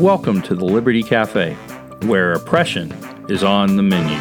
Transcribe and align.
Welcome 0.00 0.40
to 0.42 0.54
the 0.54 0.64
Liberty 0.64 1.02
Cafe, 1.02 1.52
where 2.04 2.32
oppression 2.32 2.90
is 3.28 3.44
on 3.44 3.76
the 3.76 3.82
menu. 3.82 4.16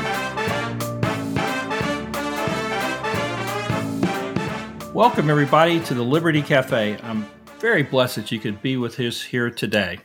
Welcome, 4.94 5.30
everybody, 5.30 5.80
to 5.86 5.94
the 5.94 6.04
Liberty 6.04 6.42
Cafe. 6.42 6.98
I'm 7.02 7.26
very 7.60 7.84
blessed 7.84 8.18
that 8.18 8.30
you 8.30 8.40
could 8.40 8.62
be 8.62 8.76
with 8.76 9.00
us 9.00 9.22
here 9.22 9.50
today. 9.50 10.00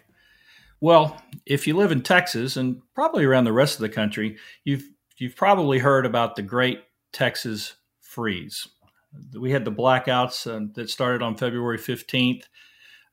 Well, 0.80 1.20
if 1.45 1.66
you 1.66 1.77
live 1.77 1.91
in 1.91 2.02
Texas 2.02 2.56
and 2.56 2.80
probably 2.95 3.25
around 3.25 3.43
the 3.43 3.52
rest 3.52 3.75
of 3.75 3.80
the 3.80 3.88
country, 3.88 4.36
you've 4.62 4.88
you've 5.18 5.34
probably 5.34 5.80
heard 5.80 6.06
about 6.06 6.36
the 6.36 6.43
Great 6.43 6.84
Texas 7.12 7.75
Freeze. 8.00 8.68
We 9.36 9.50
had 9.50 9.64
the 9.64 9.72
blackouts 9.72 10.46
uh, 10.46 10.68
that 10.75 10.88
started 10.88 11.20
on 11.20 11.36
February 11.36 11.79
15th. 11.79 12.45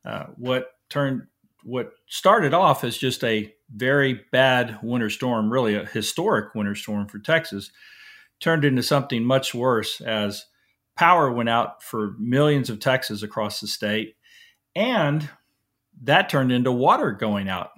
Uh, 0.05 0.25
what 0.35 0.75
turned 0.89 1.25
what 1.63 1.93
started 2.07 2.53
off 2.53 2.83
as 2.83 2.97
just 2.97 3.23
a 3.23 3.53
very 3.73 4.21
bad 4.31 4.79
winter 4.81 5.09
storm, 5.09 5.51
really 5.51 5.75
a 5.75 5.85
historic 5.85 6.53
winter 6.55 6.75
storm 6.75 7.07
for 7.07 7.19
Texas, 7.19 7.71
turned 8.39 8.65
into 8.65 8.83
something 8.83 9.23
much 9.23 9.53
worse 9.53 10.01
as 10.01 10.45
power 10.95 11.31
went 11.31 11.49
out 11.49 11.83
for 11.83 12.15
millions 12.19 12.69
of 12.69 12.79
Texas 12.79 13.23
across 13.23 13.61
the 13.61 13.67
state. 13.67 14.15
And 14.75 15.29
that 16.03 16.29
turned 16.29 16.51
into 16.51 16.71
water 16.71 17.11
going 17.11 17.49
out 17.49 17.69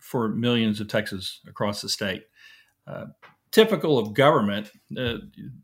for 0.00 0.28
millions 0.28 0.80
of 0.80 0.88
Texas 0.88 1.40
across 1.46 1.82
the 1.82 1.88
state. 1.88 2.24
Uh, 2.86 3.06
typical 3.50 3.98
of 3.98 4.14
government, 4.14 4.70
uh, 4.96 5.16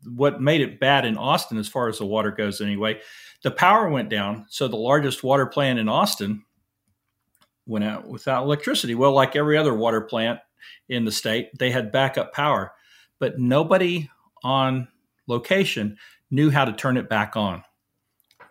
what 0.05 0.41
made 0.41 0.61
it 0.61 0.79
bad 0.79 1.05
in 1.05 1.17
Austin, 1.17 1.57
as 1.57 1.67
far 1.67 1.87
as 1.87 1.97
the 1.99 2.05
water 2.05 2.31
goes, 2.31 2.59
anyway, 2.61 2.99
the 3.43 3.51
power 3.51 3.89
went 3.89 4.09
down. 4.09 4.45
So 4.49 4.67
the 4.67 4.75
largest 4.75 5.23
water 5.23 5.45
plant 5.45 5.79
in 5.79 5.87
Austin 5.87 6.43
went 7.67 7.85
out 7.85 8.07
without 8.07 8.43
electricity. 8.43 8.95
Well, 8.95 9.13
like 9.13 9.35
every 9.35 9.57
other 9.57 9.73
water 9.73 10.01
plant 10.01 10.39
in 10.89 11.05
the 11.05 11.11
state, 11.11 11.49
they 11.57 11.71
had 11.71 11.91
backup 11.91 12.33
power, 12.33 12.71
but 13.19 13.39
nobody 13.39 14.09
on 14.43 14.87
location 15.27 15.97
knew 16.31 16.49
how 16.49 16.65
to 16.65 16.73
turn 16.73 16.97
it 16.97 17.09
back 17.09 17.35
on. 17.35 17.63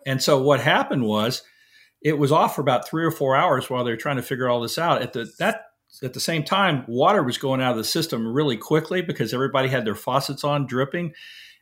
And 0.05 0.21
so 0.21 0.41
what 0.41 0.61
happened 0.61 1.03
was 1.03 1.43
it 2.01 2.17
was 2.17 2.31
off 2.31 2.55
for 2.55 2.61
about 2.61 2.87
three 2.87 3.03
or 3.03 3.11
four 3.11 3.35
hours 3.35 3.69
while 3.69 3.83
they 3.83 3.91
were 3.91 3.97
trying 3.97 4.15
to 4.17 4.21
figure 4.21 4.47
all 4.47 4.61
this 4.61 4.77
out. 4.77 5.01
At 5.01 5.13
the 5.13 5.29
that 5.39 5.63
at 6.03 6.13
the 6.13 6.19
same 6.19 6.43
time, 6.43 6.83
water 6.87 7.23
was 7.23 7.37
going 7.37 7.61
out 7.61 7.71
of 7.71 7.77
the 7.77 7.83
system 7.83 8.27
really 8.27 8.57
quickly 8.57 9.01
because 9.01 9.33
everybody 9.33 9.69
had 9.69 9.85
their 9.85 9.95
faucets 9.95 10.43
on 10.43 10.67
dripping. 10.67 11.13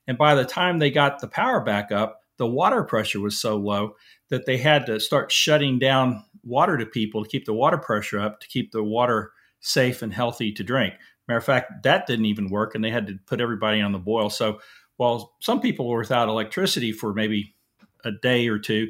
And 0.08 0.18
by 0.18 0.36
the 0.36 0.46
time 0.46 0.80
they 0.80 0.92
got 0.92 1.20
the 1.20 1.28
power 1.28 1.62
back 1.62 1.92
up, 1.92 2.22
the 2.38 2.48
water 2.48 2.84
pressure 2.84 3.20
was 3.20 3.40
so 3.40 3.56
low 3.56 3.96
that 4.30 4.46
they 4.46 4.58
had 4.58 4.86
to 4.88 5.00
start 5.00 5.32
shutting 5.32 5.80
down 5.80 6.26
water 6.46 6.78
to 6.78 6.86
people 6.86 7.24
to 7.24 7.30
keep 7.30 7.46
the 7.46 7.54
water 7.54 7.78
pressure 7.78 8.20
up, 8.20 8.40
to 8.40 8.48
keep 8.48 8.72
the 8.72 8.84
water 8.84 9.32
safe 9.60 10.02
and 10.02 10.14
healthy 10.14 10.52
to 10.52 10.64
drink. 10.64 10.94
Matter 11.28 11.40
of 11.40 11.44
fact, 11.44 11.84
that 11.84 12.06
didn't 12.06 12.26
even 12.26 12.50
work, 12.50 12.76
and 12.76 12.84
they 12.84 12.92
had 12.92 13.08
to 13.08 13.18
put 13.26 13.42
everybody 13.42 13.82
on 13.82 13.92
the 13.92 14.00
boil. 14.00 14.30
So 14.30 14.60
while 14.98 15.34
some 15.42 15.60
people 15.60 15.88
were 15.88 16.00
without 16.00 16.30
electricity 16.30 16.92
for 16.92 17.14
maybe 17.14 17.56
a 18.04 18.12
day 18.12 18.48
or 18.48 18.60
two, 18.60 18.88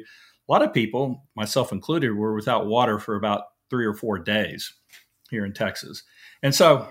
a 0.48 0.52
lot 0.52 0.62
of 0.62 0.74
people, 0.74 1.24
myself 1.34 1.72
included, 1.72 2.12
were 2.12 2.34
without 2.34 2.66
water 2.66 2.98
for 2.98 3.16
about 3.16 3.44
three 3.70 3.86
or 3.86 3.94
four 3.94 4.18
days 4.18 4.72
here 5.30 5.44
in 5.44 5.52
Texas. 5.52 6.02
And 6.42 6.54
so 6.54 6.88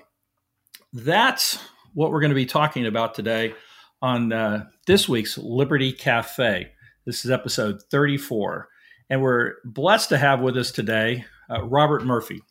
that's 0.91 1.59
what 1.93 2.11
we're 2.11 2.19
going 2.19 2.31
to 2.31 2.35
be 2.35 2.45
talking 2.45 2.85
about 2.85 3.13
today 3.13 3.53
on 4.01 4.33
uh, 4.33 4.65
this 4.87 5.07
week's 5.07 5.37
Liberty 5.37 5.93
Cafe. 5.93 6.71
This 7.05 7.23
is 7.23 7.31
episode 7.31 7.81
34. 7.91 8.67
And 9.09 9.21
we're 9.21 9.55
blessed 9.63 10.09
to 10.09 10.17
have 10.17 10.41
with 10.41 10.57
us 10.57 10.71
today 10.71 11.25
uh, 11.49 11.63
Robert 11.63 12.03
Murphy. 12.03 12.41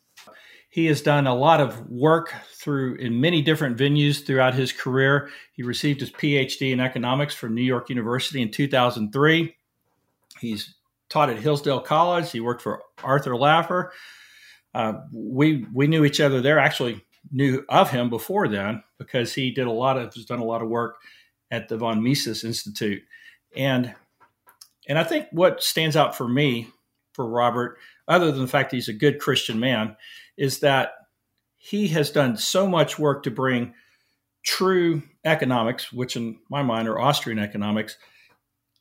He 0.70 0.86
has 0.86 1.02
done 1.02 1.26
a 1.26 1.34
lot 1.34 1.60
of 1.60 1.88
work 1.88 2.34
through 2.52 2.96
in 2.96 3.20
many 3.20 3.42
different 3.42 3.76
venues 3.76 4.26
throughout 4.26 4.54
his 4.54 4.72
career. 4.72 5.30
He 5.52 5.62
received 5.62 6.00
his 6.00 6.10
PhD 6.10 6.72
in 6.72 6.80
economics 6.80 7.34
from 7.34 7.54
New 7.54 7.62
York 7.62 7.90
University 7.90 8.42
in 8.42 8.50
2003. 8.50 9.54
He's 10.40 10.74
taught 11.08 11.30
at 11.30 11.38
Hillsdale 11.38 11.80
College. 11.80 12.30
He 12.32 12.40
worked 12.40 12.62
for 12.62 12.82
Arthur 13.04 13.32
Laffer. 13.32 13.90
Uh, 14.74 14.94
we 15.12 15.64
we 15.72 15.86
knew 15.86 16.04
each 16.04 16.20
other 16.20 16.40
there. 16.40 16.58
Actually, 16.58 17.04
knew 17.30 17.64
of 17.68 17.90
him 17.90 18.10
before 18.10 18.48
then 18.48 18.82
because 18.98 19.32
he 19.32 19.52
did 19.52 19.68
a 19.68 19.72
lot 19.72 19.96
of 19.96 20.12
has 20.12 20.24
done 20.24 20.40
a 20.40 20.44
lot 20.44 20.62
of 20.62 20.68
work 20.68 20.96
at 21.52 21.68
the 21.68 21.76
von 21.76 22.02
Mises 22.02 22.42
Institute, 22.42 23.02
and 23.56 23.94
and 24.88 24.98
I 24.98 25.04
think 25.04 25.26
what 25.32 25.62
stands 25.62 25.96
out 25.96 26.16
for 26.16 26.28
me, 26.28 26.68
for 27.12 27.26
Robert, 27.26 27.78
other 28.08 28.30
than 28.30 28.42
the 28.42 28.48
fact 28.48 28.70
that 28.70 28.76
he's 28.76 28.88
a 28.88 28.94
good 28.94 29.18
Christian 29.18 29.58
man, 29.58 29.96
is 30.36 30.60
that 30.60 30.92
he 31.56 31.88
has 31.88 32.10
done 32.10 32.36
so 32.36 32.66
much 32.66 32.98
work 32.98 33.22
to 33.22 33.30
bring 33.30 33.74
true 34.44 35.02
economics, 35.24 35.92
which 35.92 36.16
in 36.16 36.38
my 36.50 36.62
mind 36.62 36.88
are 36.88 37.00
Austrian 37.00 37.38
economics, 37.38 37.96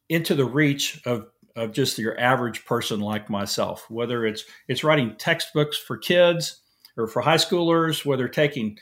into 0.10 0.36
the 0.36 0.46
reach 0.46 1.02
of, 1.06 1.28
of 1.56 1.72
just 1.72 1.98
your 1.98 2.20
average 2.20 2.66
person 2.66 3.00
like 3.00 3.30
myself. 3.30 3.90
Whether 3.90 4.26
it's 4.26 4.44
it's 4.68 4.84
writing 4.84 5.16
textbooks 5.18 5.78
for 5.78 5.98
kids 5.98 6.62
or 6.98 7.08
for 7.08 7.22
high 7.22 7.38
schoolers, 7.38 8.06
whether 8.06 8.28
taking 8.28 8.78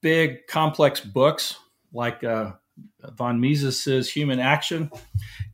big 0.00 0.46
complex 0.46 1.00
books 1.00 1.56
like 1.92 2.22
uh, 2.22 2.52
von 3.14 3.40
Mises's 3.40 4.10
Human 4.10 4.40
Action 4.40 4.90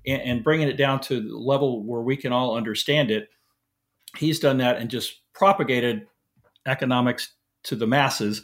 and, 0.06 0.22
and 0.22 0.44
bringing 0.44 0.68
it 0.68 0.76
down 0.76 1.00
to 1.02 1.20
the 1.20 1.36
level 1.36 1.84
where 1.84 2.00
we 2.00 2.16
can 2.16 2.32
all 2.32 2.56
understand 2.56 3.10
it. 3.10 3.28
He's 4.16 4.40
done 4.40 4.58
that 4.58 4.78
and 4.78 4.90
just 4.90 5.20
propagated 5.34 6.06
economics 6.66 7.32
to 7.64 7.76
the 7.76 7.86
masses, 7.86 8.42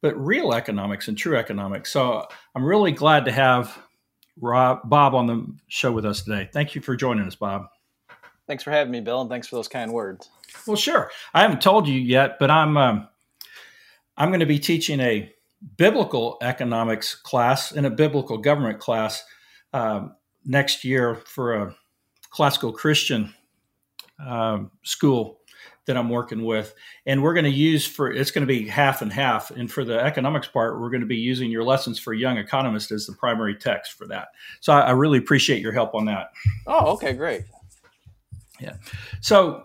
but 0.00 0.16
real 0.16 0.52
economics 0.52 1.08
and 1.08 1.16
true 1.16 1.36
economics. 1.36 1.92
So 1.92 2.26
I'm 2.54 2.64
really 2.64 2.92
glad 2.92 3.24
to 3.26 3.32
have 3.32 3.78
Rob, 4.40 4.80
Bob 4.84 5.14
on 5.14 5.26
the 5.26 5.46
show 5.68 5.92
with 5.92 6.04
us 6.04 6.22
today. 6.22 6.48
Thank 6.52 6.74
you 6.74 6.80
for 6.80 6.96
joining 6.96 7.26
us, 7.26 7.34
Bob. 7.34 7.66
Thanks 8.46 8.64
for 8.64 8.70
having 8.70 8.90
me, 8.90 9.00
Bill, 9.00 9.20
and 9.20 9.30
thanks 9.30 9.46
for 9.46 9.56
those 9.56 9.68
kind 9.68 9.92
words. 9.92 10.28
Well, 10.66 10.76
sure. 10.76 11.10
I 11.32 11.42
haven't 11.42 11.62
told 11.62 11.86
you 11.86 11.98
yet, 11.98 12.38
but 12.38 12.50
I'm 12.50 12.76
um, 12.76 13.08
I'm 14.16 14.30
going 14.30 14.40
to 14.40 14.46
be 14.46 14.58
teaching 14.58 15.00
a 15.00 15.32
biblical 15.76 16.38
economics 16.42 17.14
class 17.14 17.72
and 17.72 17.86
a 17.86 17.90
biblical 17.90 18.38
government 18.38 18.78
class 18.78 19.24
um, 19.72 20.14
next 20.44 20.84
year 20.84 21.14
for 21.14 21.54
a 21.54 21.76
classical 22.30 22.72
Christian 22.72 23.32
um, 24.18 24.70
school 24.82 25.38
that 25.86 25.96
I'm 25.96 26.08
working 26.08 26.44
with. 26.44 26.74
And 27.06 27.22
we're 27.22 27.34
going 27.34 27.44
to 27.44 27.50
use 27.50 27.86
for 27.86 28.10
it's 28.10 28.30
going 28.30 28.46
to 28.46 28.52
be 28.52 28.66
half 28.68 29.02
and 29.02 29.12
half. 29.12 29.50
And 29.50 29.70
for 29.70 29.84
the 29.84 29.98
economics 29.98 30.46
part, 30.46 30.80
we're 30.80 30.90
going 30.90 31.00
to 31.00 31.06
be 31.06 31.16
using 31.16 31.50
your 31.50 31.64
lessons 31.64 31.98
for 31.98 32.12
young 32.12 32.38
economists 32.38 32.92
as 32.92 33.06
the 33.06 33.14
primary 33.14 33.56
text 33.56 33.92
for 33.92 34.06
that. 34.08 34.28
So 34.60 34.72
I, 34.72 34.80
I 34.80 34.90
really 34.92 35.18
appreciate 35.18 35.60
your 35.60 35.72
help 35.72 35.94
on 35.94 36.04
that. 36.06 36.30
Oh, 36.66 36.92
okay, 36.92 37.12
great. 37.12 37.42
Yeah. 38.60 38.74
So, 39.20 39.64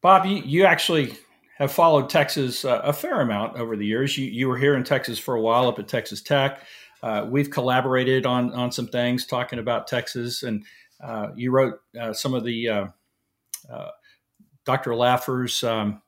Bob, 0.00 0.26
you, 0.26 0.42
you 0.44 0.64
actually 0.64 1.14
have 1.62 1.72
followed 1.72 2.10
Texas 2.10 2.64
uh, 2.64 2.80
a 2.82 2.92
fair 2.92 3.20
amount 3.20 3.56
over 3.56 3.76
the 3.76 3.86
years. 3.86 4.18
You, 4.18 4.26
you 4.26 4.48
were 4.48 4.58
here 4.58 4.74
in 4.74 4.82
Texas 4.82 5.18
for 5.18 5.34
a 5.34 5.40
while 5.40 5.68
up 5.68 5.78
at 5.78 5.86
Texas 5.86 6.20
Tech. 6.20 6.64
Uh, 7.02 7.26
we've 7.28 7.50
collaborated 7.50 8.26
on 8.26 8.52
on 8.52 8.70
some 8.70 8.88
things 8.88 9.26
talking 9.26 9.58
about 9.58 9.86
Texas, 9.86 10.42
and 10.42 10.64
uh, 11.02 11.28
you 11.36 11.50
wrote 11.52 11.80
uh, 12.00 12.12
some 12.12 12.34
of 12.34 12.44
the 12.44 12.68
uh, 12.68 12.86
uh, 13.72 13.90
Dr. 14.64 14.94
Laffer's 14.94 15.62
um, 15.64 16.02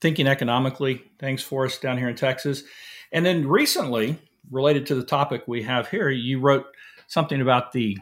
thinking 0.00 0.26
economically 0.26 1.02
things 1.18 1.42
for 1.42 1.66
us 1.66 1.78
down 1.78 1.98
here 1.98 2.08
in 2.08 2.16
Texas, 2.16 2.62
and 3.12 3.26
then 3.26 3.46
recently, 3.46 4.18
related 4.50 4.86
to 4.86 4.94
the 4.94 5.04
topic 5.04 5.42
we 5.46 5.62
have 5.62 5.88
here, 5.88 6.08
you 6.10 6.40
wrote 6.40 6.66
something 7.08 7.40
about 7.40 7.72
the 7.72 7.98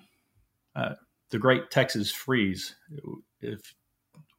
the 0.75 1.39
Great 1.39 1.71
Texas 1.71 2.11
Freeze, 2.11 2.77
if 3.41 3.75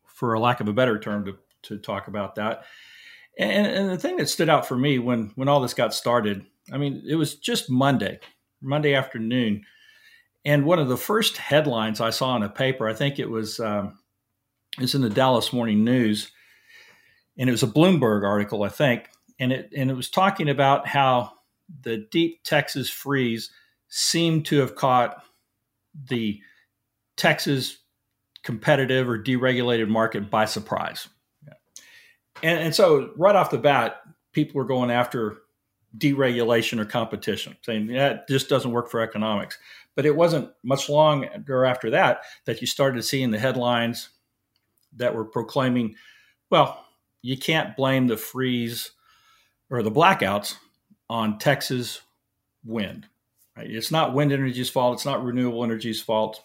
for 0.06 0.36
a 0.36 0.40
lack 0.40 0.60
of 0.62 0.68
a 0.68 0.74
better 0.74 1.00
term 1.00 1.26
to 1.26 1.36
to 1.64 1.78
talk 1.78 2.08
about 2.08 2.36
that. 2.36 2.64
And, 3.38 3.68
and 3.68 3.90
the 3.90 3.98
thing 3.98 4.18
that 4.18 4.30
stood 4.30 4.50
out 4.50 4.68
for 4.68 4.78
me 4.78 5.00
when 5.00 5.32
when 5.36 5.48
all 5.48 5.62
this 5.62 5.74
got 5.74 5.94
started 5.94 6.46
I 6.72 6.78
mean, 6.78 7.04
it 7.08 7.16
was 7.16 7.36
just 7.36 7.70
Monday, 7.70 8.20
Monday 8.62 8.94
afternoon. 8.94 9.64
And 10.46 10.66
one 10.66 10.80
of 10.80 10.88
the 10.88 10.98
first 10.98 11.38
headlines 11.38 12.00
I 12.00 12.12
saw 12.12 12.36
in 12.36 12.44
a 12.44 12.50
paper, 12.50 12.88
I 12.88 12.94
think 12.94 13.20
it 13.20 13.30
was, 13.30 13.60
um, 13.60 14.00
it's 14.78 14.96
in 14.96 15.02
the 15.02 15.10
Dallas 15.10 15.54
Morning 15.54 15.84
News, 15.84 16.32
and 17.38 17.50
it 17.50 17.52
was 17.52 17.64
a 17.64 17.68
Bloomberg 17.68 18.24
article, 18.24 18.64
I 18.64 18.70
think, 18.70 19.10
and 19.40 19.52
it 19.52 19.72
and 19.76 19.90
it 19.90 19.94
was 19.94 20.10
talking 20.10 20.50
about 20.50 20.88
how 20.88 21.32
the 21.82 21.98
deep 22.12 22.44
Texas 22.44 22.90
freeze 22.90 23.52
seemed 23.88 24.46
to 24.48 24.60
have 24.60 24.76
caught 24.76 25.24
the 26.10 26.40
Texas 27.18 27.78
competitive 28.44 29.08
or 29.08 29.22
deregulated 29.22 29.88
market 29.88 30.30
by 30.30 30.46
surprise. 30.46 31.08
And, 32.42 32.60
and 32.60 32.76
so 32.76 33.12
right 33.16 33.36
off 33.36 33.52
the 33.52 33.58
bat, 33.58 34.02
people 34.32 34.60
were 34.60 34.66
going 34.66 34.92
after 34.92 35.38
deregulation 35.98 36.80
or 36.80 36.86
competition, 36.86 37.56
saying 37.62 37.88
that 37.88 38.28
just 38.28 38.50
doesn't 38.50 38.72
work 38.72 38.90
for 38.90 39.02
economics. 39.02 39.58
But 39.96 40.06
it 40.06 40.16
wasn't 40.16 40.50
much 40.64 40.90
longer 40.90 41.66
after 41.66 41.92
that 41.92 42.24
that 42.46 42.62
you 42.62 42.68
started 42.68 43.04
seeing 43.04 43.30
the 43.30 43.40
headlines 43.40 44.10
that 44.96 45.14
were 45.14 45.26
proclaiming 45.26 45.96
Well, 46.50 46.84
you 47.22 47.38
can't 47.38 47.76
blame 47.76 48.08
the 48.08 48.18
freeze 48.18 48.92
or 49.70 49.82
the 49.82 49.92
blackouts 49.92 50.56
on 51.10 51.38
Texas 51.38 52.02
wind. 52.66 53.08
Right? 53.56 53.70
It's 53.70 53.92
not 53.92 54.14
wind 54.14 54.32
energy's 54.32 54.70
fault. 54.70 54.96
It's 54.96 55.06
not 55.06 55.24
renewable 55.24 55.64
energy's 55.64 56.02
fault. 56.02 56.44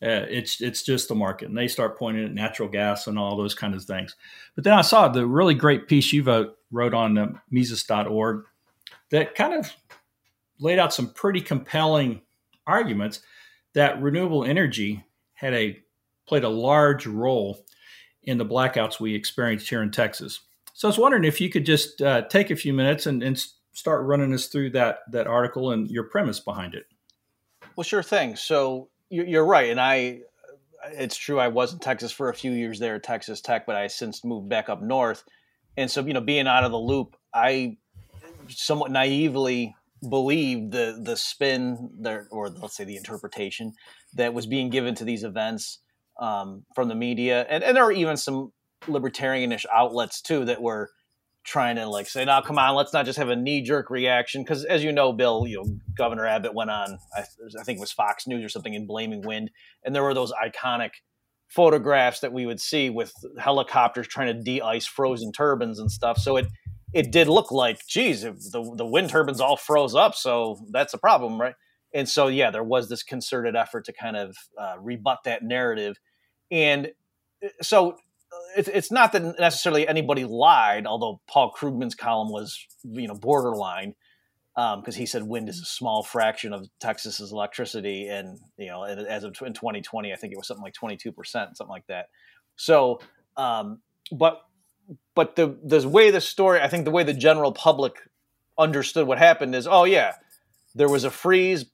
Uh, 0.00 0.26
it's 0.28 0.60
it's 0.60 0.82
just 0.82 1.08
the 1.08 1.14
market, 1.14 1.48
and 1.48 1.58
they 1.58 1.66
start 1.66 1.98
pointing 1.98 2.24
at 2.24 2.32
natural 2.32 2.68
gas 2.68 3.06
and 3.06 3.18
all 3.18 3.36
those 3.36 3.54
kind 3.54 3.74
of 3.74 3.82
things. 3.82 4.14
But 4.54 4.64
then 4.64 4.74
I 4.74 4.82
saw 4.82 5.08
the 5.08 5.26
really 5.26 5.54
great 5.54 5.88
piece 5.88 6.12
you 6.12 6.22
wrote, 6.22 6.56
wrote 6.70 6.94
on 6.94 7.18
uh, 7.18 7.32
Mises.org 7.50 8.44
that 9.10 9.34
kind 9.34 9.54
of 9.54 9.72
laid 10.60 10.78
out 10.78 10.94
some 10.94 11.12
pretty 11.12 11.40
compelling 11.40 12.20
arguments 12.66 13.20
that 13.74 14.00
renewable 14.00 14.44
energy 14.44 15.04
had 15.34 15.54
a 15.54 15.78
played 16.26 16.44
a 16.44 16.48
large 16.48 17.06
role 17.06 17.64
in 18.22 18.38
the 18.38 18.46
blackouts 18.46 19.00
we 19.00 19.14
experienced 19.14 19.68
here 19.68 19.82
in 19.82 19.90
Texas. 19.90 20.40
So 20.74 20.86
I 20.86 20.90
was 20.90 20.98
wondering 20.98 21.24
if 21.24 21.40
you 21.40 21.48
could 21.48 21.64
just 21.64 22.02
uh, 22.02 22.22
take 22.22 22.50
a 22.50 22.56
few 22.56 22.72
minutes 22.72 23.06
and, 23.06 23.22
and 23.22 23.42
start 23.72 24.04
running 24.04 24.32
us 24.34 24.46
through 24.46 24.70
that 24.70 24.98
that 25.10 25.26
article 25.26 25.72
and 25.72 25.90
your 25.90 26.04
premise 26.04 26.38
behind 26.38 26.74
it. 26.74 26.84
Well, 27.74 27.84
sure 27.84 28.02
thing. 28.02 28.36
So 28.36 28.90
you're 29.10 29.44
right, 29.44 29.70
and 29.70 29.80
I. 29.80 30.20
It's 30.92 31.16
true. 31.16 31.40
I 31.40 31.48
was 31.48 31.72
in 31.72 31.80
Texas 31.80 32.12
for 32.12 32.28
a 32.28 32.34
few 32.34 32.52
years 32.52 32.78
there 32.78 32.94
at 32.94 33.02
Texas 33.02 33.40
Tech, 33.40 33.66
but 33.66 33.74
I 33.74 33.88
since 33.88 34.24
moved 34.24 34.48
back 34.48 34.68
up 34.68 34.80
north, 34.80 35.24
and 35.76 35.90
so 35.90 36.04
you 36.04 36.12
know, 36.12 36.20
being 36.20 36.46
out 36.46 36.64
of 36.64 36.70
the 36.70 36.78
loop, 36.78 37.16
I 37.34 37.78
somewhat 38.48 38.90
naively 38.90 39.74
believed 40.08 40.72
the 40.72 41.00
the 41.02 41.16
spin 41.16 41.90
there, 41.98 42.28
or 42.30 42.48
let's 42.48 42.76
say 42.76 42.84
the 42.84 42.96
interpretation 42.96 43.74
that 44.14 44.34
was 44.34 44.46
being 44.46 44.70
given 44.70 44.94
to 44.96 45.04
these 45.04 45.24
events 45.24 45.80
um, 46.20 46.64
from 46.74 46.88
the 46.88 46.94
media, 46.94 47.46
and, 47.48 47.64
and 47.64 47.76
there 47.76 47.84
are 47.84 47.92
even 47.92 48.16
some 48.16 48.52
libertarianish 48.86 49.66
outlets 49.72 50.22
too 50.22 50.44
that 50.44 50.62
were 50.62 50.90
trying 51.48 51.76
to 51.76 51.86
like 51.86 52.08
say, 52.08 52.24
"No, 52.24 52.40
come 52.42 52.58
on, 52.58 52.74
let's 52.74 52.92
not 52.92 53.06
just 53.06 53.18
have 53.18 53.30
a 53.30 53.36
knee 53.36 53.62
jerk 53.62 53.90
reaction." 53.90 54.42
Because 54.42 54.64
as 54.64 54.84
you 54.84 54.92
know, 54.92 55.12
Bill, 55.12 55.46
you 55.46 55.56
know 55.56 55.78
Governor 55.96 56.26
Abbott 56.26 56.54
went 56.54 56.70
on, 56.70 56.98
I, 57.16 57.20
I 57.60 57.64
think 57.64 57.78
it 57.78 57.80
was 57.80 57.92
Fox 57.92 58.26
News 58.26 58.44
or 58.44 58.48
something, 58.48 58.74
in 58.74 58.86
blaming 58.86 59.22
wind, 59.22 59.50
and 59.84 59.94
there 59.94 60.02
were 60.02 60.14
those 60.14 60.32
iconic 60.32 60.90
photographs 61.48 62.20
that 62.20 62.32
we 62.32 62.46
would 62.46 62.60
see 62.60 62.90
with 62.90 63.12
helicopters 63.38 64.06
trying 64.06 64.26
to 64.26 64.42
de-ice 64.42 64.86
frozen 64.86 65.32
turbines 65.32 65.78
and 65.78 65.90
stuff. 65.90 66.18
So 66.18 66.36
it 66.36 66.46
it 66.92 67.10
did 67.10 67.28
look 67.28 67.50
like, 67.50 67.86
geez, 67.86 68.22
the 68.22 68.74
the 68.76 68.86
wind 68.86 69.10
turbines 69.10 69.40
all 69.40 69.56
froze 69.56 69.94
up, 69.94 70.14
so 70.14 70.58
that's 70.70 70.94
a 70.94 70.98
problem, 70.98 71.40
right? 71.40 71.54
And 71.94 72.08
so 72.08 72.28
yeah, 72.28 72.50
there 72.50 72.64
was 72.64 72.88
this 72.88 73.02
concerted 73.02 73.56
effort 73.56 73.86
to 73.86 73.92
kind 73.92 74.16
of 74.16 74.36
uh, 74.58 74.76
rebut 74.80 75.20
that 75.24 75.42
narrative, 75.42 75.96
and 76.50 76.92
uh, 77.42 77.48
so 77.62 77.96
it's, 78.56 78.68
it's 78.68 78.92
not 78.92 79.12
that 79.12 79.38
necessarily 79.38 79.86
anybody 79.86 80.24
lied, 80.24 80.86
although 80.86 81.20
Paul 81.28 81.52
Krugman's 81.56 81.94
column 81.94 82.30
was 82.30 82.66
you 82.84 83.08
know 83.08 83.14
borderline 83.14 83.94
because 84.54 84.96
um, 84.96 84.98
he 84.98 85.06
said 85.06 85.22
wind 85.22 85.48
is 85.48 85.60
a 85.60 85.64
small 85.64 86.02
fraction 86.02 86.52
of 86.52 86.68
Texas's 86.80 87.30
electricity, 87.30 88.08
and 88.08 88.38
you 88.56 88.66
know 88.66 88.82
as 88.82 89.24
of 89.24 89.36
in 89.42 89.52
2020, 89.52 90.12
I 90.12 90.16
think 90.16 90.32
it 90.32 90.36
was 90.36 90.46
something 90.46 90.64
like 90.64 90.74
22 90.74 91.12
percent, 91.12 91.56
something 91.56 91.70
like 91.70 91.86
that. 91.86 92.08
So, 92.56 93.00
um, 93.36 93.80
but 94.12 94.42
but 95.14 95.36
the 95.36 95.56
the 95.62 95.88
way 95.88 96.10
the 96.10 96.20
story, 96.20 96.60
I 96.60 96.68
think 96.68 96.84
the 96.84 96.90
way 96.90 97.04
the 97.04 97.14
general 97.14 97.52
public 97.52 97.96
understood 98.58 99.06
what 99.06 99.18
happened 99.18 99.54
is, 99.54 99.66
oh 99.66 99.84
yeah, 99.84 100.14
there 100.74 100.88
was 100.88 101.04
a 101.04 101.10
freeze, 101.10 101.66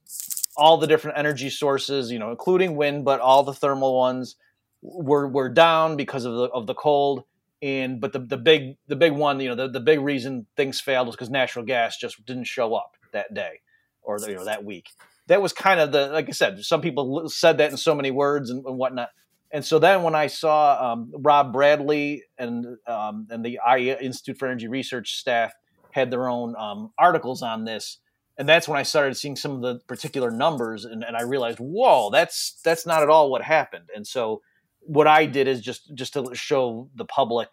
all 0.56 0.76
the 0.76 0.86
different 0.86 1.18
energy 1.18 1.48
sources, 1.48 2.10
you 2.10 2.18
know, 2.18 2.30
including 2.30 2.76
wind, 2.76 3.04
but 3.04 3.20
all 3.20 3.42
the 3.42 3.54
thermal 3.54 3.96
ones 3.96 4.36
were 4.84 5.26
were 5.26 5.48
down 5.48 5.96
because 5.96 6.24
of 6.24 6.34
the 6.34 6.44
of 6.44 6.66
the 6.66 6.74
cold. 6.74 7.24
And 7.62 8.00
but 8.00 8.12
the, 8.12 8.18
the 8.18 8.36
big 8.36 8.76
the 8.88 8.96
big 8.96 9.12
one, 9.12 9.40
you 9.40 9.48
know, 9.48 9.54
the, 9.54 9.68
the 9.68 9.80
big 9.80 10.00
reason 10.00 10.46
things 10.56 10.80
failed 10.80 11.06
was 11.06 11.16
because 11.16 11.30
natural 11.30 11.64
gas 11.64 11.96
just 11.96 12.24
didn't 12.26 12.44
show 12.44 12.74
up 12.74 12.96
that 13.12 13.32
day 13.32 13.60
or 14.02 14.18
you 14.20 14.34
know 14.34 14.44
that 14.44 14.64
week. 14.64 14.90
That 15.28 15.40
was 15.40 15.54
kind 15.54 15.80
of 15.80 15.90
the 15.90 16.08
like 16.08 16.28
I 16.28 16.32
said. 16.32 16.62
Some 16.62 16.82
people 16.82 17.28
said 17.30 17.58
that 17.58 17.70
in 17.70 17.78
so 17.78 17.94
many 17.94 18.10
words 18.10 18.50
and, 18.50 18.64
and 18.66 18.76
whatnot. 18.76 19.08
And 19.50 19.64
so 19.64 19.78
then 19.78 20.02
when 20.02 20.14
I 20.14 20.26
saw 20.26 20.92
um, 20.92 21.12
Rob 21.16 21.52
Bradley 21.52 22.24
and 22.36 22.76
um, 22.86 23.28
and 23.30 23.44
the 23.44 23.60
IER 23.66 23.96
Institute 24.00 24.36
for 24.36 24.46
Energy 24.46 24.68
Research 24.68 25.14
staff 25.14 25.54
had 25.92 26.10
their 26.10 26.28
own 26.28 26.54
um, 26.56 26.90
articles 26.98 27.40
on 27.40 27.64
this, 27.64 27.98
and 28.36 28.46
that's 28.46 28.68
when 28.68 28.78
I 28.78 28.82
started 28.82 29.14
seeing 29.14 29.36
some 29.36 29.52
of 29.52 29.62
the 29.62 29.78
particular 29.86 30.30
numbers, 30.30 30.84
and, 30.84 31.02
and 31.04 31.16
I 31.16 31.22
realized, 31.22 31.58
whoa, 31.60 32.10
that's 32.10 32.60
that's 32.62 32.84
not 32.84 33.02
at 33.02 33.08
all 33.08 33.30
what 33.30 33.42
happened. 33.42 33.88
And 33.94 34.06
so 34.06 34.42
what 34.86 35.06
I 35.06 35.26
did 35.26 35.48
is 35.48 35.60
just 35.60 35.94
just 35.94 36.14
to 36.14 36.34
show 36.34 36.88
the 36.94 37.04
public, 37.04 37.48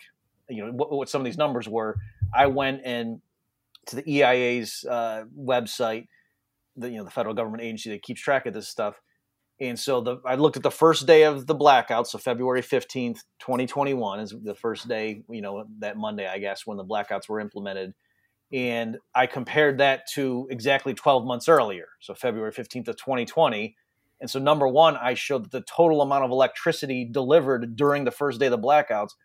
you 0.49 0.65
know, 0.65 0.71
what, 0.71 0.91
what 0.91 1.09
some 1.09 1.21
of 1.21 1.25
these 1.25 1.37
numbers 1.37 1.67
were. 1.67 1.97
I 2.33 2.47
went 2.47 2.81
and 2.85 3.21
to 3.87 3.95
the 3.97 4.03
EIA's 4.07 4.85
uh, 4.89 5.23
website, 5.37 6.07
the 6.75 6.89
you 6.89 6.97
know 6.97 7.03
the 7.03 7.11
federal 7.11 7.35
government 7.35 7.63
agency 7.63 7.89
that 7.91 8.03
keeps 8.03 8.21
track 8.21 8.45
of 8.45 8.53
this 8.53 8.67
stuff. 8.67 8.99
And 9.59 9.79
so 9.79 10.01
the, 10.01 10.17
I 10.25 10.35
looked 10.35 10.57
at 10.57 10.63
the 10.63 10.71
first 10.71 11.05
day 11.05 11.23
of 11.23 11.45
the 11.45 11.53
blackout, 11.53 12.07
so 12.07 12.17
February 12.17 12.63
15th, 12.63 13.19
2021 13.39 14.19
is 14.19 14.33
the 14.43 14.55
first 14.55 14.87
day, 14.87 15.21
you 15.29 15.41
know, 15.43 15.65
that 15.79 15.97
Monday, 15.97 16.27
I 16.27 16.39
guess, 16.39 16.65
when 16.65 16.77
the 16.77 16.83
blackouts 16.83 17.29
were 17.29 17.39
implemented. 17.39 17.93
And 18.51 18.97
I 19.13 19.27
compared 19.27 19.77
that 19.77 20.07
to 20.15 20.47
exactly 20.49 20.95
12 20.95 21.25
months 21.25 21.47
earlier, 21.47 21.85
so 21.99 22.15
February 22.15 22.51
15th 22.51 22.87
of 22.87 22.97
2020, 22.97 23.75
and 24.21 24.29
so, 24.29 24.39
number 24.39 24.67
one, 24.67 24.95
I 24.97 25.15
showed 25.15 25.45
that 25.45 25.51
the 25.51 25.61
total 25.61 26.01
amount 26.03 26.23
of 26.23 26.29
electricity 26.29 27.03
delivered 27.03 27.75
during 27.75 28.05
the 28.05 28.11
first 28.11 28.39
day 28.39 28.45
of 28.45 28.51
the 28.51 28.59
blackouts 28.59 29.15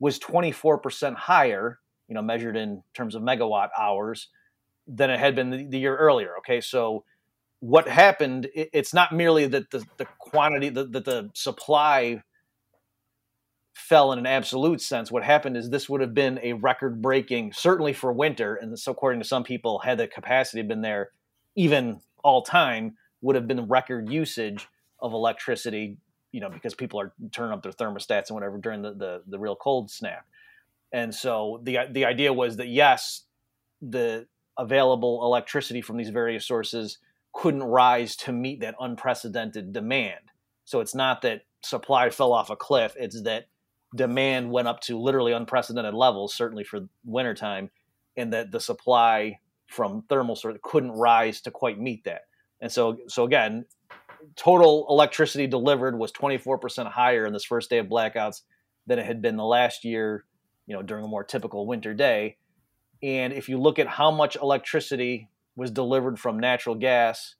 was 0.00 0.18
24% 0.18 1.14
higher, 1.14 1.78
you 2.08 2.14
know, 2.14 2.22
measured 2.22 2.56
in 2.56 2.82
terms 2.94 3.14
of 3.14 3.22
megawatt 3.22 3.68
hours 3.78 4.28
than 4.86 5.10
it 5.10 5.20
had 5.20 5.34
been 5.34 5.50
the, 5.50 5.66
the 5.66 5.78
year 5.78 5.94
earlier. 5.94 6.38
Okay. 6.38 6.62
So, 6.62 7.04
what 7.60 7.86
happened, 7.86 8.46
it, 8.54 8.70
it's 8.72 8.94
not 8.94 9.12
merely 9.12 9.46
that 9.46 9.70
the, 9.70 9.84
the 9.98 10.06
quantity, 10.18 10.70
that 10.70 10.90
the, 10.90 11.00
the 11.00 11.30
supply 11.34 12.22
fell 13.74 14.12
in 14.12 14.18
an 14.18 14.26
absolute 14.26 14.80
sense. 14.80 15.12
What 15.12 15.22
happened 15.22 15.58
is 15.58 15.68
this 15.68 15.88
would 15.90 16.00
have 16.00 16.14
been 16.14 16.40
a 16.42 16.54
record 16.54 17.02
breaking, 17.02 17.52
certainly 17.52 17.92
for 17.92 18.10
winter. 18.10 18.54
And 18.54 18.78
so, 18.78 18.90
according 18.90 19.20
to 19.20 19.28
some 19.28 19.44
people, 19.44 19.80
had 19.80 19.98
the 19.98 20.08
capacity 20.08 20.62
been 20.62 20.80
there 20.80 21.10
even 21.56 22.00
all 22.24 22.40
time 22.40 22.96
would 23.20 23.36
have 23.36 23.48
been 23.48 23.68
record 23.68 24.10
usage 24.10 24.68
of 25.00 25.12
electricity, 25.12 25.98
you 26.32 26.40
know, 26.40 26.48
because 26.48 26.74
people 26.74 27.00
are 27.00 27.12
turning 27.32 27.52
up 27.52 27.62
their 27.62 27.72
thermostats 27.72 28.28
and 28.28 28.34
whatever 28.34 28.58
during 28.58 28.82
the, 28.82 28.92
the, 28.92 29.22
the 29.26 29.38
real 29.38 29.56
cold 29.56 29.90
snap. 29.90 30.26
And 30.92 31.14
so 31.14 31.60
the 31.62 31.78
the 31.90 32.04
idea 32.04 32.32
was 32.32 32.56
that 32.56 32.68
yes, 32.68 33.24
the 33.82 34.26
available 34.58 35.22
electricity 35.24 35.82
from 35.82 35.96
these 35.96 36.10
various 36.10 36.46
sources 36.46 36.98
couldn't 37.32 37.62
rise 37.62 38.16
to 38.16 38.32
meet 38.32 38.60
that 38.60 38.74
unprecedented 38.80 39.72
demand. 39.72 40.20
So 40.64 40.80
it's 40.80 40.94
not 40.94 41.22
that 41.22 41.42
supply 41.62 42.08
fell 42.10 42.32
off 42.32 42.50
a 42.50 42.56
cliff, 42.56 42.94
it's 42.96 43.22
that 43.22 43.48
demand 43.94 44.50
went 44.50 44.68
up 44.68 44.80
to 44.80 44.98
literally 44.98 45.32
unprecedented 45.32 45.94
levels, 45.94 46.34
certainly 46.34 46.64
for 46.64 46.88
wintertime, 47.04 47.70
and 48.16 48.32
that 48.32 48.50
the 48.50 48.60
supply 48.60 49.38
from 49.66 50.02
thermal 50.08 50.36
source 50.36 50.56
couldn't 50.62 50.92
rise 50.92 51.40
to 51.42 51.50
quite 51.50 51.78
meet 51.78 52.04
that. 52.04 52.22
And 52.60 52.70
so, 52.70 52.98
so 53.08 53.24
again, 53.24 53.66
total 54.34 54.86
electricity 54.88 55.46
delivered 55.46 55.98
was 55.98 56.12
24% 56.12 56.90
higher 56.90 57.26
in 57.26 57.32
this 57.32 57.44
first 57.44 57.70
day 57.70 57.78
of 57.78 57.86
blackouts 57.86 58.42
than 58.86 58.98
it 58.98 59.06
had 59.06 59.20
been 59.20 59.36
the 59.36 59.44
last 59.44 59.84
year, 59.84 60.24
you 60.66 60.74
know, 60.74 60.82
during 60.82 61.04
a 61.04 61.08
more 61.08 61.24
typical 61.24 61.66
winter 61.66 61.94
day. 61.94 62.36
And 63.02 63.32
if 63.32 63.48
you 63.48 63.58
look 63.58 63.78
at 63.78 63.86
how 63.86 64.10
much 64.10 64.36
electricity 64.36 65.28
was 65.54 65.70
delivered 65.70 66.18
from 66.18 66.38
natural 66.38 66.74
gas 66.74 67.34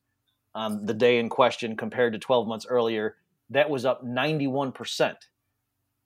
on 0.55 0.87
the 0.87 0.95
day 0.95 1.19
in 1.19 1.29
question 1.29 1.77
compared 1.77 2.13
to 2.13 2.19
12 2.19 2.47
months 2.47 2.67
earlier, 2.69 3.17
that 3.51 3.71
was 3.71 3.85
up 3.85 4.05
91%. 4.05 5.15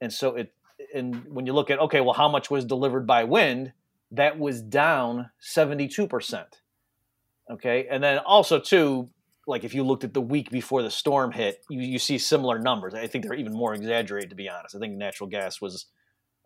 And 0.00 0.12
so 0.12 0.36
it, 0.36 0.52
and 0.94 1.24
when 1.26 1.46
you 1.46 1.52
look 1.52 1.70
at, 1.70 1.78
okay, 1.78 2.00
well, 2.00 2.14
how 2.14 2.28
much 2.28 2.50
was 2.50 2.64
delivered 2.64 3.06
by 3.06 3.24
wind? 3.24 3.72
That 4.10 4.38
was 4.38 4.60
down 4.60 5.30
72%. 5.40 6.44
Okay, 7.50 7.86
and 7.90 8.02
then 8.02 8.18
also 8.18 8.60
too, 8.60 9.08
like 9.46 9.64
if 9.64 9.74
you 9.74 9.82
looked 9.82 10.04
at 10.04 10.14
the 10.14 10.20
week 10.20 10.50
before 10.50 10.82
the 10.82 10.90
storm 10.90 11.32
hit, 11.32 11.64
you, 11.68 11.80
you 11.80 11.98
see 11.98 12.16
similar 12.18 12.58
numbers. 12.58 12.94
I 12.94 13.08
think 13.08 13.24
they're 13.24 13.34
even 13.34 13.52
more 13.52 13.74
exaggerated, 13.74 14.30
to 14.30 14.36
be 14.36 14.48
honest. 14.48 14.76
I 14.76 14.78
think 14.78 14.94
natural 14.96 15.28
gas 15.28 15.60
was 15.60 15.86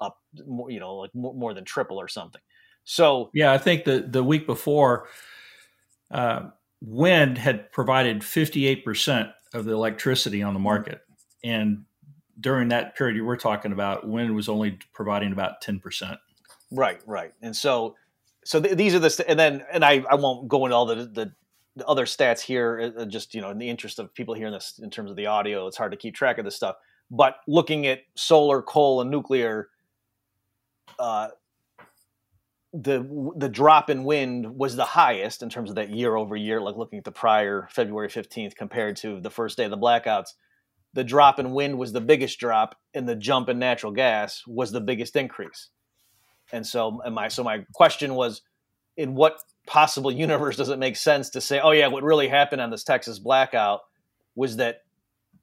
up, 0.01 0.19
more, 0.47 0.71
you 0.71 0.81
know, 0.81 0.97
like 0.97 1.15
more, 1.15 1.35
more 1.35 1.55
than 1.55 1.65
triple 1.65 2.01
or 2.01 2.09
something. 2.09 2.41
So 2.85 3.31
yeah, 3.35 3.53
I 3.53 3.59
think 3.59 3.85
the 3.85 4.07
the 4.09 4.23
week 4.23 4.47
before, 4.47 5.09
uh, 6.11 6.51
wind 6.81 7.39
had 7.39 7.71
provided 7.73 8.25
fifty 8.25 8.67
eight 8.67 8.85
percent 8.85 9.29
of 9.53 9.65
the 9.65 9.73
electricity 9.73 10.43
on 10.43 10.55
the 10.55 10.59
mm-hmm. 10.59 10.65
market, 10.65 11.01
and 11.43 11.85
during 12.41 12.69
that 12.69 12.97
period 12.97 13.23
we're 13.25 13.37
talking 13.37 13.73
about, 13.73 14.09
wind 14.09 14.35
was 14.35 14.49
only 14.49 14.79
providing 14.93 15.33
about 15.33 15.61
ten 15.61 15.81
percent. 15.81 16.19
Right, 16.71 17.01
right, 17.07 17.33
and 17.41 17.55
so 17.55 17.95
so 18.45 18.61
th- 18.61 18.77
these 18.77 18.95
are 18.95 18.99
the 18.99 19.11
st- 19.11 19.29
and 19.29 19.39
then 19.39 19.65
and 19.73 19.85
I, 19.85 20.05
I 20.11 20.15
won't 20.15 20.49
go 20.49 20.65
into 20.67 20.77
all 20.77 20.87
the, 20.87 20.97
the, 20.97 21.33
the 21.77 21.87
other 21.87 22.07
stats 22.07 22.41
here 22.41 22.93
uh, 22.97 23.03
uh, 23.03 23.07
just 23.07 23.35
you 23.35 23.41
know 23.41 23.51
in 23.51 23.59
the 23.59 23.69
interest 23.69 23.99
of 23.99 24.15
people 24.15 24.35
hearing 24.35 24.53
this 24.53 24.81
in 24.83 24.91
terms 24.91 25.11
of 25.11 25.17
the 25.17 25.27
audio 25.27 25.67
it's 25.67 25.77
hard 25.77 25.93
to 25.93 25.99
keep 25.99 26.15
track 26.15 26.39
of 26.39 26.45
this 26.45 26.57
stuff 26.57 26.77
but 27.11 27.37
looking 27.47 27.87
at 27.87 28.01
solar 28.15 28.63
coal 28.63 29.01
and 29.01 29.11
nuclear 29.11 29.69
uh, 30.99 31.29
the 32.75 33.33
the 33.37 33.49
drop 33.49 33.89
in 33.89 34.03
wind 34.03 34.59
was 34.59 34.75
the 34.75 34.85
highest 34.85 35.43
in 35.43 35.49
terms 35.49 35.71
of 35.71 35.77
that 35.77 35.91
year 35.91 36.17
over 36.17 36.35
year, 36.35 36.61
like 36.61 36.77
looking 36.77 36.99
at 36.99 37.05
the 37.05 37.13
prior 37.13 37.69
February 37.71 38.09
15th 38.09 38.57
compared 38.57 38.97
to 38.97 39.21
the 39.21 39.31
first 39.31 39.57
day 39.57 39.65
of 39.65 39.71
the 39.71 39.79
blackouts. 39.79 40.31
The 40.93 41.05
drop 41.05 41.39
in 41.39 41.53
wind 41.53 41.79
was 41.79 41.93
the 41.93 42.01
biggest 42.01 42.39
drop, 42.41 42.77
and 42.93 43.09
the 43.09 43.15
jump 43.15 43.49
in 43.49 43.61
natural 43.61 43.93
gas 43.93 44.43
was 44.47 44.73
the 44.73 44.81
biggest 44.81 45.15
increase. 45.15 45.71
And 46.53 46.67
so, 46.67 47.01
and 47.05 47.15
my 47.15 47.29
so 47.29 47.43
my 47.43 47.65
question 47.73 48.15
was, 48.15 48.43
in 48.97 49.15
what 49.15 49.39
possible 49.67 50.13
universe 50.13 50.57
does 50.57 50.69
it 50.69 50.79
make 50.79 50.97
sense 50.97 51.31
to 51.31 51.41
say, 51.41 51.61
oh 51.61 51.71
yeah, 51.73 51.89
what 51.89 52.03
really 52.03 52.29
happened 52.29 52.61
on 52.61 52.71
this 52.71 52.85
Texas 52.85 53.19
blackout 53.19 53.81
was 54.35 54.57
that 54.57 54.83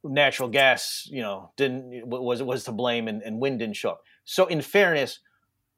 natural 0.04 0.50
gas, 0.50 1.08
you 1.12 1.22
know, 1.22 1.52
didn't 1.58 2.08
was 2.08 2.42
was 2.42 2.64
to 2.66 2.72
blame 2.72 3.08
and, 3.08 3.22
and 3.22 3.40
wind 3.40 3.60
didn't 3.60 3.76
show 3.76 3.92
up. 3.92 4.04
So 4.26 4.46
in 4.46 4.62
fairness, 4.62 5.20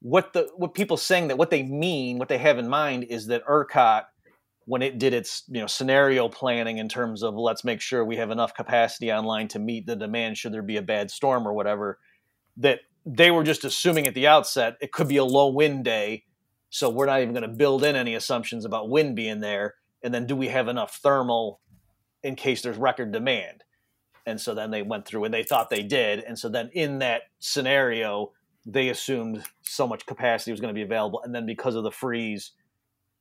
what 0.00 0.32
the 0.32 0.50
what 0.56 0.74
people 0.74 0.96
saying 0.96 1.28
that 1.28 1.38
what 1.38 1.50
they 1.50 1.62
mean, 1.62 2.18
what 2.18 2.28
they 2.28 2.38
have 2.38 2.58
in 2.58 2.68
mind 2.68 3.04
is 3.04 3.26
that 3.28 3.44
ERCOT, 3.46 4.04
when 4.66 4.82
it 4.82 4.98
did 4.98 5.14
its 5.14 5.44
you 5.48 5.60
know 5.60 5.66
scenario 5.66 6.28
planning 6.28 6.78
in 6.78 6.88
terms 6.88 7.22
of 7.22 7.34
let's 7.34 7.64
make 7.64 7.80
sure 7.80 8.04
we 8.04 8.16
have 8.16 8.30
enough 8.30 8.54
capacity 8.54 9.12
online 9.12 9.48
to 9.48 9.58
meet 9.58 9.86
the 9.86 9.96
demand 9.96 10.38
should 10.38 10.52
there 10.52 10.62
be 10.62 10.76
a 10.76 10.82
bad 10.82 11.10
storm 11.10 11.46
or 11.46 11.52
whatever, 11.52 11.98
that 12.56 12.80
they 13.06 13.30
were 13.30 13.44
just 13.44 13.64
assuming 13.64 14.06
at 14.06 14.14
the 14.14 14.26
outset 14.26 14.76
it 14.80 14.92
could 14.92 15.08
be 15.08 15.16
a 15.16 15.24
low 15.24 15.48
wind 15.48 15.84
day, 15.84 16.24
so 16.70 16.88
we're 16.88 17.06
not 17.06 17.20
even 17.20 17.34
going 17.34 17.48
to 17.48 17.56
build 17.56 17.84
in 17.84 17.96
any 17.96 18.14
assumptions 18.14 18.64
about 18.64 18.88
wind 18.88 19.14
being 19.14 19.40
there, 19.40 19.74
and 20.02 20.12
then 20.12 20.26
do 20.26 20.34
we 20.34 20.48
have 20.48 20.68
enough 20.68 20.96
thermal 20.96 21.60
in 22.22 22.34
case 22.34 22.62
there's 22.62 22.76
record 22.76 23.12
demand? 23.12 23.64
And 24.26 24.40
so 24.40 24.54
then 24.54 24.70
they 24.70 24.82
went 24.82 25.06
through 25.06 25.24
and 25.24 25.34
they 25.34 25.42
thought 25.42 25.70
they 25.70 25.82
did, 25.82 26.20
and 26.20 26.38
so 26.38 26.48
then 26.48 26.70
in 26.72 27.00
that 27.00 27.22
scenario 27.38 28.32
they 28.66 28.88
assumed 28.88 29.44
so 29.60 29.86
much 29.86 30.06
capacity 30.06 30.50
was 30.50 30.60
going 30.60 30.74
to 30.74 30.78
be 30.78 30.82
available, 30.82 31.20
and 31.22 31.34
then 31.34 31.44
because 31.44 31.74
of 31.74 31.84
the 31.84 31.90
freeze, 31.90 32.52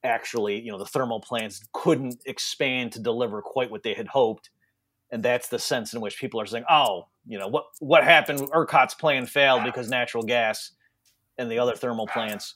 actually, 0.03 0.61
you 0.61 0.71
know, 0.71 0.77
the 0.77 0.85
thermal 0.85 1.19
plants 1.19 1.61
couldn't 1.73 2.21
expand 2.25 2.93
to 2.93 2.99
deliver 3.01 3.41
quite 3.41 3.69
what 3.69 3.83
they 3.83 3.93
had 3.93 4.07
hoped, 4.07 4.49
and 5.11 5.21
that's 5.21 5.49
the 5.49 5.59
sense 5.59 5.93
in 5.93 5.99
which 5.99 6.17
people 6.17 6.39
are 6.39 6.45
saying, 6.45 6.63
"Oh, 6.69 7.07
you 7.25 7.39
know, 7.39 7.48
what 7.48 7.65
what 7.80 8.03
happened? 8.03 8.39
ERCOT's 8.53 8.96
plan 8.96 9.25
failed 9.25 9.63
because 9.63 9.89
natural 9.89 10.24
gas 10.24 10.72
and 11.38 11.50
the 11.50 11.60
other 11.60 11.75
thermal 11.75 12.08
plants 12.08 12.56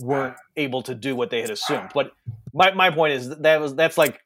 weren't 0.00 0.36
able 0.56 0.82
to 0.82 0.94
do 0.94 1.14
what 1.14 1.30
they 1.30 1.40
had 1.40 1.50
assumed." 1.50 1.90
But 1.94 2.12
my 2.52 2.72
my 2.72 2.90
point 2.90 3.14
is 3.14 3.28
that, 3.38 3.60
was 3.60 3.74
that's 3.74 3.98
like 3.98 4.20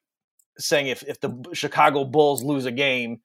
saying 0.59 0.89
if 0.89 1.03
if 1.03 1.21
the 1.21 1.33
Chicago 1.53 2.05
Bulls 2.05 2.43
lose 2.43 2.67
a 2.67 2.73
game 2.73 3.21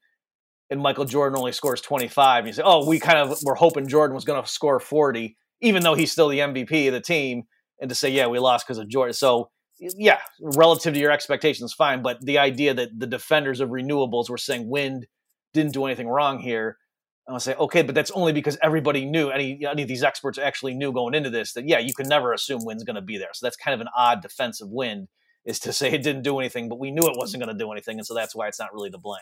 and 0.70 0.82
Michael 0.82 1.06
Jordan 1.06 1.38
only 1.38 1.52
scores 1.52 1.82
25, 1.82 2.48
you 2.48 2.54
say, 2.54 2.62
oh, 2.64 2.88
we 2.88 3.00
kind 3.00 3.18
of 3.18 3.38
were 3.44 3.56
hoping 3.56 3.88
Jordan 3.88 4.16
was 4.16 4.26
going 4.26 4.42
to 4.42 4.50
score 4.50 4.80
40, 4.80 5.38
even 5.62 5.84
though 5.84 5.94
he's 5.96 6.12
still 6.12 6.28
the 6.28 6.40
MVP 6.40 6.88
of 6.88 6.94
the 6.94 7.02
team. 7.02 7.44
And 7.80 7.90
to 7.90 7.96
say, 7.96 8.10
yeah, 8.10 8.28
we 8.28 8.40
lost 8.40 8.66
because 8.66 8.80
of 8.80 8.90
Jordan. 8.90 9.14
So, 9.14 9.50
yeah, 9.80 10.20
relative 10.42 10.96
to 10.96 11.00
your 11.00 11.12
expectations, 11.12 11.74
fine. 11.74 12.02
But 12.02 12.20
the 12.22 12.40
idea 12.40 12.74
that 12.74 12.90
the 12.98 13.08
defenders 13.08 13.60
of 13.60 13.70
renewables 13.70 14.30
were 14.30 14.38
saying 14.38 14.68
wind 14.68 15.06
didn't 15.54 15.74
do 15.74 15.86
anything 15.86 16.08
wrong 16.08 16.40
here, 16.40 16.78
And 17.26 17.34
I'll 17.34 17.40
say, 17.40 17.56
okay, 17.56 17.82
but 17.82 17.96
that's 17.96 18.12
only 18.12 18.34
because 18.34 18.58
everybody 18.62 19.06
knew, 19.06 19.30
any, 19.30 19.66
any 19.66 19.82
of 19.82 19.88
these 19.88 20.04
experts 20.04 20.38
actually 20.38 20.74
knew 20.74 20.92
going 20.92 21.14
into 21.14 21.30
this 21.30 21.54
that, 21.54 21.68
yeah, 21.68 21.80
you 21.80 21.94
can 21.94 22.08
never 22.08 22.34
assume 22.34 22.64
wind's 22.64 22.84
going 22.84 22.96
to 22.96 23.02
be 23.02 23.18
there. 23.18 23.30
So 23.34 23.46
that's 23.46 23.58
kind 23.58 23.74
of 23.74 23.82
an 23.82 23.90
odd 23.96 24.22
defensive 24.22 24.70
wind 24.70 25.08
is 25.46 25.60
to 25.62 25.74
say 25.80 25.92
it 25.92 26.04
didn't 26.04 26.24
do 26.24 26.40
anything, 26.40 26.70
but 26.70 26.80
we 26.80 26.92
knew 26.92 27.08
it 27.10 27.18
wasn't 27.18 27.44
going 27.44 27.56
to 27.56 27.64
do 27.64 27.72
anything. 27.72 27.98
And 27.98 28.06
so 28.06 28.14
that's 28.14 28.36
why 28.36 28.48
it's 28.48 28.60
not 28.60 28.74
really 28.74 28.90
the 28.90 28.98
blame. 28.98 29.22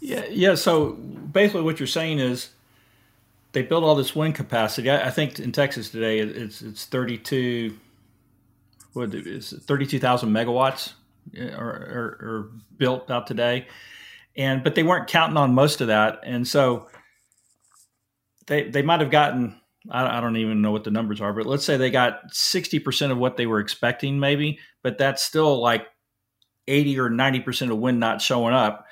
Yeah, 0.00 0.24
yeah. 0.30 0.54
So 0.54 0.92
basically, 0.92 1.62
what 1.62 1.80
you're 1.80 1.86
saying 1.86 2.18
is 2.18 2.50
they 3.52 3.62
built 3.62 3.82
all 3.82 3.94
this 3.94 4.14
wind 4.14 4.34
capacity. 4.34 4.90
I, 4.90 5.08
I 5.08 5.10
think 5.10 5.40
in 5.40 5.52
Texas 5.52 5.90
today, 5.90 6.20
it's 6.20 6.62
it's 6.62 6.84
32. 6.84 7.76
What 8.92 9.14
is 9.14 9.52
it, 9.52 9.62
32,000 9.62 10.30
megawatts 10.30 10.92
are, 11.36 11.58
are, 11.58 12.18
are 12.20 12.50
built 12.76 13.10
out 13.10 13.26
today, 13.26 13.66
and 14.36 14.62
but 14.62 14.74
they 14.74 14.82
weren't 14.82 15.08
counting 15.08 15.36
on 15.36 15.54
most 15.54 15.80
of 15.80 15.88
that, 15.88 16.20
and 16.24 16.46
so 16.46 16.88
they 18.46 18.68
they 18.68 18.82
might 18.82 19.00
have 19.00 19.10
gotten. 19.10 19.60
I, 19.88 20.18
I 20.18 20.20
don't 20.20 20.36
even 20.36 20.62
know 20.62 20.72
what 20.72 20.84
the 20.84 20.90
numbers 20.90 21.20
are, 21.20 21.32
but 21.32 21.46
let's 21.46 21.64
say 21.64 21.76
they 21.76 21.92
got 21.92 22.32
60% 22.32 23.12
of 23.12 23.18
what 23.18 23.36
they 23.36 23.46
were 23.46 23.60
expecting, 23.60 24.18
maybe, 24.18 24.58
but 24.82 24.98
that's 24.98 25.22
still 25.22 25.62
like 25.62 25.86
80 26.66 26.98
or 26.98 27.08
90% 27.08 27.70
of 27.70 27.78
wind 27.78 28.00
not 28.00 28.20
showing 28.20 28.52
up 28.52 28.84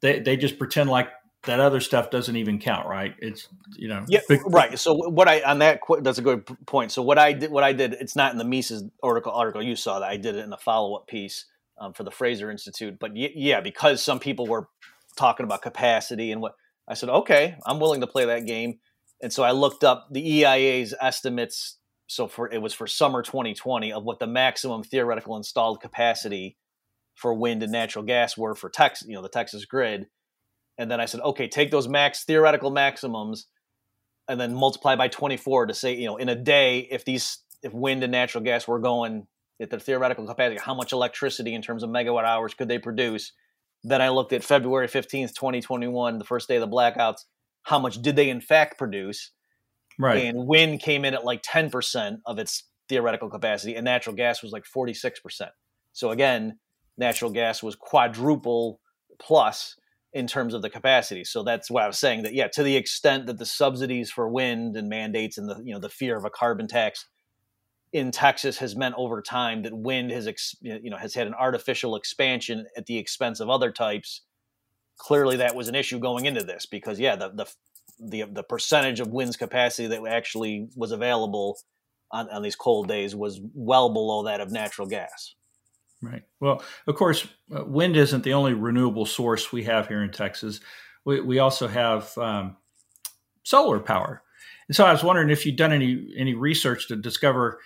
they 0.00 0.20
they 0.20 0.36
just 0.36 0.58
pretend 0.58 0.90
like 0.90 1.08
that 1.44 1.58
other 1.58 1.80
stuff 1.80 2.10
doesn't 2.10 2.36
even 2.36 2.58
count, 2.58 2.86
right? 2.86 3.14
It's 3.18 3.48
you 3.76 3.88
know, 3.88 4.04
yeah, 4.08 4.20
big, 4.28 4.40
right. 4.46 4.78
So 4.78 4.94
what 4.94 5.28
I 5.28 5.42
on 5.42 5.58
that 5.60 5.80
that's 6.02 6.18
a 6.18 6.22
good 6.22 6.46
point. 6.66 6.92
So 6.92 7.02
what 7.02 7.18
I 7.18 7.32
did, 7.32 7.50
what 7.50 7.64
I 7.64 7.72
did, 7.72 7.94
it's 7.94 8.16
not 8.16 8.32
in 8.32 8.38
the 8.38 8.44
Mises 8.44 8.84
article. 9.02 9.32
Article 9.32 9.62
you 9.62 9.76
saw 9.76 10.00
that 10.00 10.08
I 10.08 10.16
did 10.16 10.36
it 10.36 10.44
in 10.44 10.52
a 10.52 10.58
follow 10.58 10.94
up 10.96 11.06
piece 11.06 11.46
um, 11.80 11.94
for 11.94 12.04
the 12.04 12.10
Fraser 12.10 12.50
Institute. 12.50 12.98
But 13.00 13.12
yeah, 13.16 13.60
because 13.60 14.02
some 14.02 14.20
people 14.20 14.46
were 14.46 14.68
talking 15.16 15.44
about 15.44 15.62
capacity 15.62 16.30
and 16.30 16.40
what 16.40 16.52
I 16.86 16.94
said, 16.94 17.08
okay, 17.08 17.56
I'm 17.66 17.80
willing 17.80 18.02
to 18.02 18.06
play 18.06 18.26
that 18.26 18.46
game. 18.46 18.78
And 19.22 19.32
so 19.32 19.42
I 19.42 19.50
looked 19.52 19.82
up 19.84 20.08
the 20.10 20.42
EIA's 20.42 20.94
estimates. 21.00 21.78
So 22.06 22.28
for 22.28 22.50
it 22.52 22.60
was 22.60 22.74
for 22.74 22.86
summer 22.86 23.22
2020 23.22 23.92
of 23.92 24.04
what 24.04 24.18
the 24.18 24.26
maximum 24.26 24.82
theoretical 24.82 25.36
installed 25.36 25.80
capacity 25.80 26.56
for 27.14 27.34
wind 27.34 27.62
and 27.62 27.72
natural 27.72 28.04
gas 28.04 28.36
were 28.36 28.54
for 28.54 28.70
Texas, 28.70 29.06
you 29.08 29.14
know, 29.14 29.22
the 29.22 29.28
Texas 29.28 29.64
grid. 29.64 30.06
And 30.78 30.90
then 30.90 31.00
I 31.00 31.04
said, 31.04 31.20
okay, 31.20 31.48
take 31.48 31.70
those 31.70 31.88
max 31.88 32.24
theoretical 32.24 32.70
maximums 32.70 33.46
and 34.28 34.40
then 34.40 34.54
multiply 34.54 34.96
by 34.96 35.08
24 35.08 35.66
to 35.66 35.74
say, 35.74 35.94
you 35.94 36.06
know, 36.06 36.16
in 36.16 36.28
a 36.28 36.34
day, 36.34 36.88
if 36.90 37.04
these, 37.04 37.38
if 37.62 37.74
wind 37.74 38.02
and 38.02 38.12
natural 38.12 38.42
gas 38.42 38.66
were 38.66 38.78
going 38.78 39.26
at 39.60 39.70
their 39.70 39.80
theoretical 39.80 40.26
capacity, 40.26 40.60
how 40.60 40.74
much 40.74 40.92
electricity 40.92 41.54
in 41.54 41.62
terms 41.62 41.82
of 41.82 41.90
megawatt 41.90 42.24
hours 42.24 42.54
could 42.54 42.68
they 42.68 42.78
produce? 42.78 43.32
Then 43.82 44.02
I 44.02 44.08
looked 44.10 44.32
at 44.32 44.44
February 44.44 44.88
15th, 44.88 45.34
2021, 45.34 46.18
the 46.18 46.24
first 46.24 46.48
day 46.48 46.56
of 46.56 46.60
the 46.60 46.68
blackouts. 46.68 47.24
How 47.62 47.78
much 47.78 48.00
did 48.00 48.16
they 48.16 48.30
in 48.30 48.40
fact 48.40 48.78
produce? 48.78 49.32
Right. 49.98 50.24
And 50.24 50.46
wind 50.46 50.80
came 50.80 51.04
in 51.04 51.14
at 51.14 51.24
like 51.24 51.42
10% 51.42 52.18
of 52.26 52.38
its 52.38 52.64
theoretical 52.88 53.28
capacity, 53.28 53.76
and 53.76 53.84
natural 53.84 54.16
gas 54.16 54.42
was 54.42 54.52
like 54.52 54.64
46%. 54.64 55.12
So 55.92 56.10
again, 56.10 56.58
natural 56.96 57.30
gas 57.30 57.62
was 57.62 57.76
quadruple 57.76 58.80
plus 59.20 59.76
in 60.12 60.26
terms 60.26 60.54
of 60.54 60.62
the 60.62 60.70
capacity. 60.70 61.24
So 61.24 61.42
that's 61.42 61.70
why 61.70 61.84
I 61.84 61.86
was 61.86 61.98
saying 61.98 62.22
that 62.22 62.34
yeah, 62.34 62.48
to 62.48 62.62
the 62.62 62.76
extent 62.76 63.26
that 63.26 63.38
the 63.38 63.46
subsidies 63.46 64.10
for 64.10 64.28
wind 64.28 64.76
and 64.76 64.88
mandates 64.88 65.38
and 65.38 65.48
the 65.48 65.60
you 65.64 65.72
know 65.72 65.80
the 65.80 65.88
fear 65.88 66.16
of 66.16 66.24
a 66.24 66.30
carbon 66.30 66.66
tax 66.66 67.06
in 67.92 68.10
Texas 68.10 68.58
has 68.58 68.76
meant 68.76 68.94
over 68.96 69.20
time 69.20 69.62
that 69.62 69.74
wind 69.74 70.10
has 70.10 70.54
you 70.60 70.90
know 70.90 70.96
has 70.96 71.14
had 71.14 71.26
an 71.26 71.34
artificial 71.34 71.96
expansion 71.96 72.66
at 72.76 72.86
the 72.86 72.98
expense 72.98 73.40
of 73.40 73.50
other 73.50 73.72
types. 73.72 74.22
Clearly, 74.96 75.36
that 75.38 75.54
was 75.54 75.68
an 75.68 75.74
issue 75.74 75.98
going 75.98 76.26
into 76.26 76.42
this 76.42 76.66
because 76.66 77.00
yeah, 77.00 77.16
the 77.16 77.30
the 77.30 77.46
the, 78.00 78.24
the 78.32 78.42
percentage 78.42 79.00
of 79.00 79.08
wind's 79.08 79.36
capacity 79.36 79.88
that 79.88 80.06
actually 80.06 80.68
was 80.74 80.90
available 80.90 81.58
on, 82.10 82.30
on 82.30 82.42
these 82.42 82.56
cold 82.56 82.88
days 82.88 83.14
was 83.14 83.40
well 83.54 83.92
below 83.92 84.24
that 84.24 84.40
of 84.40 84.50
natural 84.50 84.88
gas. 84.88 85.34
Right. 86.02 86.22
Well, 86.40 86.62
of 86.86 86.94
course, 86.94 87.26
uh, 87.54 87.64
wind 87.64 87.96
isn't 87.96 88.24
the 88.24 88.32
only 88.32 88.54
renewable 88.54 89.04
source 89.04 89.52
we 89.52 89.64
have 89.64 89.86
here 89.86 90.02
in 90.02 90.10
Texas. 90.10 90.60
We, 91.04 91.20
we 91.20 91.38
also 91.40 91.68
have 91.68 92.16
um, 92.16 92.56
solar 93.42 93.80
power. 93.80 94.22
And 94.68 94.74
so 94.74 94.86
I 94.86 94.92
was 94.92 95.04
wondering 95.04 95.30
if 95.30 95.44
you'd 95.44 95.56
done 95.56 95.72
any 95.72 96.14
any 96.16 96.34
research 96.34 96.88
to 96.88 96.96
discover 96.96 97.60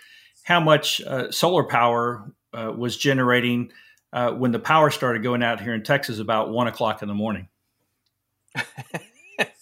how 0.44 0.60
much 0.60 1.00
uh, 1.02 1.30
solar 1.30 1.64
power 1.64 2.32
uh, 2.52 2.72
was 2.76 2.96
generating 2.96 3.72
uh, 4.12 4.30
when 4.30 4.52
the 4.52 4.58
power 4.58 4.90
started 4.90 5.22
going 5.22 5.42
out 5.42 5.60
here 5.60 5.74
in 5.74 5.82
Texas 5.82 6.20
about 6.20 6.50
one 6.50 6.68
o'clock 6.68 7.02
in 7.02 7.08
the 7.08 7.14
morning. 7.14 7.48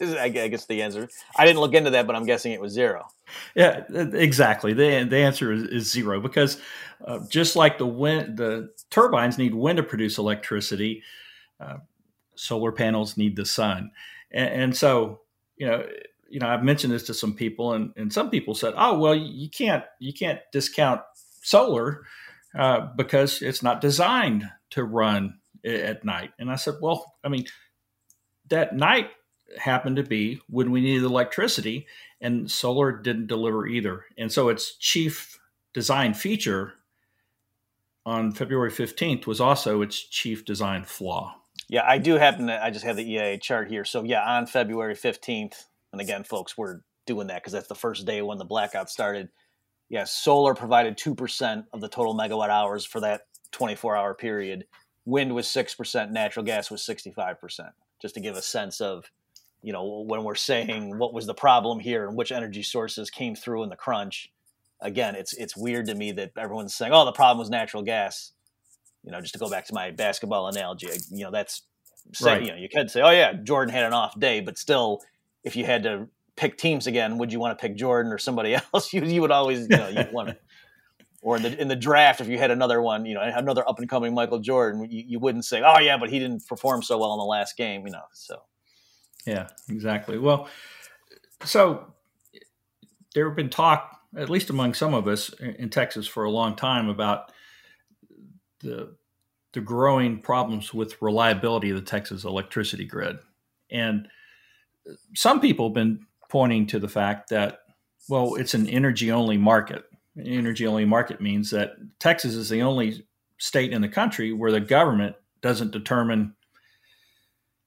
I 0.01 0.29
guess 0.29 0.67
the 0.67 0.83
answer. 0.83 1.09
I 1.37 1.47
didn't 1.47 1.61
look 1.61 1.73
into 1.73 1.91
that, 1.91 2.07
but 2.07 2.15
I'm 2.15 2.27
guessing 2.27 2.53
it 2.53 2.61
was 2.61 2.73
zero. 2.73 3.07
Yeah, 3.55 3.85
exactly. 3.89 4.75
the 4.75 5.07
The 5.09 5.17
answer 5.17 5.53
is, 5.53 5.63
is 5.63 5.91
zero 5.91 6.21
because 6.21 6.61
uh, 7.07 7.21
just 7.31 7.57
like 7.57 7.79
the 7.79 7.87
wind, 7.87 8.37
the 8.37 8.71
turbines 8.91 9.39
need 9.39 9.55
wind 9.55 9.79
to 9.79 9.83
produce 9.83 10.19
electricity. 10.19 11.03
Uh, 11.59 11.79
solar 12.35 12.73
panels 12.73 13.17
need 13.17 13.37
the 13.37 13.47
sun, 13.47 13.91
and, 14.33 14.49
and, 14.51 14.77
so 14.77 15.21
you 15.57 15.67
know, 15.67 15.87
you 16.33 16.41
know, 16.41 16.49
I've 16.49 16.65
mentioned 16.65 16.93
this 16.93 17.05
to 17.05 17.15
some 17.15 17.35
people, 17.35 17.75
and, 17.75 17.93
and 17.97 18.13
some 18.13 18.31
people 18.31 18.55
said, 18.55 18.75
"Oh, 18.77 18.99
well, 18.99 19.15
you 19.15 19.51
can't 19.51 19.85
you 19.99 20.13
can't 20.13 20.41
discount 20.53 21.01
solar 21.43 22.03
uh, 22.59 22.89
because 22.97 23.43
it's 23.43 23.63
not 23.63 23.81
designed 23.81 24.49
to 24.71 24.83
run 24.83 25.39
at 25.65 26.05
night." 26.05 26.31
And 26.39 26.51
I 26.51 26.57
said, 26.57 26.75
"Well, 26.81 27.15
I 27.23 27.29
mean." 27.29 27.47
That 28.49 28.77
night 28.77 29.09
happened 29.57 29.97
to 29.97 30.03
be 30.03 30.41
when 30.51 30.73
we 30.73 30.83
needed 30.83 31.05
electricity, 31.05 31.87
and 32.21 32.51
solar 32.51 32.93
didn't 32.93 33.29
deliver 33.29 33.67
either. 33.67 34.05
And 34.19 34.31
so 34.31 34.51
its 34.51 34.77
chief 34.77 35.39
design 35.73 36.13
feature 36.13 36.75
on 38.05 38.33
February 38.33 38.71
15th 38.71 39.27
was 39.27 39.41
also 39.41 39.83
its 39.83 40.01
chief 40.01 40.45
design 40.45 40.85
flaw. 40.85 41.37
Yeah, 41.69 41.85
I 41.87 41.99
do 41.99 42.15
happen 42.15 42.49
to, 42.49 42.63
I 42.63 42.71
just 42.71 42.85
have 42.85 42.97
the 42.97 43.15
EIA 43.15 43.39
chart 43.39 43.69
here. 43.69 43.85
So, 43.85 44.03
yeah, 44.03 44.23
on 44.23 44.47
February 44.47 44.95
15th, 44.95 45.65
and 45.93 46.01
again, 46.01 46.25
folks, 46.25 46.57
we're 46.57 46.81
doing 47.07 47.27
that 47.29 47.43
because 47.43 47.53
that's 47.53 47.69
the 47.69 47.75
first 47.75 48.07
day 48.07 48.23
when 48.23 48.39
the 48.39 48.45
blackout 48.45 48.91
started. 48.91 49.29
Yeah, 49.89 50.05
solar 50.05 50.55
provided 50.55 50.97
2% 50.97 51.65
of 51.73 51.81
the 51.81 51.89
total 51.89 52.17
megawatt 52.17 52.49
hours 52.49 52.85
for 52.85 53.01
that 53.01 53.23
24 53.53 53.97
hour 53.97 54.15
period. 54.15 54.65
Wind 55.05 55.35
was 55.35 55.47
6%, 55.47 56.11
natural 56.11 56.45
gas 56.45 56.71
was 56.71 56.83
65%, 56.83 57.71
just 58.01 58.15
to 58.15 58.21
give 58.21 58.37
a 58.37 58.43
sense 58.43 58.81
of, 58.81 59.11
you 59.63 59.73
know, 59.73 60.05
when 60.07 60.25
we're 60.25 60.35
saying 60.35 60.99
what 60.99 61.13
was 61.13 61.27
the 61.27 61.35
problem 61.35 61.79
here 61.79 62.07
and 62.07 62.17
which 62.17 62.33
energy 62.33 62.63
sources 62.63 63.11
came 63.11 63.35
through 63.35 63.65
in 63.65 63.69
the 63.69 63.77
crunch. 63.77 64.31
Again, 64.81 65.15
it's 65.15 65.33
it's 65.35 65.57
weird 65.57 65.87
to 65.87 65.95
me 65.95 66.11
that 66.13 66.33
everyone's 66.37 66.75
saying, 66.75 66.91
"Oh, 66.93 67.05
the 67.05 67.13
problem 67.13 67.39
was 67.39 67.49
natural 67.49 67.85
gas." 67.85 68.33
You 69.05 69.13
know, 69.13 69.21
just 69.21 69.33
to 69.35 69.39
go 69.39 69.49
back 69.49 69.67
to 69.67 69.75
my 69.75 69.93
basketball 69.93 70.49
analogy, 70.49 70.89
you 71.13 71.23
know, 71.23 71.31
that's 71.31 71.63
say, 72.13 72.33
right. 72.33 72.43
you 72.43 72.51
know, 72.51 72.57
you 72.57 72.69
could 72.69 72.91
say, 72.91 73.01
"Oh 73.01 73.11
yeah, 73.11 73.33
Jordan 73.33 73.73
had 73.73 73.85
an 73.85 73.93
off 73.93 74.19
day," 74.19 74.41
but 74.41 74.59
still, 74.59 75.01
if 75.45 75.57
you 75.57 75.65
had 75.65 75.83
to 75.85 76.09
pick 76.37 76.57
teams 76.57 76.87
again, 76.87 77.19
would 77.19 77.33
you 77.33 77.41
want 77.41 77.57
to 77.59 77.63
pick 77.63 77.77
Jordan 77.77 78.13
or 78.13 78.19
somebody 78.19 78.57
else? 78.75 78.93
you, 78.93 79.05
you 79.05 79.21
would 79.21 79.31
always, 79.31 79.61
you 79.69 79.77
know, 79.77 79.89
you 79.89 80.05
want 80.13 80.31
to. 80.31 80.37
Or 81.25 81.37
in 81.37 81.45
the 81.45 81.61
in 81.61 81.69
the 81.69 81.77
draft, 81.77 82.21
if 82.21 82.27
you 82.27 82.37
had 82.37 82.51
another 82.51 82.83
one, 82.83 83.07
you 83.07 83.15
know, 83.15 83.23
another 83.23 83.63
up 83.69 83.79
and 83.79 83.89
coming 83.89 84.13
Michael 84.13 84.41
Jordan, 84.41 84.91
you, 84.91 85.05
you 85.07 85.19
wouldn't 85.21 85.45
say, 85.45 85.63
"Oh 85.65 85.79
yeah, 85.79 85.97
but 85.97 86.11
he 86.11 86.19
didn't 86.19 86.49
perform 86.49 86.83
so 86.83 86.99
well 86.99 87.13
in 87.13 87.19
the 87.19 87.25
last 87.25 87.57
game," 87.57 87.87
you 87.87 87.93
know. 87.93 88.03
So, 88.13 88.43
yeah, 89.25 89.47
exactly. 89.69 90.19
Well, 90.19 90.49
so 91.45 91.95
there 93.15 93.29
have 93.29 93.37
been 93.37 93.51
talk, 93.51 94.01
at 94.17 94.31
least 94.31 94.51
among 94.51 94.75
some 94.75 94.95
of 94.95 95.07
us 95.07 95.33
in 95.39 95.71
Texas, 95.71 96.09
for 96.09 96.25
a 96.25 96.31
long 96.31 96.57
time 96.57 96.89
about 96.89 97.31
the 98.59 98.97
the 99.53 99.61
growing 99.61 100.19
problems 100.21 100.75
with 100.75 101.01
reliability 101.01 101.71
of 101.71 101.77
the 101.77 101.83
Texas 101.83 102.25
electricity 102.25 102.85
grid, 102.85 103.19
and 103.71 104.09
some 105.15 105.41
people 105.41 105.69
have 105.69 105.75
been 105.75 106.07
pointing 106.31 106.67
to 106.69 106.79
the 106.79 106.89
fact 106.89 107.31
that, 107.31 107.61
well, 108.09 108.35
it's 108.35 108.55
an 108.55 108.69
energy 108.69 109.11
only 109.13 109.37
market. 109.37 109.85
Energy 110.19 110.67
only 110.67 110.85
market 110.85 111.21
means 111.21 111.51
that 111.51 111.73
Texas 111.99 112.35
is 112.35 112.49
the 112.49 112.63
only 112.63 113.07
state 113.39 113.73
in 113.73 113.83
the 113.83 113.89
country 113.89 114.33
where 114.33 114.53
the 114.53 114.61
government 114.61 115.17
doesn't 115.41 115.73
determine 115.73 116.35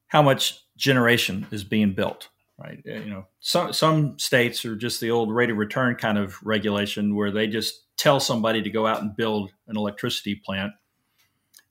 how 0.08 0.22
much 0.22 0.64
generation 0.76 1.46
is 1.50 1.64
being 1.64 1.92
built 1.92 2.28
right 2.58 2.82
uh, 2.88 2.94
you 2.94 3.10
know 3.10 3.26
some 3.40 3.72
some 3.72 4.18
states 4.18 4.64
are 4.64 4.76
just 4.76 5.00
the 5.00 5.10
old 5.10 5.32
rate 5.32 5.50
of 5.50 5.56
return 5.56 5.94
kind 5.94 6.18
of 6.18 6.36
regulation 6.42 7.14
where 7.14 7.30
they 7.30 7.46
just 7.46 7.82
tell 7.96 8.20
somebody 8.20 8.62
to 8.62 8.70
go 8.70 8.86
out 8.86 9.02
and 9.02 9.16
build 9.16 9.50
an 9.68 9.76
electricity 9.76 10.34
plant 10.34 10.72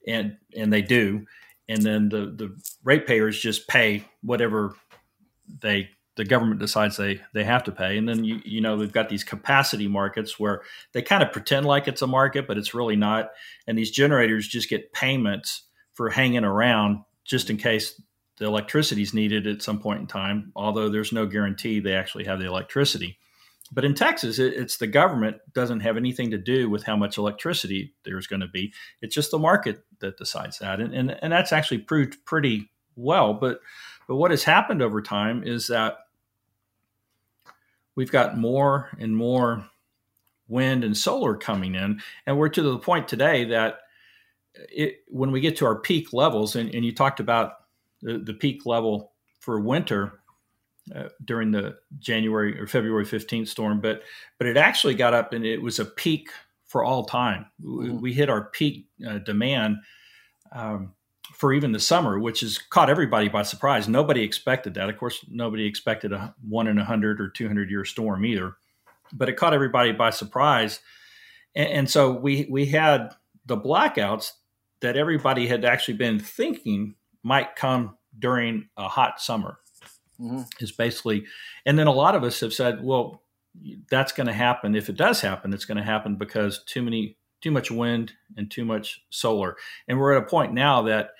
and 0.06 0.36
and 0.56 0.72
they 0.72 0.82
do 0.82 1.24
and 1.68 1.82
then 1.82 2.08
the 2.08 2.26
the 2.36 2.56
ratepayers 2.84 3.38
just 3.38 3.66
pay 3.68 4.04
whatever 4.22 4.76
they 5.60 5.90
the 6.16 6.24
government 6.24 6.60
decides 6.60 6.96
they 6.96 7.20
they 7.34 7.44
have 7.44 7.64
to 7.64 7.72
pay 7.72 7.96
and 7.98 8.08
then 8.08 8.24
you 8.24 8.40
you 8.44 8.60
know 8.60 8.76
we've 8.76 8.92
got 8.92 9.08
these 9.08 9.24
capacity 9.24 9.86
markets 9.86 10.38
where 10.38 10.62
they 10.92 11.02
kind 11.02 11.22
of 11.22 11.32
pretend 11.32 11.66
like 11.66 11.86
it's 11.88 12.02
a 12.02 12.06
market 12.06 12.46
but 12.46 12.58
it's 12.58 12.74
really 12.74 12.96
not 12.96 13.30
and 13.66 13.76
these 13.76 13.90
generators 13.90 14.48
just 14.48 14.68
get 14.68 14.92
payments 14.92 15.62
for 15.92 16.10
hanging 16.10 16.44
around 16.44 16.98
just 17.24 17.50
in 17.50 17.56
case 17.56 18.00
the 18.38 18.44
electricity 18.44 19.02
is 19.02 19.14
needed 19.14 19.46
at 19.46 19.62
some 19.62 19.78
point 19.78 20.00
in 20.00 20.06
time 20.06 20.52
although 20.56 20.88
there's 20.88 21.12
no 21.12 21.26
guarantee 21.26 21.80
they 21.80 21.94
actually 21.94 22.24
have 22.24 22.38
the 22.38 22.46
electricity 22.46 23.18
but 23.72 23.84
in 23.84 23.94
Texas, 23.94 24.38
it, 24.38 24.54
it's 24.54 24.76
the 24.76 24.86
government 24.86 25.38
doesn't 25.52 25.80
have 25.80 25.96
anything 25.96 26.30
to 26.30 26.38
do 26.38 26.70
with 26.70 26.84
how 26.84 26.96
much 26.96 27.18
electricity 27.18 27.94
there's 28.04 28.26
going 28.26 28.40
to 28.40 28.48
be. 28.48 28.72
It's 29.02 29.14
just 29.14 29.30
the 29.30 29.38
market 29.38 29.84
that 30.00 30.18
decides 30.18 30.58
that, 30.58 30.80
and 30.80 30.94
and, 30.94 31.18
and 31.22 31.32
that's 31.32 31.52
actually 31.52 31.78
proved 31.78 32.24
pretty 32.24 32.70
well. 32.94 33.34
But 33.34 33.60
but 34.06 34.16
what 34.16 34.30
has 34.30 34.44
happened 34.44 34.82
over 34.82 35.02
time 35.02 35.42
is 35.44 35.66
that 35.68 35.98
we've 37.94 38.12
got 38.12 38.36
more 38.36 38.90
and 38.98 39.16
more 39.16 39.66
wind 40.48 40.84
and 40.84 40.96
solar 40.96 41.36
coming 41.36 41.74
in, 41.74 42.00
and 42.26 42.38
we're 42.38 42.48
to 42.48 42.62
the 42.62 42.78
point 42.78 43.08
today 43.08 43.44
that 43.44 43.80
it, 44.54 45.02
when 45.08 45.32
we 45.32 45.40
get 45.40 45.56
to 45.56 45.66
our 45.66 45.76
peak 45.76 46.12
levels, 46.12 46.56
and, 46.56 46.74
and 46.74 46.84
you 46.84 46.94
talked 46.94 47.20
about 47.20 47.54
the, 48.02 48.18
the, 48.18 48.34
peak 48.34 48.64
level 48.64 49.12
for 49.40 49.60
winter 49.60 50.20
uh, 50.94 51.08
during 51.24 51.50
the 51.50 51.76
January 51.98 52.58
or 52.60 52.66
February 52.66 53.04
15th 53.04 53.48
storm, 53.48 53.80
but 53.80 54.02
but 54.38 54.46
it 54.46 54.56
actually 54.56 54.94
got 54.94 55.14
up 55.14 55.32
and 55.32 55.44
it 55.44 55.60
was 55.60 55.78
a 55.78 55.84
peak 55.84 56.30
for 56.66 56.84
all 56.84 57.04
time. 57.04 57.46
We, 57.62 57.86
mm-hmm. 57.86 58.00
we 58.00 58.12
hit 58.12 58.30
our 58.30 58.44
peak 58.44 58.86
uh, 59.06 59.18
demand 59.18 59.78
um, 60.52 60.94
for 61.32 61.52
even 61.52 61.72
the 61.72 61.80
summer, 61.80 62.18
which 62.18 62.40
has 62.40 62.58
caught 62.58 62.90
everybody 62.90 63.28
by 63.28 63.42
surprise. 63.42 63.88
Nobody 63.88 64.22
expected 64.22 64.74
that. 64.74 64.88
Of 64.88 64.96
course, 64.98 65.24
nobody 65.28 65.66
expected 65.66 66.12
a 66.12 66.34
one 66.46 66.66
in 66.66 66.78
a 66.78 66.84
hundred 66.84 67.20
or 67.20 67.28
two 67.28 67.46
hundred 67.46 67.70
year 67.70 67.84
storm 67.84 68.24
either, 68.24 68.56
but 69.12 69.28
it 69.28 69.36
caught 69.36 69.54
everybody 69.54 69.92
by 69.92 70.10
surprise. 70.10 70.80
And, 71.54 71.68
and, 71.68 71.90
so 71.90 72.12
we 72.12 72.46
we 72.50 72.66
had 72.66 73.14
the 73.44 73.56
blackouts 73.56 74.32
that 74.80 74.96
everybody 74.96 75.46
had 75.46 75.64
actually 75.64 75.96
been 75.96 76.18
thinking 76.18 76.94
might 77.22 77.56
come 77.56 77.96
during 78.18 78.68
a 78.76 78.88
hot 78.88 79.20
summer. 79.20 79.58
Mm-hmm. 80.20 80.42
Is 80.60 80.72
basically, 80.72 81.26
and 81.66 81.78
then 81.78 81.86
a 81.86 81.92
lot 81.92 82.14
of 82.14 82.24
us 82.24 82.40
have 82.40 82.54
said, 82.54 82.82
well, 82.82 83.22
that's 83.90 84.12
going 84.12 84.28
to 84.28 84.32
happen. 84.32 84.74
If 84.74 84.88
it 84.88 84.96
does 84.96 85.20
happen, 85.20 85.52
it's 85.52 85.66
going 85.66 85.76
to 85.76 85.82
happen 85.82 86.16
because 86.16 86.64
too 86.64 86.82
many 86.82 87.18
too 87.46 87.52
much 87.52 87.70
wind 87.70 88.12
and 88.36 88.50
too 88.50 88.64
much 88.64 89.04
solar. 89.08 89.56
And 89.86 90.00
we're 90.00 90.16
at 90.16 90.22
a 90.24 90.26
point 90.26 90.52
now 90.52 90.82
that 90.82 91.10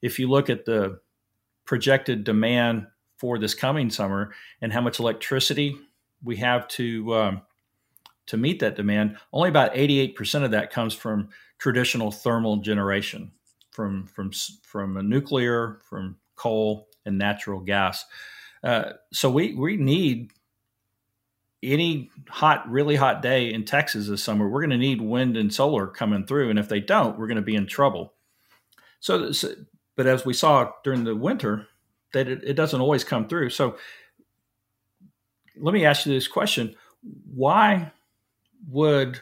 if 0.00 0.18
you 0.18 0.30
look 0.30 0.48
at 0.48 0.64
the 0.64 0.98
projected 1.66 2.24
demand 2.24 2.86
for 3.18 3.38
this 3.38 3.54
coming 3.54 3.90
summer 3.90 4.32
and 4.62 4.72
how 4.72 4.80
much 4.80 4.98
electricity 4.98 5.76
we 6.22 6.36
have 6.36 6.66
to 6.68 7.14
um, 7.14 7.42
to 8.28 8.38
meet 8.38 8.60
that 8.60 8.76
demand, 8.76 9.18
only 9.30 9.50
about 9.50 9.74
88% 9.74 10.44
of 10.44 10.52
that 10.52 10.70
comes 10.70 10.94
from 10.94 11.28
traditional 11.58 12.10
thermal 12.10 12.56
generation, 12.56 13.32
from 13.70 14.06
from 14.06 14.32
from 14.62 15.06
nuclear, 15.06 15.80
from 15.82 16.16
coal 16.34 16.88
and 17.04 17.18
natural 17.18 17.60
gas. 17.60 18.06
Uh, 18.62 18.92
so 19.12 19.30
we 19.30 19.52
we 19.52 19.76
need 19.76 20.32
any 21.72 22.10
hot, 22.28 22.68
really 22.70 22.96
hot 22.96 23.22
day 23.22 23.52
in 23.52 23.64
Texas 23.64 24.08
this 24.08 24.22
summer, 24.22 24.48
we're 24.48 24.60
going 24.60 24.70
to 24.70 24.76
need 24.76 25.00
wind 25.00 25.36
and 25.36 25.52
solar 25.52 25.86
coming 25.86 26.26
through. 26.26 26.50
And 26.50 26.58
if 26.58 26.68
they 26.68 26.80
don't, 26.80 27.18
we're 27.18 27.26
going 27.26 27.36
to 27.36 27.42
be 27.42 27.56
in 27.56 27.66
trouble. 27.66 28.12
So, 29.00 29.32
but 29.96 30.06
as 30.06 30.24
we 30.24 30.34
saw 30.34 30.70
during 30.82 31.04
the 31.04 31.14
winter, 31.14 31.68
that 32.12 32.28
it, 32.28 32.42
it 32.44 32.54
doesn't 32.54 32.80
always 32.80 33.04
come 33.04 33.28
through. 33.28 33.50
So 33.50 33.76
let 35.56 35.74
me 35.74 35.84
ask 35.84 36.06
you 36.06 36.12
this 36.12 36.28
question 36.28 36.74
why 37.34 37.92
would 38.68 39.20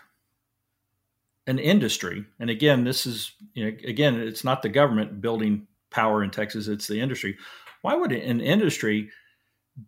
an 1.46 1.59
industry 1.59 2.24
and 2.38 2.48
again 2.48 2.85
this 2.85 3.07
is 3.07 3.33
you 3.55 3.64
know 3.64 3.76
again 3.85 4.14
it's 4.20 4.44
not 4.44 4.62
the 4.62 4.68
government 4.68 5.20
building 5.20 5.66
power 5.90 6.22
in 6.22 6.31
texas 6.31 6.68
it's 6.68 6.87
the 6.87 7.00
industry 7.00 7.37
why 7.83 7.94
would 7.94 8.12
an 8.12 8.40
industry 8.40 9.11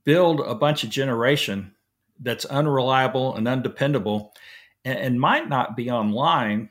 build 0.04 0.40
a 0.40 0.54
bunch 0.54 0.82
of 0.82 0.90
generation 0.90 1.72
that's 2.20 2.44
unreliable 2.44 3.34
and 3.34 3.48
undependable 3.48 4.32
and, 4.84 4.98
and 4.98 5.20
might 5.20 5.48
not 5.48 5.76
be 5.76 5.90
online 5.90 6.70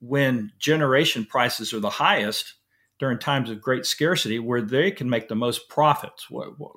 when 0.00 0.52
generation 0.58 1.24
prices 1.24 1.72
are 1.72 1.80
the 1.80 1.90
highest 1.90 2.54
during 2.98 3.18
times 3.18 3.50
of 3.50 3.60
great 3.60 3.86
scarcity 3.86 4.38
where 4.38 4.62
they 4.62 4.90
can 4.90 5.08
make 5.08 5.28
the 5.28 5.34
most 5.34 5.68
profits. 5.68 6.30
What, 6.30 6.58
what, 6.58 6.72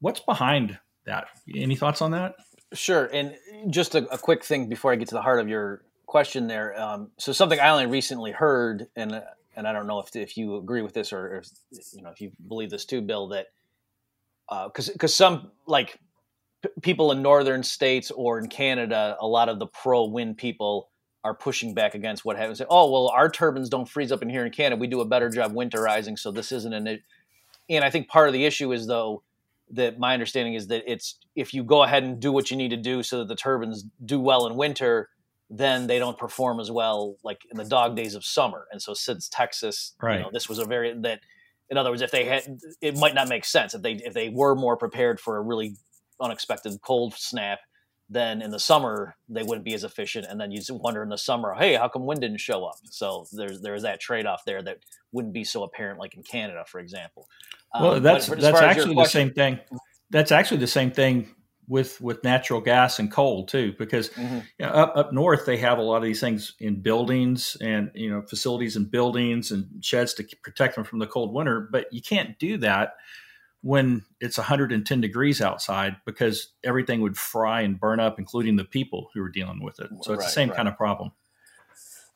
what's 0.00 0.20
behind 0.20 0.78
that? 1.06 1.28
Any 1.54 1.76
thoughts 1.76 2.02
on 2.02 2.10
that? 2.12 2.34
Sure. 2.72 3.06
And 3.12 3.34
just 3.68 3.94
a, 3.94 4.06
a, 4.12 4.18
quick 4.18 4.44
thing 4.44 4.68
before 4.68 4.92
I 4.92 4.96
get 4.96 5.08
to 5.08 5.14
the 5.14 5.22
heart 5.22 5.40
of 5.40 5.48
your 5.48 5.82
question 6.06 6.46
there. 6.46 6.80
Um, 6.80 7.10
so 7.18 7.32
something 7.32 7.58
I 7.58 7.70
only 7.70 7.86
recently 7.86 8.30
heard, 8.30 8.86
and 8.94 9.22
and 9.56 9.66
I 9.66 9.72
don't 9.72 9.86
know 9.86 9.98
if, 9.98 10.14
if 10.14 10.36
you 10.36 10.56
agree 10.56 10.82
with 10.82 10.92
this 10.92 11.12
or 11.12 11.38
if, 11.38 11.48
you 11.92 12.02
know 12.02 12.10
if 12.10 12.20
you 12.20 12.30
believe 12.46 12.70
this 12.70 12.84
too, 12.84 13.00
Bill, 13.00 13.28
that 13.28 13.46
because 14.48 14.88
uh, 14.88 14.92
because 14.92 15.14
some 15.14 15.50
like 15.66 15.98
people 16.82 17.12
in 17.12 17.22
northern 17.22 17.62
states 17.62 18.10
or 18.10 18.38
in 18.38 18.48
Canada, 18.48 19.16
a 19.20 19.26
lot 19.26 19.48
of 19.48 19.58
the 19.58 19.66
pro 19.66 20.04
wind 20.04 20.36
people 20.36 20.90
are 21.22 21.34
pushing 21.34 21.74
back 21.74 21.94
against 21.94 22.24
what 22.24 22.36
happens. 22.36 22.62
Oh, 22.68 22.90
well, 22.90 23.08
our 23.08 23.28
turbines 23.28 23.68
don't 23.68 23.88
freeze 23.88 24.10
up 24.10 24.22
in 24.22 24.30
here 24.30 24.44
in 24.44 24.52
Canada. 24.52 24.80
We 24.80 24.86
do 24.86 25.00
a 25.00 25.04
better 25.04 25.28
job 25.28 25.52
winterizing, 25.52 26.18
so 26.18 26.30
this 26.30 26.52
isn't 26.52 26.72
an. 26.72 27.00
And 27.68 27.84
I 27.84 27.90
think 27.90 28.08
part 28.08 28.28
of 28.28 28.32
the 28.32 28.44
issue 28.44 28.72
is 28.72 28.86
though 28.86 29.22
that 29.72 29.98
my 29.98 30.14
understanding 30.14 30.54
is 30.54 30.66
that 30.68 30.82
it's 30.86 31.18
if 31.36 31.54
you 31.54 31.62
go 31.62 31.82
ahead 31.82 32.02
and 32.02 32.18
do 32.18 32.32
what 32.32 32.50
you 32.50 32.56
need 32.56 32.70
to 32.70 32.76
do 32.76 33.02
so 33.02 33.18
that 33.18 33.28
the 33.28 33.36
turbines 33.36 33.84
do 34.04 34.18
well 34.18 34.46
in 34.46 34.56
winter, 34.56 35.10
then 35.48 35.86
they 35.86 35.98
don't 35.98 36.18
perform 36.18 36.58
as 36.58 36.70
well 36.70 37.16
like 37.22 37.42
in 37.50 37.56
the 37.56 37.64
dog 37.64 37.96
days 37.96 38.14
of 38.14 38.24
summer. 38.24 38.66
And 38.72 38.80
so 38.80 38.94
since 38.94 39.28
Texas, 39.28 39.94
right. 40.02 40.16
you 40.16 40.22
know, 40.22 40.30
this 40.32 40.48
was 40.48 40.58
a 40.58 40.64
very 40.64 40.94
that 41.02 41.20
in 41.68 41.76
other 41.76 41.90
words, 41.90 42.02
if 42.02 42.10
they 42.10 42.24
had, 42.24 42.42
it 42.80 42.98
might 42.98 43.14
not 43.14 43.28
make 43.28 43.44
sense 43.44 43.74
if 43.74 43.82
they 43.82 43.92
if 43.92 44.12
they 44.12 44.28
were 44.28 44.56
more 44.56 44.76
prepared 44.76 45.20
for 45.20 45.36
a 45.36 45.40
really 45.40 45.76
unexpected 46.20 46.80
cold 46.82 47.14
snap, 47.14 47.60
then 48.08 48.42
in 48.42 48.50
the 48.50 48.58
summer 48.58 49.14
they 49.28 49.42
wouldn't 49.42 49.64
be 49.64 49.74
as 49.74 49.84
efficient. 49.84 50.26
And 50.28 50.40
then 50.40 50.50
you 50.50 50.60
wonder 50.70 51.02
in 51.02 51.08
the 51.08 51.18
summer, 51.18 51.54
hey, 51.54 51.74
how 51.74 51.88
come 51.88 52.06
wind 52.06 52.20
didn't 52.20 52.40
show 52.40 52.64
up? 52.64 52.76
So 52.90 53.26
there's 53.32 53.60
there's 53.60 53.82
that 53.82 54.00
trade 54.00 54.26
off 54.26 54.44
there 54.44 54.62
that 54.62 54.78
wouldn't 55.12 55.34
be 55.34 55.44
so 55.44 55.62
apparent, 55.62 55.98
like 55.98 56.14
in 56.14 56.22
Canada, 56.22 56.64
for 56.66 56.80
example. 56.80 57.28
Well, 57.74 57.94
um, 57.94 58.02
that's 58.02 58.26
that's 58.26 58.60
actually 58.60 58.96
the 58.96 59.04
same 59.04 59.32
thing. 59.32 59.60
That's 60.10 60.32
actually 60.32 60.58
the 60.58 60.66
same 60.66 60.90
thing 60.90 61.34
with 61.68 62.00
with 62.00 62.24
natural 62.24 62.60
gas 62.60 62.98
and 62.98 63.12
coal 63.12 63.46
too, 63.46 63.72
because 63.78 64.08
mm-hmm. 64.10 64.38
you 64.58 64.66
know, 64.66 64.72
up 64.72 64.96
up 64.96 65.12
north 65.12 65.46
they 65.46 65.56
have 65.58 65.78
a 65.78 65.82
lot 65.82 65.98
of 65.98 66.02
these 66.02 66.20
things 66.20 66.54
in 66.58 66.80
buildings 66.82 67.56
and 67.60 67.92
you 67.94 68.10
know 68.10 68.22
facilities 68.22 68.74
and 68.74 68.90
buildings 68.90 69.52
and 69.52 69.68
sheds 69.80 70.12
to 70.14 70.26
protect 70.42 70.74
them 70.74 70.84
from 70.84 70.98
the 70.98 71.06
cold 71.06 71.32
winter. 71.32 71.68
But 71.70 71.86
you 71.92 72.02
can't 72.02 72.36
do 72.40 72.58
that 72.58 72.94
when 73.62 74.02
it's 74.20 74.38
110 74.38 75.00
degrees 75.00 75.40
outside 75.40 75.96
because 76.06 76.52
everything 76.64 77.00
would 77.02 77.16
fry 77.16 77.60
and 77.60 77.78
burn 77.78 78.00
up, 78.00 78.18
including 78.18 78.56
the 78.56 78.64
people 78.64 79.10
who 79.12 79.22
are 79.22 79.28
dealing 79.28 79.62
with 79.62 79.78
it. 79.80 79.88
So 79.88 79.96
it's 79.96 80.08
right, 80.08 80.18
the 80.20 80.24
same 80.24 80.48
right. 80.48 80.56
kind 80.56 80.68
of 80.68 80.76
problem. 80.76 81.12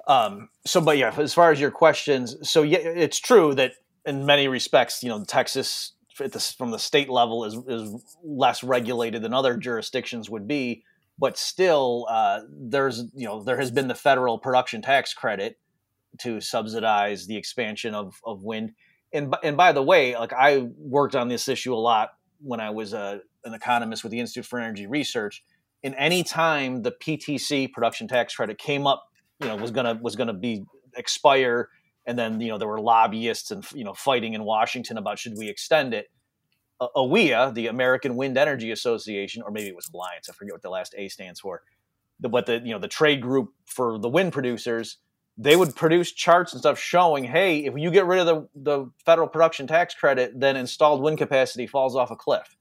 Um, 0.06 0.48
so, 0.66 0.80
but 0.80 0.98
yeah, 0.98 1.14
as 1.18 1.34
far 1.34 1.50
as 1.50 1.60
your 1.60 1.70
questions, 1.70 2.36
so 2.48 2.62
yeah, 2.62 2.78
it's 2.78 3.18
true 3.18 3.54
that 3.54 3.72
in 4.04 4.26
many 4.26 4.48
respects, 4.48 5.02
you 5.02 5.08
know, 5.08 5.24
Texas 5.24 5.92
the, 6.18 6.54
from 6.56 6.70
the 6.70 6.78
state 6.78 7.08
level 7.08 7.44
is 7.44 7.54
is 7.66 8.16
less 8.22 8.62
regulated 8.62 9.22
than 9.22 9.34
other 9.34 9.56
jurisdictions 9.56 10.30
would 10.30 10.46
be, 10.46 10.84
but 11.18 11.36
still, 11.36 12.06
uh, 12.08 12.40
there's 12.48 13.04
you 13.14 13.26
know 13.26 13.42
there 13.42 13.58
has 13.58 13.70
been 13.70 13.88
the 13.88 13.94
federal 13.94 14.38
production 14.38 14.82
tax 14.82 15.14
credit 15.14 15.58
to 16.20 16.40
subsidize 16.40 17.26
the 17.26 17.36
expansion 17.36 17.94
of 17.94 18.20
of 18.24 18.42
wind. 18.42 18.72
And 19.14 19.34
and 19.42 19.56
by 19.56 19.72
the 19.72 19.82
way, 19.82 20.16
like 20.16 20.32
I 20.32 20.68
worked 20.76 21.16
on 21.16 21.28
this 21.28 21.48
issue 21.48 21.72
a 21.72 21.76
lot 21.76 22.10
when 22.42 22.60
I 22.60 22.70
was 22.70 22.92
a, 22.92 22.98
uh, 22.98 23.18
an 23.44 23.54
economist 23.54 24.02
with 24.02 24.10
the 24.10 24.20
Institute 24.20 24.44
for 24.44 24.58
Energy 24.58 24.86
Research. 24.86 25.42
And 25.82 25.94
any 25.96 26.24
time 26.24 26.82
the 26.82 26.92
PTC 26.92 27.72
production 27.72 28.08
tax 28.08 28.34
credit 28.34 28.58
came 28.58 28.86
up, 28.86 29.04
you 29.40 29.48
know, 29.48 29.56
was 29.56 29.70
gonna 29.70 29.98
was 30.02 30.16
gonna 30.16 30.34
be 30.34 30.64
expire 30.96 31.68
and 32.06 32.18
then 32.18 32.40
you 32.40 32.48
know 32.48 32.58
there 32.58 32.68
were 32.68 32.80
lobbyists 32.80 33.50
and 33.50 33.64
you 33.72 33.84
know 33.84 33.94
fighting 33.94 34.34
in 34.34 34.44
Washington 34.44 34.98
about 34.98 35.18
should 35.18 35.36
we 35.36 35.48
extend 35.48 35.94
it. 35.94 36.08
AWEA, 36.80 37.54
the 37.54 37.68
American 37.68 38.16
Wind 38.16 38.36
Energy 38.36 38.72
Association, 38.72 39.42
or 39.42 39.52
maybe 39.52 39.68
it 39.68 39.76
was 39.76 39.88
Alliance, 39.94 40.28
I 40.28 40.32
forget 40.32 40.54
what 40.54 40.60
the 40.60 40.68
last 40.68 40.92
A 40.98 41.08
stands 41.08 41.40
for, 41.40 41.62
the, 42.20 42.28
but 42.28 42.46
the 42.46 42.60
you 42.64 42.72
know 42.72 42.78
the 42.78 42.88
trade 42.88 43.22
group 43.22 43.52
for 43.64 43.98
the 43.98 44.08
wind 44.08 44.32
producers, 44.32 44.98
they 45.36 45.56
would 45.56 45.74
produce 45.74 46.12
charts 46.12 46.52
and 46.52 46.60
stuff 46.60 46.78
showing, 46.78 47.24
hey, 47.24 47.64
if 47.64 47.74
you 47.76 47.90
get 47.90 48.06
rid 48.06 48.20
of 48.20 48.26
the, 48.26 48.48
the 48.54 48.90
federal 49.04 49.28
production 49.28 49.66
tax 49.66 49.94
credit, 49.94 50.38
then 50.38 50.56
installed 50.56 51.02
wind 51.02 51.18
capacity 51.18 51.66
falls 51.66 51.96
off 51.96 52.10
a 52.10 52.16
cliff. 52.16 52.56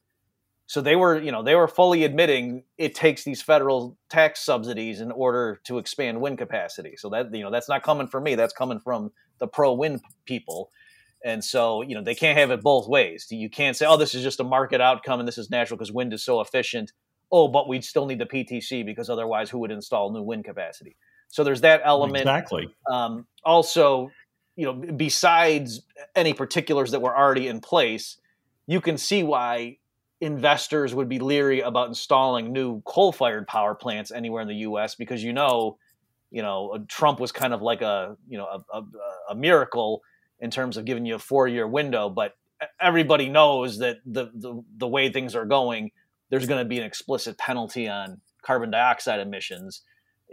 So 0.65 0.81
they 0.81 0.95
were, 0.95 1.19
you 1.19 1.31
know, 1.31 1.43
they 1.43 1.55
were 1.55 1.67
fully 1.67 2.03
admitting 2.03 2.63
it 2.77 2.95
takes 2.95 3.23
these 3.23 3.41
federal 3.41 3.97
tax 4.09 4.39
subsidies 4.39 5.01
in 5.01 5.11
order 5.11 5.59
to 5.65 5.77
expand 5.77 6.19
wind 6.19 6.37
capacity. 6.39 6.95
So 6.97 7.09
that, 7.09 7.33
you 7.33 7.43
know, 7.43 7.51
that's 7.51 7.69
not 7.69 7.83
coming 7.83 8.07
from 8.07 8.23
me. 8.23 8.35
That's 8.35 8.53
coming 8.53 8.79
from 8.79 9.11
the 9.39 9.47
pro 9.47 9.73
wind 9.73 10.01
people. 10.25 10.71
And 11.23 11.43
so, 11.43 11.81
you 11.81 11.95
know, 11.95 12.01
they 12.01 12.15
can't 12.15 12.37
have 12.37 12.49
it 12.49 12.61
both 12.61 12.87
ways. 12.87 13.27
You 13.29 13.49
can't 13.49 13.77
say, 13.77 13.85
oh, 13.85 13.97
this 13.97 14.15
is 14.15 14.23
just 14.23 14.39
a 14.39 14.43
market 14.43 14.81
outcome 14.81 15.19
and 15.19 15.27
this 15.27 15.37
is 15.37 15.49
natural 15.49 15.77
because 15.77 15.91
wind 15.91 16.13
is 16.13 16.23
so 16.23 16.41
efficient. 16.41 16.91
Oh, 17.31 17.47
but 17.47 17.67
we'd 17.67 17.83
still 17.83 18.05
need 18.05 18.19
the 18.19 18.25
PTC 18.25 18.85
because 18.85 19.09
otherwise, 19.09 19.49
who 19.49 19.59
would 19.59 19.71
install 19.71 20.11
new 20.11 20.21
wind 20.21 20.45
capacity? 20.45 20.95
So 21.29 21.43
there's 21.43 21.61
that 21.61 21.81
element. 21.83 22.21
Exactly. 22.21 22.73
Um, 22.89 23.25
also, 23.43 24.11
you 24.55 24.65
know, 24.65 24.73
besides 24.73 25.81
any 26.15 26.33
particulars 26.33 26.91
that 26.91 27.01
were 27.01 27.15
already 27.15 27.47
in 27.47 27.59
place, 27.59 28.17
you 28.67 28.81
can 28.81 28.97
see 28.97 29.23
why 29.23 29.77
investors 30.21 30.95
would 30.95 31.09
be 31.09 31.19
leery 31.19 31.61
about 31.61 31.89
installing 31.89 32.53
new 32.53 32.81
coal-fired 32.81 33.47
power 33.47 33.75
plants 33.75 34.11
anywhere 34.11 34.41
in 34.41 34.47
the 34.47 34.55
U.S. 34.55 34.95
because 34.95 35.23
you 35.23 35.33
know 35.33 35.77
you 36.33 36.41
know, 36.41 36.83
Trump 36.87 37.19
was 37.19 37.31
kind 37.31 37.53
of 37.53 37.61
like 37.61 37.83
a, 37.83 38.17
you 38.27 38.39
know, 38.39 38.45
a, 38.45 38.77
a, 38.79 38.83
a 39.29 39.35
miracle 39.35 40.01
in 40.39 40.49
terms 40.49 40.77
of 40.77 40.83
giving 40.83 41.05
you 41.05 41.13
a 41.13 41.19
four 41.19 41.47
year 41.47 41.67
window, 41.67 42.09
but 42.09 42.33
everybody 42.81 43.29
knows 43.29 43.77
that 43.77 43.97
the, 44.03 44.31
the, 44.33 44.63
the 44.77 44.87
way 44.87 45.11
things 45.11 45.35
are 45.35 45.45
going, 45.45 45.91
there's 46.31 46.47
going 46.47 46.59
to 46.59 46.67
be 46.67 46.79
an 46.79 46.85
explicit 46.85 47.37
penalty 47.37 47.87
on 47.87 48.19
carbon 48.41 48.71
dioxide 48.71 49.19
emissions, 49.19 49.83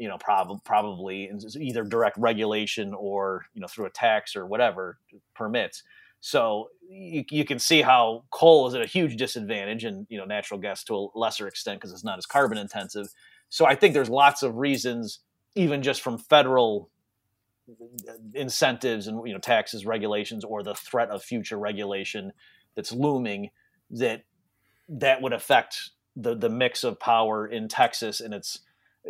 you 0.00 0.08
know, 0.08 0.18
prob- 0.18 0.64
probably 0.64 1.30
either 1.60 1.84
direct 1.84 2.16
regulation 2.16 2.94
or, 2.94 3.44
you 3.54 3.60
know, 3.60 3.66
through 3.68 3.84
a 3.84 3.90
tax 3.90 4.34
or 4.34 4.46
whatever 4.46 4.98
permits. 5.34 5.82
So 6.20 6.70
you, 6.88 7.24
you 7.30 7.44
can 7.44 7.58
see 7.58 7.82
how 7.82 8.24
coal 8.30 8.66
is 8.66 8.74
at 8.74 8.80
a 8.80 8.86
huge 8.86 9.16
disadvantage 9.16 9.84
and, 9.84 10.06
you 10.08 10.18
know, 10.18 10.24
natural 10.24 10.58
gas 10.58 10.82
to 10.84 10.94
a 10.94 11.18
lesser 11.18 11.46
extent 11.46 11.80
because 11.80 11.92
it's 11.92 12.02
not 12.02 12.16
as 12.16 12.24
carbon 12.24 12.56
intensive. 12.56 13.08
So 13.50 13.66
I 13.66 13.74
think 13.74 13.92
there's 13.92 14.08
lots 14.08 14.42
of 14.42 14.56
reasons 14.56 15.20
even 15.54 15.82
just 15.82 16.00
from 16.00 16.16
federal 16.16 16.88
incentives 18.34 19.06
and 19.06 19.24
you 19.26 19.32
know 19.32 19.38
taxes 19.38 19.86
regulations 19.86 20.44
or 20.44 20.62
the 20.62 20.74
threat 20.74 21.08
of 21.10 21.22
future 21.22 21.56
regulation 21.56 22.32
that's 22.74 22.90
looming 22.90 23.50
that 23.90 24.24
that 24.88 25.22
would 25.22 25.32
affect 25.32 25.90
the 26.16 26.34
the 26.34 26.48
mix 26.48 26.82
of 26.82 26.98
power 26.98 27.46
in 27.46 27.68
Texas 27.68 28.20
and 28.20 28.34
it's 28.34 28.60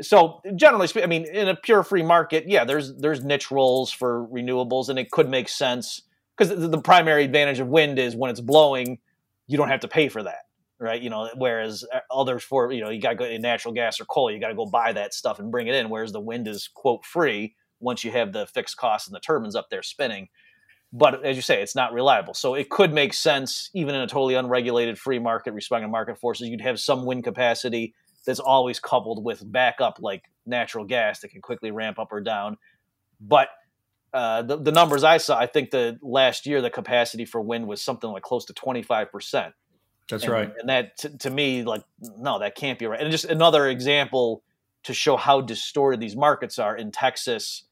so 0.00 0.40
generally 0.56 0.86
speaking 0.86 1.04
I 1.04 1.08
mean 1.08 1.26
in 1.26 1.48
a 1.48 1.56
pure 1.56 1.82
free 1.82 2.02
market 2.02 2.44
yeah 2.46 2.64
there's 2.64 2.94
there's 2.96 3.24
niche 3.24 3.50
roles 3.50 3.90
for 3.90 4.26
renewables 4.28 4.88
and 4.88 4.98
it 4.98 5.10
could 5.10 5.28
make 5.28 5.48
sense 5.48 6.02
because 6.36 6.70
the, 6.70 6.80
primary 6.80 7.24
advantage 7.24 7.58
of 7.58 7.68
wind 7.68 7.98
is 7.98 8.14
when 8.16 8.30
it's 8.30 8.40
blowing 8.40 8.98
you 9.46 9.56
don't 9.58 9.68
have 9.68 9.80
to 9.80 9.88
pay 9.88 10.08
for 10.08 10.22
that 10.22 10.44
right? 10.80 11.00
You 11.00 11.10
know, 11.10 11.28
whereas 11.36 11.84
uh, 11.94 12.00
others 12.10 12.42
for 12.42 12.72
you 12.72 12.80
know 12.80 12.88
you 12.88 13.00
got 13.00 13.10
to 13.10 13.14
go 13.14 13.36
natural 13.36 13.72
gas 13.72 14.00
or 14.00 14.06
coal, 14.06 14.30
you 14.30 14.40
got 14.40 14.48
to 14.48 14.54
go 14.54 14.66
buy 14.66 14.92
that 14.92 15.14
stuff 15.14 15.38
and 15.38 15.50
bring 15.52 15.68
it 15.68 15.74
in. 15.74 15.90
Whereas 15.90 16.12
the 16.12 16.20
wind 16.20 16.48
is 16.48 16.68
quote 16.74 17.04
free 17.04 17.54
once 17.78 18.02
you 18.02 18.10
have 18.10 18.32
the 18.32 18.46
fixed 18.46 18.76
costs 18.76 19.06
and 19.06 19.14
the 19.14 19.20
turbines 19.20 19.54
up 19.54 19.70
there 19.70 19.82
spinning. 19.82 20.28
But 20.92 21.24
as 21.24 21.36
you 21.36 21.42
say, 21.42 21.62
it's 21.62 21.76
not 21.76 21.92
reliable. 21.92 22.34
So 22.34 22.54
it 22.54 22.68
could 22.68 22.92
make 22.92 23.14
sense, 23.14 23.70
even 23.74 23.94
in 23.94 24.00
a 24.00 24.08
totally 24.08 24.34
unregulated 24.34 24.98
free 24.98 25.20
market, 25.20 25.52
respecting 25.52 25.90
market 25.90 26.18
forces, 26.18 26.48
you'd 26.48 26.62
have 26.62 26.80
some 26.80 27.06
wind 27.06 27.22
capacity 27.22 27.94
that's 28.24 28.40
always 28.40 28.80
coupled 28.80 29.24
with 29.24 29.50
backup 29.50 29.98
like 30.00 30.24
natural 30.46 30.84
gas 30.84 31.20
that 31.20 31.28
can 31.28 31.40
quickly 31.40 31.70
ramp 31.70 31.98
up 31.98 32.12
or 32.12 32.20
down. 32.20 32.56
But 33.20 33.48
uh, 34.12 34.42
the, 34.42 34.56
the 34.56 34.72
numbers 34.72 35.04
I 35.04 35.18
saw, 35.18 35.38
I 35.38 35.46
think 35.46 35.70
the 35.70 35.98
last 36.02 36.46
year 36.46 36.60
the 36.60 36.70
capacity 36.70 37.24
for 37.24 37.40
wind 37.40 37.66
was 37.66 37.80
something 37.80 38.10
like 38.10 38.22
close 38.22 38.44
to 38.46 38.52
25%. 38.52 39.52
That's 40.08 40.24
and, 40.24 40.32
right. 40.32 40.52
And 40.58 40.68
that 40.68 40.96
to, 40.98 41.18
to 41.18 41.30
me, 41.30 41.62
like, 41.62 41.84
no, 42.18 42.40
that 42.40 42.56
can't 42.56 42.78
be 42.78 42.86
right. 42.86 43.00
And 43.00 43.10
just 43.10 43.26
another 43.26 43.68
example 43.68 44.42
to 44.84 44.94
show 44.94 45.16
how 45.16 45.40
distorted 45.40 46.00
these 46.00 46.16
markets 46.16 46.58
are 46.58 46.76
in 46.76 46.90
Texas. 46.90 47.64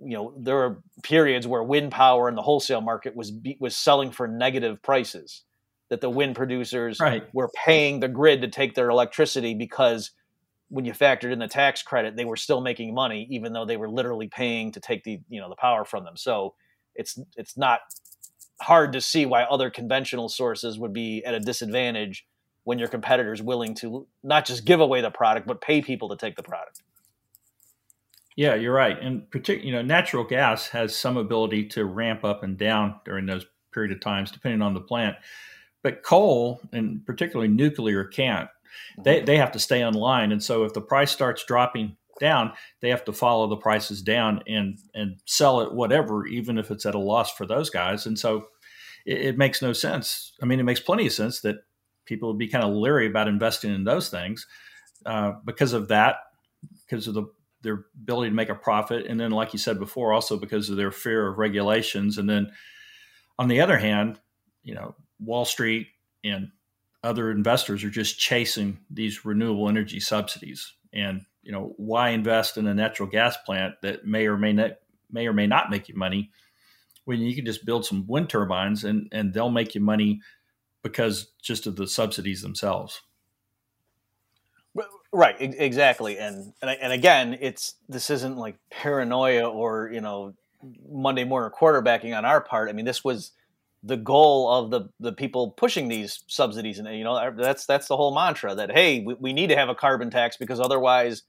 You 0.00 0.16
know, 0.16 0.34
there 0.36 0.58
are 0.58 0.82
periods 1.02 1.46
where 1.46 1.62
wind 1.62 1.92
power 1.92 2.28
in 2.28 2.34
the 2.34 2.42
wholesale 2.42 2.80
market 2.80 3.14
was 3.14 3.32
was 3.60 3.76
selling 3.76 4.10
for 4.10 4.26
negative 4.26 4.82
prices. 4.82 5.44
That 5.92 6.00
the 6.00 6.08
wind 6.08 6.36
producers 6.36 6.98
right. 7.00 7.22
were 7.34 7.50
paying 7.54 8.00
the 8.00 8.08
grid 8.08 8.40
to 8.40 8.48
take 8.48 8.74
their 8.74 8.88
electricity 8.88 9.52
because 9.52 10.10
when 10.70 10.86
you 10.86 10.92
factored 10.92 11.32
in 11.32 11.38
the 11.38 11.48
tax 11.48 11.82
credit, 11.82 12.16
they 12.16 12.24
were 12.24 12.36
still 12.36 12.62
making 12.62 12.94
money, 12.94 13.28
even 13.30 13.52
though 13.52 13.66
they 13.66 13.76
were 13.76 13.90
literally 13.90 14.26
paying 14.26 14.72
to 14.72 14.80
take 14.80 15.04
the 15.04 15.20
you 15.28 15.38
know 15.38 15.50
the 15.50 15.56
power 15.56 15.84
from 15.84 16.04
them. 16.04 16.16
So 16.16 16.54
it's 16.94 17.18
it's 17.36 17.58
not 17.58 17.80
hard 18.62 18.94
to 18.94 19.02
see 19.02 19.26
why 19.26 19.42
other 19.42 19.68
conventional 19.68 20.30
sources 20.30 20.78
would 20.78 20.94
be 20.94 21.22
at 21.26 21.34
a 21.34 21.40
disadvantage 21.40 22.26
when 22.64 22.78
your 22.78 22.88
competitor 22.88 23.34
is 23.34 23.42
willing 23.42 23.74
to 23.74 24.06
not 24.22 24.46
just 24.46 24.64
give 24.64 24.80
away 24.80 25.02
the 25.02 25.10
product 25.10 25.46
but 25.46 25.60
pay 25.60 25.82
people 25.82 26.08
to 26.08 26.16
take 26.16 26.36
the 26.36 26.42
product. 26.42 26.80
Yeah, 28.34 28.54
you're 28.54 28.72
right. 28.72 28.98
And 28.98 29.30
particularly, 29.30 29.68
you 29.68 29.74
know, 29.74 29.82
natural 29.82 30.24
gas 30.24 30.68
has 30.68 30.96
some 30.96 31.18
ability 31.18 31.68
to 31.68 31.84
ramp 31.84 32.24
up 32.24 32.42
and 32.42 32.56
down 32.56 32.94
during 33.04 33.26
those 33.26 33.44
period 33.74 33.92
of 33.92 34.00
times, 34.00 34.30
depending 34.30 34.62
on 34.62 34.74
the 34.74 34.80
plant. 34.80 35.16
But 35.82 36.02
coal, 36.02 36.60
and 36.72 37.04
particularly 37.04 37.48
nuclear, 37.48 38.04
can't. 38.04 38.48
They 39.02 39.20
they 39.20 39.36
have 39.36 39.52
to 39.52 39.58
stay 39.58 39.84
online, 39.84 40.32
and 40.32 40.42
so 40.42 40.64
if 40.64 40.72
the 40.72 40.80
price 40.80 41.10
starts 41.10 41.44
dropping 41.44 41.96
down, 42.20 42.52
they 42.80 42.90
have 42.90 43.04
to 43.04 43.12
follow 43.12 43.46
the 43.48 43.56
prices 43.56 44.02
down 44.02 44.42
and 44.46 44.78
and 44.94 45.20
sell 45.26 45.60
it 45.60 45.74
whatever, 45.74 46.26
even 46.26 46.58
if 46.58 46.70
it's 46.70 46.86
at 46.86 46.94
a 46.94 46.98
loss 46.98 47.32
for 47.32 47.46
those 47.46 47.70
guys. 47.70 48.06
And 48.06 48.18
so 48.18 48.46
it, 49.04 49.20
it 49.20 49.38
makes 49.38 49.60
no 49.60 49.72
sense. 49.72 50.32
I 50.42 50.46
mean, 50.46 50.60
it 50.60 50.64
makes 50.64 50.80
plenty 50.80 51.06
of 51.06 51.12
sense 51.12 51.40
that 51.40 51.64
people 52.04 52.28
would 52.28 52.38
be 52.38 52.48
kind 52.48 52.64
of 52.64 52.74
leery 52.74 53.06
about 53.06 53.28
investing 53.28 53.74
in 53.74 53.84
those 53.84 54.08
things 54.08 54.46
uh, 55.06 55.32
because 55.44 55.72
of 55.72 55.88
that, 55.88 56.16
because 56.86 57.08
of 57.08 57.14
the 57.14 57.26
their 57.62 57.84
ability 57.94 58.30
to 58.30 58.34
make 58.34 58.48
a 58.48 58.54
profit, 58.54 59.06
and 59.06 59.20
then, 59.20 59.30
like 59.30 59.52
you 59.52 59.58
said 59.58 59.78
before, 59.78 60.12
also 60.12 60.36
because 60.36 60.68
of 60.68 60.76
their 60.76 60.90
fear 60.90 61.28
of 61.28 61.38
regulations. 61.38 62.18
And 62.18 62.28
then, 62.28 62.50
on 63.38 63.48
the 63.48 63.60
other 63.60 63.78
hand, 63.78 64.20
you 64.64 64.74
know, 64.74 64.94
Wall 65.24 65.44
Street 65.44 65.88
and 66.24 66.50
other 67.02 67.30
investors 67.30 67.82
are 67.84 67.90
just 67.90 68.18
chasing 68.18 68.78
these 68.90 69.24
renewable 69.24 69.68
energy 69.68 70.00
subsidies. 70.00 70.74
And 70.92 71.22
you 71.42 71.52
know, 71.52 71.74
why 71.76 72.10
invest 72.10 72.56
in 72.56 72.66
a 72.66 72.74
natural 72.74 73.08
gas 73.08 73.36
plant 73.36 73.74
that 73.82 74.06
may 74.06 74.26
or 74.26 74.36
may 74.36 74.52
not 74.52 74.72
may 75.10 75.26
or 75.26 75.32
may 75.32 75.46
not 75.46 75.70
make 75.70 75.88
you 75.88 75.96
money 75.96 76.30
when 77.04 77.20
you 77.20 77.34
can 77.34 77.44
just 77.44 77.66
build 77.66 77.84
some 77.84 78.06
wind 78.06 78.28
turbines 78.28 78.84
and 78.84 79.08
and 79.12 79.34
they'll 79.34 79.50
make 79.50 79.74
you 79.74 79.80
money 79.80 80.20
because 80.82 81.32
just 81.42 81.66
of 81.66 81.76
the 81.76 81.86
subsidies 81.86 82.42
themselves. 82.42 83.02
Right, 85.14 85.36
exactly, 85.38 86.16
and 86.18 86.54
and 86.62 86.70
and 86.70 86.90
again, 86.90 87.36
it's 87.38 87.74
this 87.86 88.08
isn't 88.08 88.38
like 88.38 88.56
paranoia 88.70 89.46
or 89.46 89.90
you 89.92 90.00
know 90.00 90.32
Monday 90.88 91.24
morning 91.24 91.50
quarterbacking 91.54 92.16
on 92.16 92.24
our 92.24 92.40
part. 92.40 92.70
I 92.70 92.72
mean, 92.72 92.86
this 92.86 93.04
was 93.04 93.32
the 93.82 93.96
goal 93.96 94.48
of 94.50 94.70
the 94.70 94.88
the 95.00 95.12
people 95.12 95.50
pushing 95.50 95.88
these 95.88 96.22
subsidies 96.28 96.78
and 96.78 96.88
you 96.96 97.02
know 97.02 97.32
that's 97.36 97.66
that's 97.66 97.88
the 97.88 97.96
whole 97.96 98.14
mantra 98.14 98.54
that 98.54 98.70
hey 98.70 99.00
we, 99.00 99.14
we 99.14 99.32
need 99.32 99.48
to 99.48 99.56
have 99.56 99.68
a 99.68 99.74
carbon 99.74 100.10
tax 100.10 100.36
because 100.36 100.60
otherwise 100.60 101.22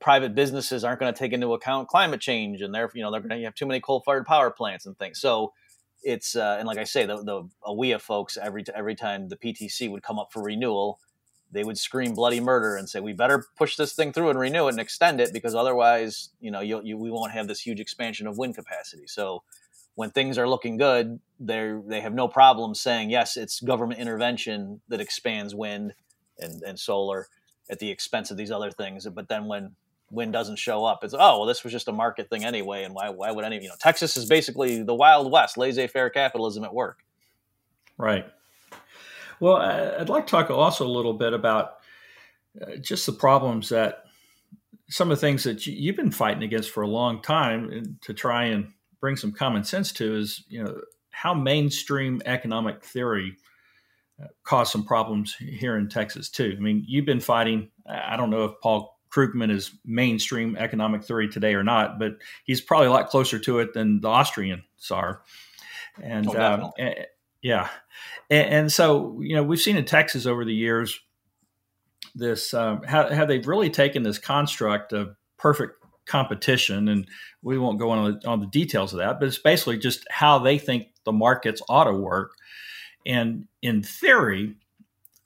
private 0.00 0.34
businesses 0.34 0.82
aren't 0.82 0.98
going 0.98 1.12
to 1.12 1.18
take 1.18 1.32
into 1.32 1.52
account 1.52 1.88
climate 1.88 2.20
change 2.20 2.62
and 2.62 2.74
they're 2.74 2.90
you 2.94 3.02
know 3.02 3.10
they're 3.10 3.20
going 3.20 3.38
to 3.38 3.44
have 3.44 3.54
too 3.54 3.66
many 3.66 3.80
coal 3.80 4.02
fired 4.04 4.26
power 4.26 4.50
plants 4.50 4.86
and 4.86 4.98
things. 4.98 5.20
So 5.20 5.52
it's 6.02 6.34
uh, 6.34 6.56
and 6.58 6.66
like 6.66 6.78
I 6.78 6.84
say 6.84 7.04
the 7.06 7.22
the 7.22 7.48
AWEA 7.64 8.00
folks 8.00 8.38
every 8.40 8.64
every 8.74 8.94
time 8.94 9.28
the 9.28 9.36
PTC 9.36 9.90
would 9.90 10.02
come 10.02 10.18
up 10.18 10.32
for 10.32 10.42
renewal 10.42 10.98
they 11.52 11.64
would 11.64 11.76
scream 11.76 12.14
bloody 12.14 12.40
murder 12.40 12.76
and 12.76 12.88
say 12.88 13.00
we 13.00 13.12
better 13.12 13.44
push 13.58 13.76
this 13.76 13.92
thing 13.92 14.12
through 14.12 14.30
and 14.30 14.38
renew 14.38 14.66
it 14.66 14.70
and 14.70 14.80
extend 14.80 15.20
it 15.20 15.32
because 15.32 15.54
otherwise 15.54 16.30
you 16.40 16.50
know 16.50 16.60
you 16.60 16.96
we 16.96 17.10
won't 17.10 17.32
have 17.32 17.46
this 17.46 17.60
huge 17.60 17.80
expansion 17.80 18.26
of 18.26 18.38
wind 18.38 18.54
capacity. 18.54 19.06
So 19.06 19.42
when 20.00 20.10
things 20.10 20.38
are 20.38 20.48
looking 20.48 20.78
good, 20.78 21.20
they 21.38 21.74
they 21.86 22.00
have 22.00 22.14
no 22.14 22.26
problem 22.26 22.74
saying 22.74 23.10
yes, 23.10 23.36
it's 23.36 23.60
government 23.60 24.00
intervention 24.00 24.80
that 24.88 24.98
expands 24.98 25.54
wind 25.54 25.92
and, 26.38 26.62
and 26.62 26.80
solar 26.80 27.26
at 27.68 27.80
the 27.80 27.90
expense 27.90 28.30
of 28.30 28.38
these 28.38 28.50
other 28.50 28.70
things. 28.70 29.06
But 29.06 29.28
then 29.28 29.44
when 29.44 29.72
wind 30.10 30.32
doesn't 30.32 30.58
show 30.58 30.86
up, 30.86 31.04
it's 31.04 31.12
oh 31.12 31.40
well, 31.40 31.44
this 31.44 31.62
was 31.62 31.70
just 31.74 31.86
a 31.86 31.92
market 31.92 32.30
thing 32.30 32.46
anyway, 32.46 32.84
and 32.84 32.94
why 32.94 33.10
why 33.10 33.30
would 33.30 33.44
any 33.44 33.56
you 33.56 33.68
know 33.68 33.74
Texas 33.78 34.16
is 34.16 34.24
basically 34.24 34.82
the 34.82 34.94
Wild 34.94 35.30
West, 35.30 35.58
laissez-faire 35.58 36.08
capitalism 36.08 36.64
at 36.64 36.72
work. 36.72 37.04
Right. 37.98 38.24
Well, 39.38 39.56
I'd 39.56 40.08
like 40.08 40.26
to 40.28 40.30
talk 40.30 40.48
also 40.50 40.86
a 40.86 40.88
little 40.88 41.12
bit 41.12 41.34
about 41.34 41.74
uh, 42.58 42.76
just 42.76 43.04
the 43.04 43.12
problems 43.12 43.68
that 43.68 44.04
some 44.88 45.10
of 45.10 45.18
the 45.18 45.20
things 45.20 45.44
that 45.44 45.66
you've 45.66 45.96
been 45.96 46.10
fighting 46.10 46.42
against 46.42 46.70
for 46.70 46.82
a 46.84 46.88
long 46.88 47.20
time 47.20 47.98
to 48.00 48.14
try 48.14 48.44
and 48.44 48.72
bring 49.00 49.16
some 49.16 49.32
common 49.32 49.64
sense 49.64 49.92
to 49.92 50.16
is 50.16 50.44
you 50.48 50.62
know 50.62 50.80
how 51.10 51.34
mainstream 51.34 52.22
economic 52.24 52.84
theory 52.84 53.36
uh, 54.22 54.26
caused 54.44 54.72
some 54.72 54.84
problems 54.84 55.34
here 55.34 55.76
in 55.76 55.88
Texas 55.88 56.28
too. 56.28 56.54
I 56.56 56.60
mean, 56.60 56.84
you've 56.86 57.06
been 57.06 57.20
fighting. 57.20 57.70
I 57.88 58.16
don't 58.16 58.30
know 58.30 58.44
if 58.44 58.52
Paul 58.62 58.96
Krugman 59.10 59.50
is 59.50 59.72
mainstream 59.84 60.56
economic 60.56 61.04
theory 61.04 61.28
today 61.28 61.54
or 61.54 61.64
not, 61.64 61.98
but 61.98 62.12
he's 62.44 62.60
probably 62.60 62.86
a 62.86 62.92
lot 62.92 63.08
closer 63.08 63.38
to 63.40 63.58
it 63.58 63.74
than 63.74 64.00
the 64.00 64.08
Austrian 64.08 64.62
czar. 64.80 65.22
And, 66.00 66.28
oh, 66.28 66.32
uh, 66.32 66.70
and 66.78 66.94
yeah, 67.42 67.68
and, 68.28 68.54
and, 68.54 68.72
so 68.72 69.20
you 69.20 69.34
know 69.34 69.42
we've 69.42 69.60
seen 69.60 69.76
in 69.76 69.84
Texas 69.84 70.26
over 70.26 70.44
the 70.44 70.54
years 70.54 71.00
this 72.14 72.54
um, 72.54 72.82
how, 72.82 73.12
how 73.12 73.24
they've 73.24 73.46
really 73.46 73.70
taken 73.70 74.02
this 74.02 74.18
construct 74.18 74.92
of 74.92 75.16
perfect 75.36 75.79
competition, 76.10 76.88
and 76.88 77.08
we 77.42 77.58
won't 77.58 77.78
go 77.78 77.90
on 77.90 78.20
the, 78.20 78.28
on 78.28 78.40
the 78.40 78.46
details 78.46 78.92
of 78.92 78.98
that, 78.98 79.20
but 79.20 79.28
it's 79.28 79.38
basically 79.38 79.78
just 79.78 80.04
how 80.10 80.38
they 80.38 80.58
think 80.58 80.88
the 81.04 81.12
markets 81.12 81.62
ought 81.68 81.84
to 81.84 81.94
work. 81.94 82.32
And 83.06 83.46
in 83.62 83.82
theory, 83.82 84.56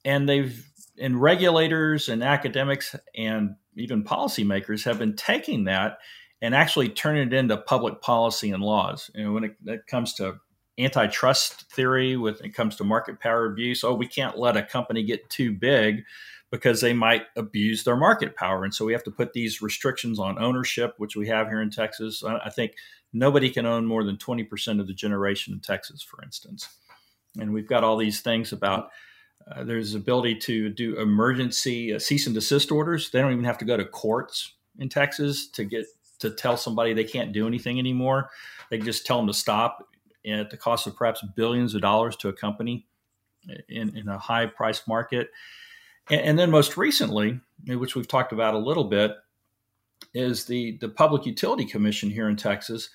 and 0.04 0.28
they've 0.28 0.64
and 1.00 1.20
regulators 1.20 2.08
and 2.08 2.22
academics 2.22 2.94
and 3.16 3.56
even 3.76 4.04
policymakers 4.04 4.84
have 4.84 4.98
been 4.98 5.16
taking 5.16 5.64
that 5.64 5.98
and 6.40 6.54
actually 6.54 6.88
turning 6.88 7.26
it 7.26 7.32
into 7.32 7.56
public 7.56 8.00
policy 8.00 8.52
and 8.52 8.62
laws. 8.62 9.10
And 9.14 9.34
when 9.34 9.44
it, 9.44 9.56
it 9.66 9.86
comes 9.88 10.14
to 10.14 10.36
antitrust 10.78 11.70
theory, 11.72 12.16
when 12.16 12.34
it 12.42 12.54
comes 12.54 12.76
to 12.76 12.84
market 12.84 13.20
power 13.20 13.46
abuse, 13.46 13.84
oh, 13.84 13.94
we 13.94 14.06
can't 14.06 14.38
let 14.38 14.56
a 14.56 14.62
company 14.62 15.02
get 15.02 15.28
too 15.30 15.52
big 15.52 16.04
because 16.50 16.80
they 16.80 16.92
might 16.92 17.22
abuse 17.36 17.84
their 17.84 17.96
market 17.96 18.36
power. 18.36 18.64
And 18.64 18.74
so 18.74 18.84
we 18.84 18.92
have 18.92 19.04
to 19.04 19.10
put 19.10 19.32
these 19.32 19.60
restrictions 19.60 20.18
on 20.18 20.42
ownership, 20.42 20.94
which 20.98 21.16
we 21.16 21.28
have 21.28 21.48
here 21.48 21.60
in 21.60 21.70
Texas. 21.70 22.22
I 22.24 22.50
think 22.50 22.74
nobody 23.12 23.50
can 23.50 23.66
own 23.66 23.86
more 23.86 24.04
than 24.04 24.16
20% 24.16 24.80
of 24.80 24.86
the 24.86 24.94
generation 24.94 25.52
in 25.52 25.60
Texas, 25.60 26.02
for 26.02 26.22
instance. 26.22 26.68
And 27.40 27.52
we've 27.52 27.68
got 27.68 27.82
all 27.82 27.96
these 27.96 28.20
things 28.20 28.52
about 28.52 28.90
uh, 29.50 29.64
there's 29.64 29.94
ability 29.94 30.36
to 30.36 30.70
do 30.70 30.98
emergency 30.98 31.92
uh, 31.92 31.98
cease 31.98 32.26
and 32.26 32.34
desist 32.34 32.70
orders. 32.70 33.10
They 33.10 33.20
don't 33.20 33.32
even 33.32 33.44
have 33.44 33.58
to 33.58 33.64
go 33.64 33.76
to 33.76 33.84
courts 33.84 34.52
in 34.78 34.88
Texas 34.88 35.48
to 35.48 35.64
get 35.64 35.86
to 36.20 36.30
tell 36.30 36.56
somebody 36.56 36.92
they 36.92 37.04
can't 37.04 37.32
do 37.32 37.46
anything 37.46 37.78
anymore. 37.78 38.30
They 38.70 38.78
just 38.78 39.04
tell 39.04 39.18
them 39.18 39.26
to 39.26 39.34
stop 39.34 39.86
at 40.26 40.50
the 40.50 40.56
cost 40.56 40.86
of 40.86 40.96
perhaps 40.96 41.24
billions 41.36 41.74
of 41.74 41.82
dollars 41.82 42.16
to 42.16 42.28
a 42.28 42.32
company 42.32 42.86
in, 43.68 43.96
in 43.96 44.08
a 44.08 44.18
high 44.18 44.46
price 44.46 44.86
market. 44.86 45.30
And, 46.08 46.20
and 46.20 46.38
then 46.38 46.50
most 46.50 46.76
recently, 46.76 47.40
which 47.66 47.94
we've 47.94 48.08
talked 48.08 48.32
about 48.32 48.54
a 48.54 48.58
little 48.58 48.84
bit, 48.84 49.12
is 50.12 50.44
the, 50.44 50.78
the 50.80 50.88
Public 50.88 51.26
Utility 51.26 51.64
Commission 51.64 52.10
here 52.10 52.28
in 52.28 52.36
Texas 52.36 52.90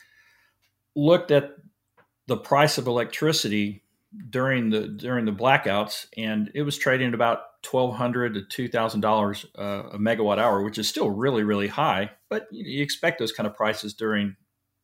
looked 0.95 1.31
at 1.31 1.51
the 2.27 2.37
price 2.37 2.77
of 2.77 2.87
electricity 2.87 3.83
during 4.29 4.69
the 4.71 4.87
during 4.87 5.25
the 5.25 5.31
blackouts, 5.31 6.07
and 6.17 6.51
it 6.55 6.63
was 6.63 6.77
trading 6.77 7.09
at 7.09 7.13
about 7.13 7.61
twelve 7.61 7.95
hundred 7.95 8.33
to 8.33 8.41
two 8.41 8.67
thousand 8.67 9.01
dollars 9.01 9.45
uh, 9.57 9.83
a 9.91 9.97
megawatt 9.97 10.39
hour, 10.39 10.63
which 10.63 10.77
is 10.77 10.89
still 10.89 11.09
really 11.09 11.43
really 11.43 11.67
high. 11.67 12.09
But 12.27 12.47
you 12.51 12.81
expect 12.81 13.19
those 13.19 13.31
kind 13.31 13.47
of 13.47 13.55
prices 13.55 13.93
during 13.93 14.35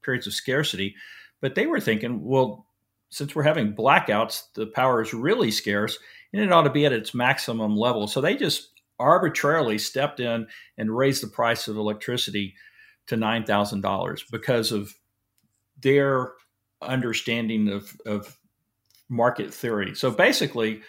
periods 0.04 0.28
of 0.28 0.34
scarcity. 0.34 0.96
But 1.42 1.56
they 1.56 1.68
were 1.68 1.80
thinking, 1.80 2.24
well, 2.24 2.68
since 3.10 3.36
we're 3.36 3.44
having 3.44 3.74
blackouts, 3.74 4.44
the 4.56 4.68
power 4.68 5.02
is 5.02 5.14
really 5.14 5.52
scarce 5.52 5.98
and 6.34 6.42
it 6.42 6.52
ought 6.52 6.64
to 6.64 6.70
be 6.70 6.86
at 6.86 6.94
its 6.94 7.14
maximum 7.14 7.76
level. 7.76 8.08
So 8.08 8.20
they 8.20 8.36
just 8.36 8.72
arbitrarily 9.00 9.78
stepped 9.78 10.20
in 10.20 10.48
and 10.78 10.96
raised 10.96 11.24
the 11.24 11.28
price 11.28 11.68
of 11.68 11.78
electricity 11.78 12.56
to 13.08 13.16
$9,000 13.16 14.22
because 14.32 14.72
of 14.72 14.94
their 15.82 16.34
understanding 16.82 17.70
of, 17.70 17.96
of 18.06 18.38
market 19.10 19.54
theory. 19.54 19.96
So 19.96 20.12
basically, 20.12 20.82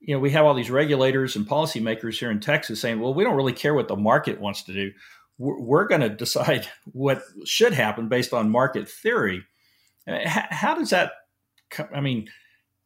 you 0.00 0.14
know, 0.14 0.20
we 0.20 0.30
have 0.30 0.44
all 0.44 0.54
these 0.54 0.70
regulators 0.70 1.36
and 1.36 1.46
policymakers 1.46 2.18
here 2.18 2.30
in 2.30 2.40
Texas 2.40 2.80
saying, 2.80 3.00
well, 3.00 3.14
we 3.14 3.24
don't 3.24 3.36
really 3.36 3.52
care 3.52 3.74
what 3.74 3.88
the 3.88 3.96
market 3.96 4.40
wants 4.40 4.62
to 4.64 4.72
do. 4.72 4.92
We're, 5.38 5.60
we're 5.60 5.86
going 5.86 6.02
to 6.02 6.08
decide 6.08 6.68
what 6.84 7.22
should 7.44 7.72
happen 7.72 8.08
based 8.08 8.32
on 8.32 8.50
market 8.50 8.88
theory. 8.88 9.44
How, 10.06 10.74
does 10.74 10.90
that, 10.90 11.12
I 11.94 12.00
mean, 12.00 12.28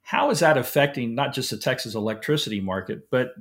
how 0.02 0.30
is 0.30 0.40
that 0.40 0.56
affecting 0.56 1.14
not 1.14 1.34
just 1.34 1.50
the 1.50 1.58
Texas 1.58 1.94
electricity 1.94 2.60
market, 2.60 3.10
but 3.10 3.34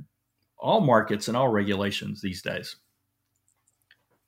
all 0.58 0.82
markets 0.82 1.28
and 1.28 1.38
all 1.38 1.48
regulations 1.48 2.22
these 2.22 2.42
days? 2.42 2.76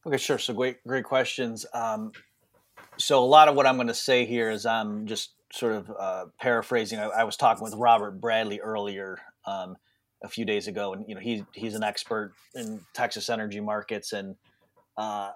Okay, 0.06 0.18
sure. 0.18 0.40
So 0.40 0.54
great, 0.54 0.84
great 0.88 1.04
questions. 1.04 1.66
Um, 1.74 2.12
so 2.98 3.24
a 3.24 3.26
lot 3.26 3.48
of 3.48 3.56
what 3.56 3.68
I'm 3.68 3.76
going 3.76 3.88
to 3.88 3.94
say 3.94 4.26
here 4.26 4.50
is 4.50 4.66
I'm 4.66 5.06
just 5.06 5.34
sort 5.54 5.74
of 5.74 5.92
uh, 5.98 6.26
paraphrasing. 6.40 7.00
I, 7.00 7.06
I, 7.08 7.24
was 7.24 7.38
talking 7.38 7.64
with 7.64 7.76
Robert 7.76 8.20
Bradley 8.20 8.60
earlier 8.60 9.20
um, 9.46 9.76
a 10.24 10.30
few 10.30 10.46
days 10.46 10.68
ago, 10.68 10.94
and 10.94 11.06
you 11.08 11.16
know 11.16 11.22
he's 11.22 11.44
he's 11.54 11.76
an 11.76 11.84
expert 11.84 12.34
in 12.56 12.82
Texas 12.94 13.30
energy 13.30 13.60
markets, 13.60 14.14
and 14.14 14.36
uh, 14.98 15.32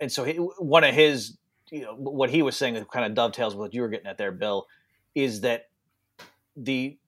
and 0.00 0.10
so 0.10 0.24
he, 0.24 0.34
one 0.34 0.84
of 0.84 0.94
his 0.94 1.36
you 1.70 1.82
know 1.82 1.94
what 1.94 2.30
he 2.30 2.42
was 2.42 2.56
saying 2.56 2.82
kind 2.92 3.06
of 3.06 3.14
dovetails 3.14 3.54
with 3.54 3.60
what 3.60 3.74
you 3.74 3.82
were 3.82 3.88
getting 3.88 4.06
at 4.06 4.18
there, 4.18 4.32
Bill, 4.32 4.66
is 5.14 5.40
that 5.42 5.68
the 6.56 6.98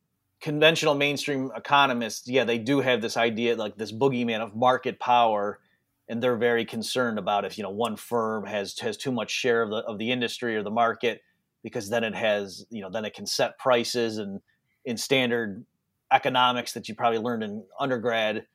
conventional 0.40 0.94
mainstream 0.94 1.50
economists, 1.56 2.28
yeah, 2.28 2.44
they 2.44 2.58
do 2.58 2.80
have 2.80 3.00
this 3.00 3.16
idea, 3.16 3.56
like 3.56 3.76
this 3.76 3.92
boogeyman 3.92 4.40
of 4.40 4.54
market 4.54 4.98
power, 4.98 5.60
and 6.08 6.22
they're 6.22 6.36
very 6.36 6.64
concerned 6.64 7.18
about 7.18 7.44
if 7.44 7.56
you 7.56 7.62
know 7.62 7.70
one 7.70 7.96
firm 7.96 8.44
has 8.46 8.78
has 8.80 8.96
too 8.96 9.12
much 9.12 9.30
share 9.30 9.62
of 9.62 9.70
the 9.70 9.76
of 9.76 9.98
the 9.98 10.10
industry 10.10 10.56
or 10.56 10.62
the 10.62 10.70
market, 10.70 11.22
because 11.62 11.88
then 11.88 12.04
it 12.04 12.14
has 12.14 12.66
you 12.70 12.82
know 12.82 12.90
then 12.90 13.04
it 13.04 13.14
can 13.14 13.26
set 13.26 13.58
prices 13.58 14.18
and 14.18 14.40
in 14.84 14.96
standard 14.96 15.64
economics 16.10 16.72
that 16.72 16.88
you 16.88 16.94
probably 16.94 17.18
learned 17.18 17.42
in 17.42 17.64
undergrad. 17.78 18.46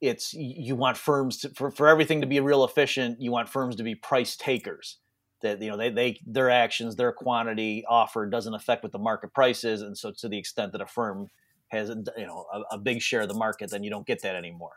It's 0.00 0.32
you 0.32 0.76
want 0.76 0.96
firms 0.96 1.38
to, 1.38 1.50
for, 1.50 1.70
for 1.70 1.88
everything 1.88 2.20
to 2.20 2.26
be 2.26 2.38
real 2.38 2.64
efficient 2.64 3.20
you 3.20 3.32
want 3.32 3.48
firms 3.48 3.74
to 3.76 3.82
be 3.82 3.96
price 3.96 4.36
takers 4.36 4.98
that 5.42 5.60
you 5.62 5.70
know 5.70 5.76
they, 5.76 5.90
they 5.90 6.20
their 6.26 6.50
actions 6.50 6.96
their 6.96 7.12
quantity 7.12 7.84
offered 7.88 8.30
doesn't 8.30 8.54
affect 8.54 8.82
what 8.82 8.92
the 8.92 8.98
market 8.98 9.32
price 9.32 9.64
is. 9.64 9.82
And 9.82 9.96
so 9.96 10.12
to 10.18 10.28
the 10.28 10.38
extent 10.38 10.72
that 10.72 10.80
a 10.80 10.86
firm 10.86 11.28
has 11.68 11.88
you 11.88 12.26
know 12.26 12.46
a, 12.52 12.76
a, 12.76 12.78
big 12.78 13.00
share 13.00 13.20
of 13.22 13.28
the 13.28 13.34
market 13.34 13.70
then 13.70 13.82
you 13.82 13.90
don't 13.90 14.06
get 14.06 14.22
that 14.22 14.34
anymore. 14.34 14.76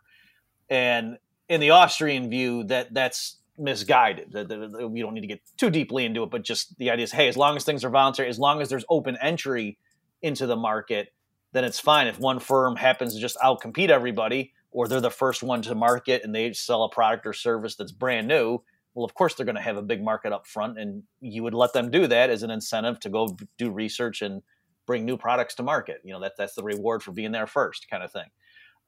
And 0.70 1.18
in 1.50 1.60
the 1.60 1.72
austrian 1.72 2.30
view 2.30 2.64
that 2.66 2.94
that's 2.94 3.38
misguided. 3.58 4.32
That, 4.32 4.90
we 4.92 5.02
don't 5.02 5.14
need 5.14 5.22
to 5.22 5.28
get 5.28 5.42
too 5.58 5.70
deeply 5.70 6.06
into 6.06 6.24
it 6.24 6.30
but 6.30 6.44
just 6.44 6.78
the 6.78 6.90
idea 6.90 7.04
is 7.04 7.12
hey 7.12 7.28
as 7.28 7.38
long 7.38 7.56
as 7.56 7.64
things 7.64 7.84
are 7.84 7.90
voluntary 7.90 8.30
as 8.30 8.40
long 8.40 8.62
as 8.62 8.70
there's 8.70 8.86
open 8.90 9.18
entry 9.22 9.78
into 10.22 10.48
the 10.48 10.56
market 10.56 11.14
then 11.54 11.64
it's 11.64 11.80
fine. 11.80 12.08
If 12.08 12.20
one 12.20 12.40
firm 12.40 12.76
happens 12.76 13.14
to 13.14 13.20
just 13.20 13.38
outcompete 13.38 13.90
everybody 13.90 14.54
or 14.72 14.88
they're 14.88 15.02
the 15.02 15.12
first 15.12 15.44
one 15.44 15.62
to 15.64 15.76
market 15.76 16.24
and 16.24 16.34
they 16.34 16.54
sell 16.54 16.84
a 16.84 16.90
product 16.90 17.26
or 17.26 17.34
service 17.34 17.76
that's 17.76 17.92
brand 17.92 18.28
new 18.28 18.60
well, 18.94 19.06
of 19.06 19.14
course 19.14 19.36
they're 19.36 19.46
going 19.46 19.56
to 19.56 19.62
have 19.62 19.78
a 19.78 19.82
big 19.82 20.04
market 20.04 20.34
up 20.34 20.46
front, 20.48 20.78
and 20.78 21.04
you 21.20 21.44
would 21.44 21.54
let 21.54 21.74
them 21.74 21.90
do 21.90 22.08
that 22.08 22.30
as 22.30 22.44
an 22.44 22.52
incentive 22.52 23.00
to 23.02 23.10
go 23.10 23.38
do 23.58 23.72
research 23.72 24.22
and 24.22 24.42
bring 24.86 25.06
new 25.06 25.18
products 25.18 25.56
to 25.56 25.64
market. 25.64 26.02
You 26.04 26.14
know, 26.14 26.20
that 26.22 26.34
that's 26.38 26.56
the 26.56 26.64
reward 26.64 27.04
for 27.04 27.12
being 27.12 27.32
there 27.32 27.48
first, 27.48 27.90
kind 27.90 28.04
of 28.04 28.12
thing. 28.12 28.28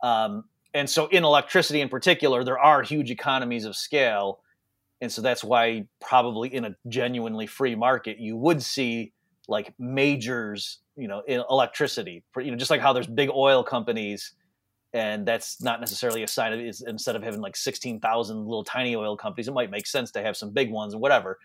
Um, 0.02 0.46
and 0.74 0.90
so, 0.90 1.08
in 1.08 1.24
electricity 1.24 1.82
in 1.82 1.90
particular, 1.90 2.44
there 2.44 2.60
are 2.60 2.82
huge 2.82 3.12
economies 3.12 3.66
of 3.66 3.76
scale, 3.76 4.40
and 5.02 5.12
so 5.12 5.22
that's 5.22 5.44
why 5.44 5.86
probably 6.02 6.54
in 6.54 6.66
a 6.66 6.76
genuinely 6.90 7.48
free 7.48 7.76
market, 7.76 8.20
you 8.20 8.36
would 8.36 8.62
see 8.62 9.14
like 9.48 9.74
majors 9.78 10.80
you 10.96 11.08
know 11.08 11.22
in 11.28 11.44
electricity 11.50 12.24
you 12.38 12.52
know 12.52 12.58
just 12.58 12.72
like 12.72 12.80
how 12.80 12.94
there's 12.94 13.08
big 13.08 13.30
oil 13.30 13.64
companies 13.64 14.34
and 14.94 15.26
that's 15.26 15.62
not 15.62 15.80
necessarily 15.80 16.24
a 16.24 16.28
sign 16.28 16.54
of 16.54 16.60
it. 16.60 16.82
instead 16.88 17.16
of 17.16 17.24
having 17.24 17.42
like 17.42 17.56
16,000 17.56 18.46
little 18.46 18.64
tiny 18.64 18.96
oil 18.96 19.18
companies 19.18 19.48
it 19.48 19.54
might 19.54 19.72
make 19.72 19.88
sense 19.88 20.12
to 20.12 20.22
have 20.22 20.38
some 20.38 20.52
big 20.52 20.72
ones 20.72 20.94
and 20.94 21.02
whatever 21.02 21.40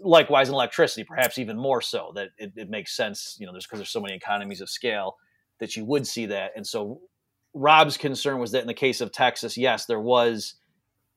likewise 0.00 0.48
in 0.48 0.54
electricity 0.54 1.04
perhaps 1.04 1.38
even 1.38 1.56
more 1.56 1.80
so 1.80 2.12
that 2.14 2.28
it, 2.36 2.52
it 2.56 2.68
makes 2.68 2.96
sense 2.96 3.36
you 3.38 3.46
know 3.46 3.52
there's 3.52 3.66
because 3.66 3.78
there's 3.78 3.90
so 3.90 4.00
many 4.00 4.14
economies 4.14 4.60
of 4.60 4.68
scale 4.68 5.16
that 5.60 5.76
you 5.76 5.84
would 5.84 6.06
see 6.06 6.26
that 6.26 6.52
and 6.56 6.66
so 6.66 7.00
rob's 7.54 7.96
concern 7.96 8.38
was 8.38 8.52
that 8.52 8.60
in 8.60 8.66
the 8.66 8.74
case 8.74 9.00
of 9.00 9.12
texas 9.12 9.56
yes 9.56 9.86
there 9.86 10.00
was 10.00 10.54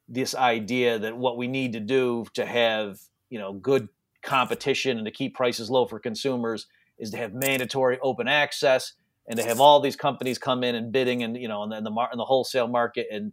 this 0.07 0.35
idea 0.35 0.99
that 0.99 1.17
what 1.17 1.37
we 1.37 1.47
need 1.47 1.73
to 1.73 1.79
do 1.79 2.25
to 2.33 2.45
have 2.45 2.99
you 3.29 3.39
know 3.39 3.53
good 3.53 3.89
competition 4.23 4.97
and 4.97 5.05
to 5.05 5.11
keep 5.11 5.35
prices 5.35 5.69
low 5.69 5.85
for 5.85 5.99
consumers 5.99 6.67
is 6.99 7.09
to 7.11 7.17
have 7.17 7.33
mandatory 7.33 7.97
open 8.01 8.27
access 8.27 8.93
and 9.31 9.39
to 9.39 9.45
have 9.45 9.59
all 9.59 9.79
these 9.79 9.95
companies 9.95 10.37
come 10.37 10.63
in 10.63 10.75
and 10.75 10.91
bidding 10.91 11.23
and 11.23 11.35
you 11.37 11.47
know 11.47 11.63
in 11.63 11.69
the 11.69 11.81
the, 11.81 12.07
the 12.15 12.25
wholesale 12.25 12.67
market 12.67 13.07
and 13.11 13.31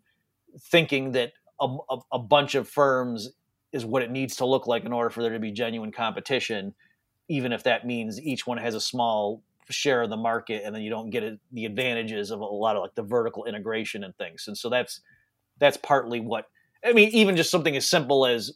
thinking 0.71 1.13
that 1.13 1.33
a, 1.61 1.77
a, 1.91 1.99
a, 2.13 2.19
bunch 2.19 2.55
of 2.55 2.69
firms 2.69 3.31
is 3.73 3.85
what 3.85 4.03
it 4.03 4.11
needs 4.11 4.37
to 4.37 4.47
look 4.47 4.67
like 4.67 4.85
in 4.85 4.93
order 4.93 5.11
for 5.11 5.23
there 5.23 5.33
to 5.33 5.39
be 5.39 5.51
genuine 5.51 5.93
competition 5.93 6.75
even 7.29 7.53
if 7.53 7.65
that 7.65 7.87
means 7.87 8.21
each 8.23 8.47
one 8.47 8.57
has 8.57 8.75
a 8.75 8.81
small 8.81 9.43
share 9.69 10.03
of 10.03 10.09
the 10.09 10.17
market 10.17 10.63
and 10.65 10.75
then 10.75 10.81
you 10.81 10.89
don't 10.89 11.11
get 11.11 11.23
it, 11.23 11.39
the 11.53 11.67
advantages 11.67 12.31
of 12.31 12.41
a 12.41 12.45
lot 12.45 12.75
of 12.75 12.83
like 12.83 12.95
the 12.95 13.03
vertical 13.03 13.45
integration 13.45 14.03
and 14.03 14.17
things. 14.17 14.49
And 14.49 14.57
so 14.57 14.71
that's 14.71 15.01
that's 15.59 15.77
partly 15.77 16.21
what 16.21 16.47
i 16.85 16.93
mean 16.93 17.09
even 17.09 17.35
just 17.35 17.51
something 17.51 17.77
as 17.77 17.85
simple 17.85 18.25
as 18.25 18.53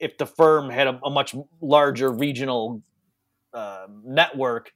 if 0.00 0.18
the 0.18 0.26
firm 0.26 0.68
had 0.68 0.88
a, 0.88 0.98
a 1.04 1.10
much 1.10 1.36
larger 1.60 2.10
regional 2.10 2.82
uh, 3.54 3.86
network, 4.04 4.72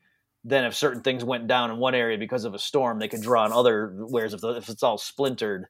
then 0.49 0.65
if 0.65 0.77
certain 0.77 1.03
things 1.03 1.25
went 1.25 1.49
down 1.49 1.73
in 1.73 1.77
one 1.79 1.97
area 1.97 2.17
because 2.17 2.45
of 2.45 2.55
a 2.55 2.59
storm, 2.59 3.01
they 3.01 3.09
could 3.09 3.21
draw 3.21 3.43
on 3.43 3.53
other. 3.53 3.93
Whereas 3.97 4.33
if, 4.33 4.41
the, 4.41 4.51
if 4.51 4.69
it's 4.69 4.85
all 4.85 4.97
splintered, 4.97 5.67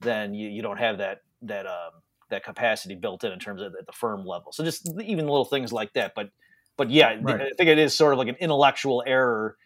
then 0.00 0.34
you, 0.34 0.48
you 0.48 0.60
don't 0.60 0.78
have 0.78 0.98
that 0.98 1.22
that 1.42 1.66
um, 1.66 1.92
that 2.28 2.42
capacity 2.42 2.96
built 2.96 3.22
in 3.22 3.30
in 3.30 3.38
terms 3.38 3.62
of 3.62 3.74
at 3.78 3.86
the 3.86 3.92
firm 3.92 4.26
level. 4.26 4.50
So 4.50 4.64
just 4.64 4.90
even 5.00 5.26
little 5.26 5.44
things 5.44 5.72
like 5.72 5.92
that. 5.92 6.14
But 6.16 6.30
but 6.76 6.90
yeah, 6.90 7.16
right. 7.20 7.42
I 7.42 7.50
think 7.56 7.68
it 7.68 7.78
is 7.78 7.94
sort 7.94 8.12
of 8.12 8.18
like 8.18 8.26
an 8.26 8.34
intellectual 8.40 9.04
error 9.06 9.56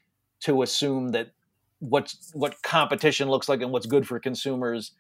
to 0.40 0.60
assume 0.60 1.12
that 1.12 1.28
what's 1.78 2.30
what 2.34 2.62
competition 2.62 3.30
looks 3.30 3.48
like 3.48 3.62
and 3.62 3.72
what's 3.72 3.86
good 3.86 4.06
for 4.06 4.20
consumers 4.20 4.92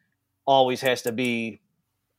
always 0.46 0.80
has 0.80 1.02
to 1.02 1.12
be 1.12 1.60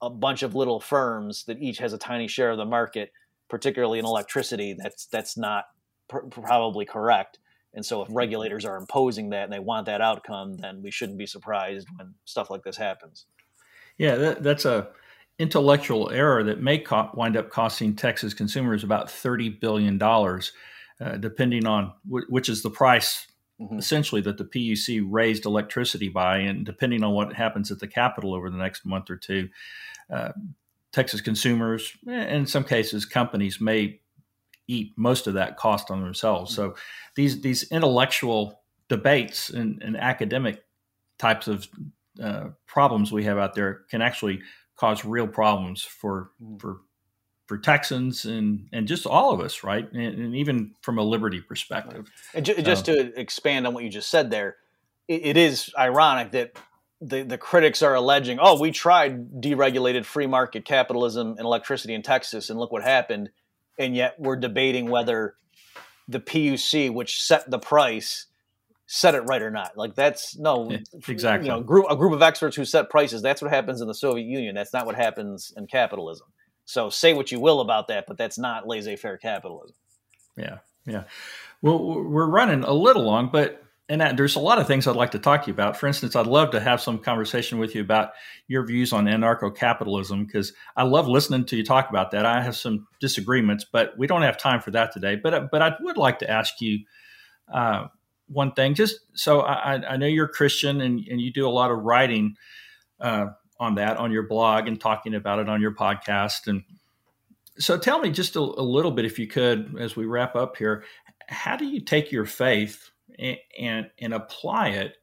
a 0.04 0.10
bunch 0.10 0.44
of 0.44 0.54
little 0.54 0.80
firms 0.80 1.46
that 1.46 1.60
each 1.60 1.80
has 1.80 1.94
a 1.94 1.98
tiny 1.98 2.28
share 2.28 2.52
of 2.52 2.58
the 2.58 2.66
market, 2.66 3.12
particularly 3.50 3.98
in 3.98 4.06
electricity. 4.06 4.76
That's 4.78 5.08
that's 5.08 5.36
not 5.36 5.66
pr- 6.08 6.28
probably 6.30 6.86
correct. 6.86 7.40
And 7.74 7.86
so, 7.86 8.02
if 8.02 8.08
mm-hmm. 8.08 8.18
regulators 8.18 8.66
are 8.66 8.78
imposing 8.78 9.30
that 9.30 9.46
and 9.46 9.54
they 9.54 9.60
want 9.60 9.88
that 9.88 10.02
outcome, 10.02 10.58
then 10.58 10.82
we 10.84 10.92
shouldn't 10.92 11.18
be 11.18 11.26
surprised 11.26 11.88
when 11.98 12.14
stuff 12.26 12.50
like 12.50 12.64
this 12.64 12.78
happens. 12.78 13.26
Yeah, 13.98 14.16
that, 14.16 14.44
that's 14.44 14.66
a 14.66 14.90
intellectual 15.40 16.12
error 16.12 16.44
that 16.44 16.62
may 16.62 16.78
co- 16.78 17.10
wind 17.16 17.36
up 17.36 17.50
costing 17.50 17.96
Texas 17.96 18.34
consumers 18.34 18.84
about 18.84 19.10
thirty 19.10 19.50
billion 19.50 19.98
dollars, 19.98 20.52
uh, 21.02 21.18
depending 21.18 21.66
on 21.66 21.94
w- 22.08 22.28
which 22.30 22.50
is 22.50 22.62
the 22.62 22.70
price 22.70 23.28
mm-hmm. 23.60 23.78
essentially 23.78 24.22
that 24.22 24.38
the 24.38 24.46
PUC 24.46 25.06
raised 25.10 25.46
electricity 25.46 26.10
by, 26.10 26.38
and 26.38 26.66
depending 26.66 27.04
on 27.04 27.14
what 27.14 27.34
happens 27.34 27.72
at 27.72 27.80
the 27.80 27.88
Capitol 27.88 28.34
over 28.34 28.50
the 28.50 28.58
next 28.58 28.86
month 28.86 29.10
or 29.10 29.18
two, 29.18 29.50
uh, 30.12 30.32
Texas 30.92 31.22
consumers, 31.22 31.92
eh, 32.08 32.36
in 32.36 32.46
some 32.46 32.64
cases, 32.64 33.06
companies 33.06 33.60
may 33.60 34.00
eat 34.68 34.94
most 34.96 35.28
of 35.28 35.34
that 35.34 35.58
cost 35.58 35.92
on 35.92 36.02
themselves. 36.02 36.54
So 36.56 36.76
these 37.16 37.42
these 37.42 37.64
intellectual 37.72 38.62
debates 38.90 39.50
and, 39.50 39.82
and 39.82 39.98
academic 39.98 40.64
types 41.18 41.48
of 41.48 41.68
uh, 42.22 42.50
problems 42.68 43.12
we 43.12 43.24
have 43.24 43.38
out 43.38 43.56
there 43.56 43.82
can 43.90 44.02
actually 44.02 44.42
cause 44.76 45.06
real 45.06 45.28
problems 45.28 45.84
for 45.84 46.32
mm. 46.42 46.60
for 46.60 46.82
for 47.46 47.58
Texans 47.58 48.26
and 48.26 48.68
and 48.72 48.88
just 48.88 49.06
all 49.06 49.32
of 49.32 49.40
us, 49.40 49.64
right? 49.64 49.92
And, 49.92 50.20
and 50.20 50.36
even 50.36 50.74
from 50.82 50.98
a 50.98 51.04
liberty 51.04 51.42
perspective. 51.42 52.10
And 52.34 52.46
ju- 52.46 52.62
just 52.62 52.86
to 52.86 53.20
expand 53.20 53.68
on 53.68 53.74
what 53.74 53.84
you 53.84 53.90
just 53.90 54.10
said 54.10 54.32
there, 54.32 54.56
it, 55.08 55.26
it 55.26 55.38
is 55.38 55.72
ironic 55.78 56.32
that 56.32 56.58
the, 57.02 57.24
the 57.24 57.38
critics 57.38 57.82
are 57.82 57.96
alleging, 57.96 58.40
oh, 58.42 58.60
we 58.60 58.72
tried 58.72 59.42
deregulated 59.42 60.06
free 60.06 60.28
market 60.28 60.64
capitalism 60.64 61.32
and 61.32 61.42
electricity 61.42 61.94
in 61.94 62.02
Texas, 62.02 62.50
and 62.50 62.58
look 62.58 62.72
what 62.72 62.84
happened. 62.84 63.30
And 63.78 63.96
yet 63.96 64.16
we're 64.20 64.36
debating 64.36 64.90
whether 64.90 65.36
the 66.08 66.20
PUC, 66.20 66.94
which 66.94 67.22
set 67.22 67.50
the 67.50 67.60
price, 67.60 68.28
set 68.86 69.16
it 69.16 69.22
right 69.22 69.42
or 69.42 69.50
not. 69.50 69.78
Like 69.78 69.96
that's 69.96 70.38
no 70.38 70.70
yeah, 70.70 70.78
exactly. 71.08 71.50
You 71.50 71.56
know, 71.56 71.62
group 71.62 71.86
a 71.90 71.96
group 71.96 72.14
of 72.14 72.22
experts 72.22 72.56
who 72.56 72.66
set 72.66 72.90
prices. 72.90 73.22
That's 73.22 73.42
what 73.42 73.52
happens 73.52 73.82
in 73.82 73.88
the 73.88 73.94
Soviet 73.94 74.26
Union. 74.26 74.54
That's 74.54 74.74
not 74.74 74.86
what 74.86 74.96
happens 74.96 75.54
in 75.58 75.66
capitalism. 75.66 76.28
So 76.66 76.90
say 76.90 77.14
what 77.14 77.32
you 77.32 77.40
will 77.40 77.62
about 77.62 77.88
that, 77.88 78.06
but 78.08 78.18
that's 78.18 78.38
not 78.38 78.68
laissez-faire 78.68 79.18
capitalism. 79.18 79.76
Yeah, 80.38 80.60
yeah. 80.86 81.04
Well, 81.62 81.80
we're 81.80 82.28
running 82.28 82.64
a 82.64 82.74
little 82.74 83.04
long, 83.04 83.30
but 83.32 83.63
and 83.90 84.00
that, 84.00 84.16
there's 84.16 84.36
a 84.36 84.40
lot 84.40 84.60
of 84.60 84.68
things 84.68 84.88
I'd 84.88 84.96
like 84.96 85.12
to 85.12 85.20
talk 85.20 85.44
to 85.44 85.48
you 85.48 85.54
about. 85.54 85.76
For 85.76 85.88
instance, 85.88 86.16
I'd 86.16 86.26
love 86.26 86.52
to 86.52 86.60
have 86.60 86.80
some 86.80 86.98
conversation 86.98 87.60
with 87.60 87.76
you 87.76 87.82
about 87.82 88.12
your 88.48 88.66
views 88.66 88.94
on 88.94 89.06
anarcho-capitalism 89.06 90.26
because 90.26 90.54
I 90.78 90.84
love 90.84 91.08
listening 91.08 91.46
to 91.46 91.58
you 91.58 91.66
talk 91.66 91.90
about 91.90 92.12
that. 92.12 92.26
I 92.26 92.42
have 92.42 92.56
some 92.56 92.88
disagreements, 93.02 93.66
but 93.70 93.98
we 93.98 94.08
don't 94.08 94.22
have 94.22 94.38
time 94.38 94.62
for 94.62 94.72
that 94.72 94.94
today. 94.94 95.16
But 95.16 95.52
but 95.52 95.62
I 95.62 95.76
would 95.82 95.98
like 95.98 96.20
to 96.20 96.30
ask 96.30 96.62
you 96.62 96.80
uh, 97.54 97.88
one 98.28 98.54
thing. 98.54 98.74
Just 98.74 99.00
so 99.14 99.42
I, 99.42 99.74
I, 99.86 99.98
know 99.98 100.08
you're 100.08 100.28
Christian 100.28 100.82
and, 100.82 101.06
and 101.08 101.20
you 101.20 101.32
do 101.32 101.48
a 101.48 101.52
lot 101.52 101.72
of 101.72 101.80
writing 101.80 102.36
uh, 103.00 103.28
on 103.60 103.76
that 103.76 103.98
on 103.98 104.12
your 104.12 104.24
blog 104.24 104.68
and 104.68 104.80
talking 104.80 105.14
about 105.14 105.40
it 105.40 105.50
on 105.50 105.62
your 105.62 105.76
podcast. 105.76 106.48
And 106.48 106.64
so 107.58 107.78
tell 107.78 108.00
me 108.00 108.12
just 108.12 108.36
a, 108.36 108.40
a 108.40 108.42
little 108.42 108.92
bit, 108.92 109.06
if 109.06 109.20
you 109.20 109.28
could, 109.28 109.76
as 109.80 109.96
we 109.96 110.06
wrap 110.06 110.36
up 110.36 110.58
here, 110.58 110.84
how 111.28 111.56
do 111.56 111.66
you 111.66 111.82
take 111.82 112.12
your 112.12 112.26
faith? 112.26 112.92
And, 113.20 113.90
and, 114.00 114.14
apply 114.14 114.70
it 114.70 114.98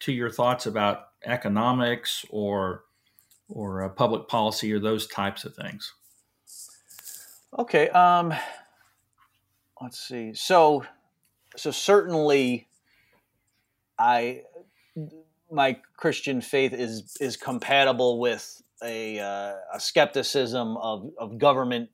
to 0.00 0.12
your 0.12 0.30
thoughts 0.30 0.66
about 0.66 1.08
economics 1.24 2.24
or 2.30 2.84
or 3.48 3.84
uh, 3.84 3.88
public 3.88 4.28
policy 4.28 4.72
or 4.72 4.78
those 4.78 5.06
types 5.06 5.44
of 5.44 5.54
things? 5.54 5.92
Okay. 7.58 7.88
Um, 7.90 8.32
let's 9.80 9.98
see. 9.98 10.32
So, 10.34 10.84
so 11.56 11.70
certainly, 11.70 12.68
I 13.98 14.42
my 15.50 15.78
Christian 15.96 16.40
faith 16.40 16.72
is 16.72 17.16
is 17.20 17.36
compatible 17.36 18.18
with 18.18 18.62
a, 18.82 19.20
uh, 19.20 19.54
a 19.74 19.80
skepticism 19.80 20.76
of 20.78 21.10
of 21.18 21.38
government 21.38 21.90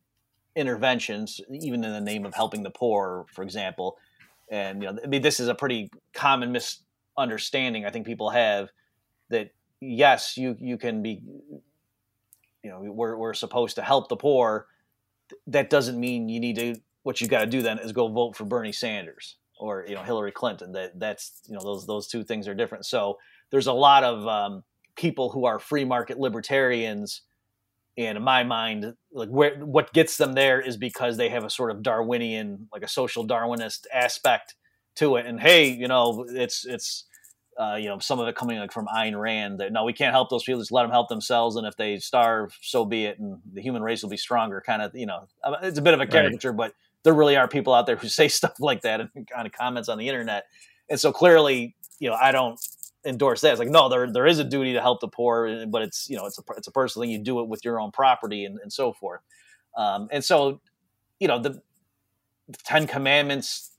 interventions, 0.57 1.41
even 1.51 1.85
in 1.85 1.93
the 1.93 2.01
name 2.01 2.25
of 2.25 2.35
helping 2.35 2.63
the 2.63 2.71
poor, 2.71 3.27
for 3.33 3.43
example. 3.43 3.97
And 4.51 4.83
you 4.83 4.93
know, 4.93 4.99
I 5.03 5.07
mean, 5.07 5.23
this 5.23 5.41
is 5.41 5.49
a 5.49 5.55
pretty 5.55 5.91
common 6.15 6.53
misunderstanding 6.53 7.85
I 7.85 7.91
think 7.91 8.07
people 8.07 8.31
have 8.31 8.71
that 9.31 9.51
yes, 9.81 10.37
you 10.37 10.57
you 10.59 10.79
can 10.79 11.03
be, 11.03 11.21
you 12.63 12.71
know, 12.71 12.81
we're 12.81 13.17
we're 13.17 13.35
supposed 13.35 13.77
to 13.77 13.83
help 13.83 14.09
the 14.09 14.17
poor. 14.17 14.67
That 15.47 15.71
doesn't 15.71 15.99
mean 15.99 16.29
you 16.29 16.41
need 16.41 16.57
to. 16.57 16.75
What 17.03 17.21
you 17.21 17.29
got 17.29 17.41
to 17.41 17.47
do 17.47 17.63
then 17.63 17.79
is 17.79 17.93
go 17.93 18.09
vote 18.09 18.37
for 18.37 18.45
Bernie 18.45 18.73
Sanders 18.73 19.37
or 19.59 19.85
you 19.89 19.95
know 19.95 20.03
Hillary 20.03 20.33
Clinton. 20.33 20.73
That 20.73 20.99
that's 20.99 21.43
you 21.47 21.55
know 21.55 21.63
those 21.63 21.87
those 21.87 22.07
two 22.07 22.25
things 22.25 22.49
are 22.49 22.55
different. 22.55 22.87
So 22.87 23.19
there's 23.51 23.67
a 23.67 23.73
lot 23.73 24.05
of 24.05 24.27
um, 24.27 24.65
people 24.97 25.31
who 25.31 25.47
are 25.47 25.59
free 25.59 25.85
market 25.85 26.19
libertarians 26.19 27.23
and 27.99 28.17
in 28.17 28.23
my 28.23 28.45
mind 28.45 28.95
like 29.13 29.29
where 29.29 29.59
what 29.59 29.93
gets 29.93 30.17
them 30.17 30.33
there 30.33 30.61
is 30.61 30.77
because 30.77 31.17
they 31.17 31.29
have 31.29 31.45
a 31.45 31.51
sort 31.51 31.71
of 31.71 31.83
darwinian 31.83 32.69
like 32.73 32.83
a 32.83 32.89
social 32.89 33.27
darwinist 33.27 33.81
aspect 33.93 34.55
to 34.97 35.17
it. 35.17 35.27
And 35.27 35.41
hey 35.41 35.69
you 35.69 35.89
know 35.89 36.25
it's 36.29 36.65
it's 36.65 37.05
uh, 37.59 37.75
you 37.75 37.89
know 37.89 37.99
some 37.99 38.21
of 38.21 38.29
it 38.29 38.37
coming 38.37 38.57
like 38.57 38.73
from 38.73 38.87
Ayn 38.87 39.21
Rand 39.21 39.59
that 39.59 39.73
no 39.73 39.85
we 39.85 39.93
can't 39.93 40.13
help 40.13 40.31
those 40.31 40.45
people 40.45 40.61
just 40.61 40.71
let 40.71 40.83
them 40.83 40.93
help 40.93 41.09
themselves 41.09 41.57
and 41.57 41.67
if 41.67 41.77
they 41.77 41.99
starve 41.99 42.57
so 42.63 42.85
be 42.85 43.05
it 43.05 43.19
and 43.19 43.39
the 43.53 43.61
human 43.61 43.83
race 43.83 44.01
will 44.01 44.11
be 44.11 44.17
stronger 44.17 44.63
kind 44.65 44.81
of 44.81 44.95
you 44.95 45.07
know. 45.07 45.27
Uh, 45.43 45.57
it's 45.63 45.79
a 45.79 45.83
bit 45.83 45.95
of 45.95 46.01
a 46.01 46.07
caricature 46.07 46.53
right. 46.53 46.57
but 46.57 46.75
there 47.03 47.15
really 47.15 47.37
are 47.37 47.49
people 47.49 47.75
out 47.75 47.87
there 47.87 47.97
who 47.97 48.09
say 48.21 48.29
stuff 48.29 48.55
like 48.61 48.83
that 48.83 49.01
and 49.01 49.11
kind 49.27 49.47
of 49.47 49.53
comments 49.53 49.89
on 49.89 49.99
the 49.99 50.09
internet. 50.09 50.45
And 50.89 51.01
so 51.01 51.13
clearly 51.13 51.75
you 51.99 52.09
know 52.09 52.17
I 52.21 52.31
don't 52.31 52.61
endorse 53.07 53.41
that. 53.43 53.53
It's 53.53 53.59
like 53.59 53.69
no, 53.69 53.89
there 53.89 54.11
there 54.11 54.27
is 54.27 54.39
a 54.39 54.45
duty 54.45 54.73
to 54.73 54.81
help 54.81 55.01
the 55.01 55.09
poor, 55.09 55.67
but 55.67 55.83
it's 55.83 56.09
you 56.09 56.17
know 56.17 56.27
it's 56.27 56.39
a 56.39 56.43
it's 56.57 56.69
a 56.69 56.73
personal 56.73 57.05
thing. 57.05 57.11
You 57.11 57.19
do 57.19 57.41
it 57.41 57.49
with 57.49 57.65
your 57.65 57.81
own 57.81 57.91
property 57.91 58.45
and, 58.45 58.59
and 58.63 58.73
so 58.73 58.93
forth. 58.93 59.21
Um, 59.77 60.09
and 60.11 60.25
so, 60.25 60.61
you 61.21 61.29
know, 61.29 61.39
the, 61.39 61.61
the 62.49 62.59
Ten 62.65 62.87
Commandments. 62.87 63.71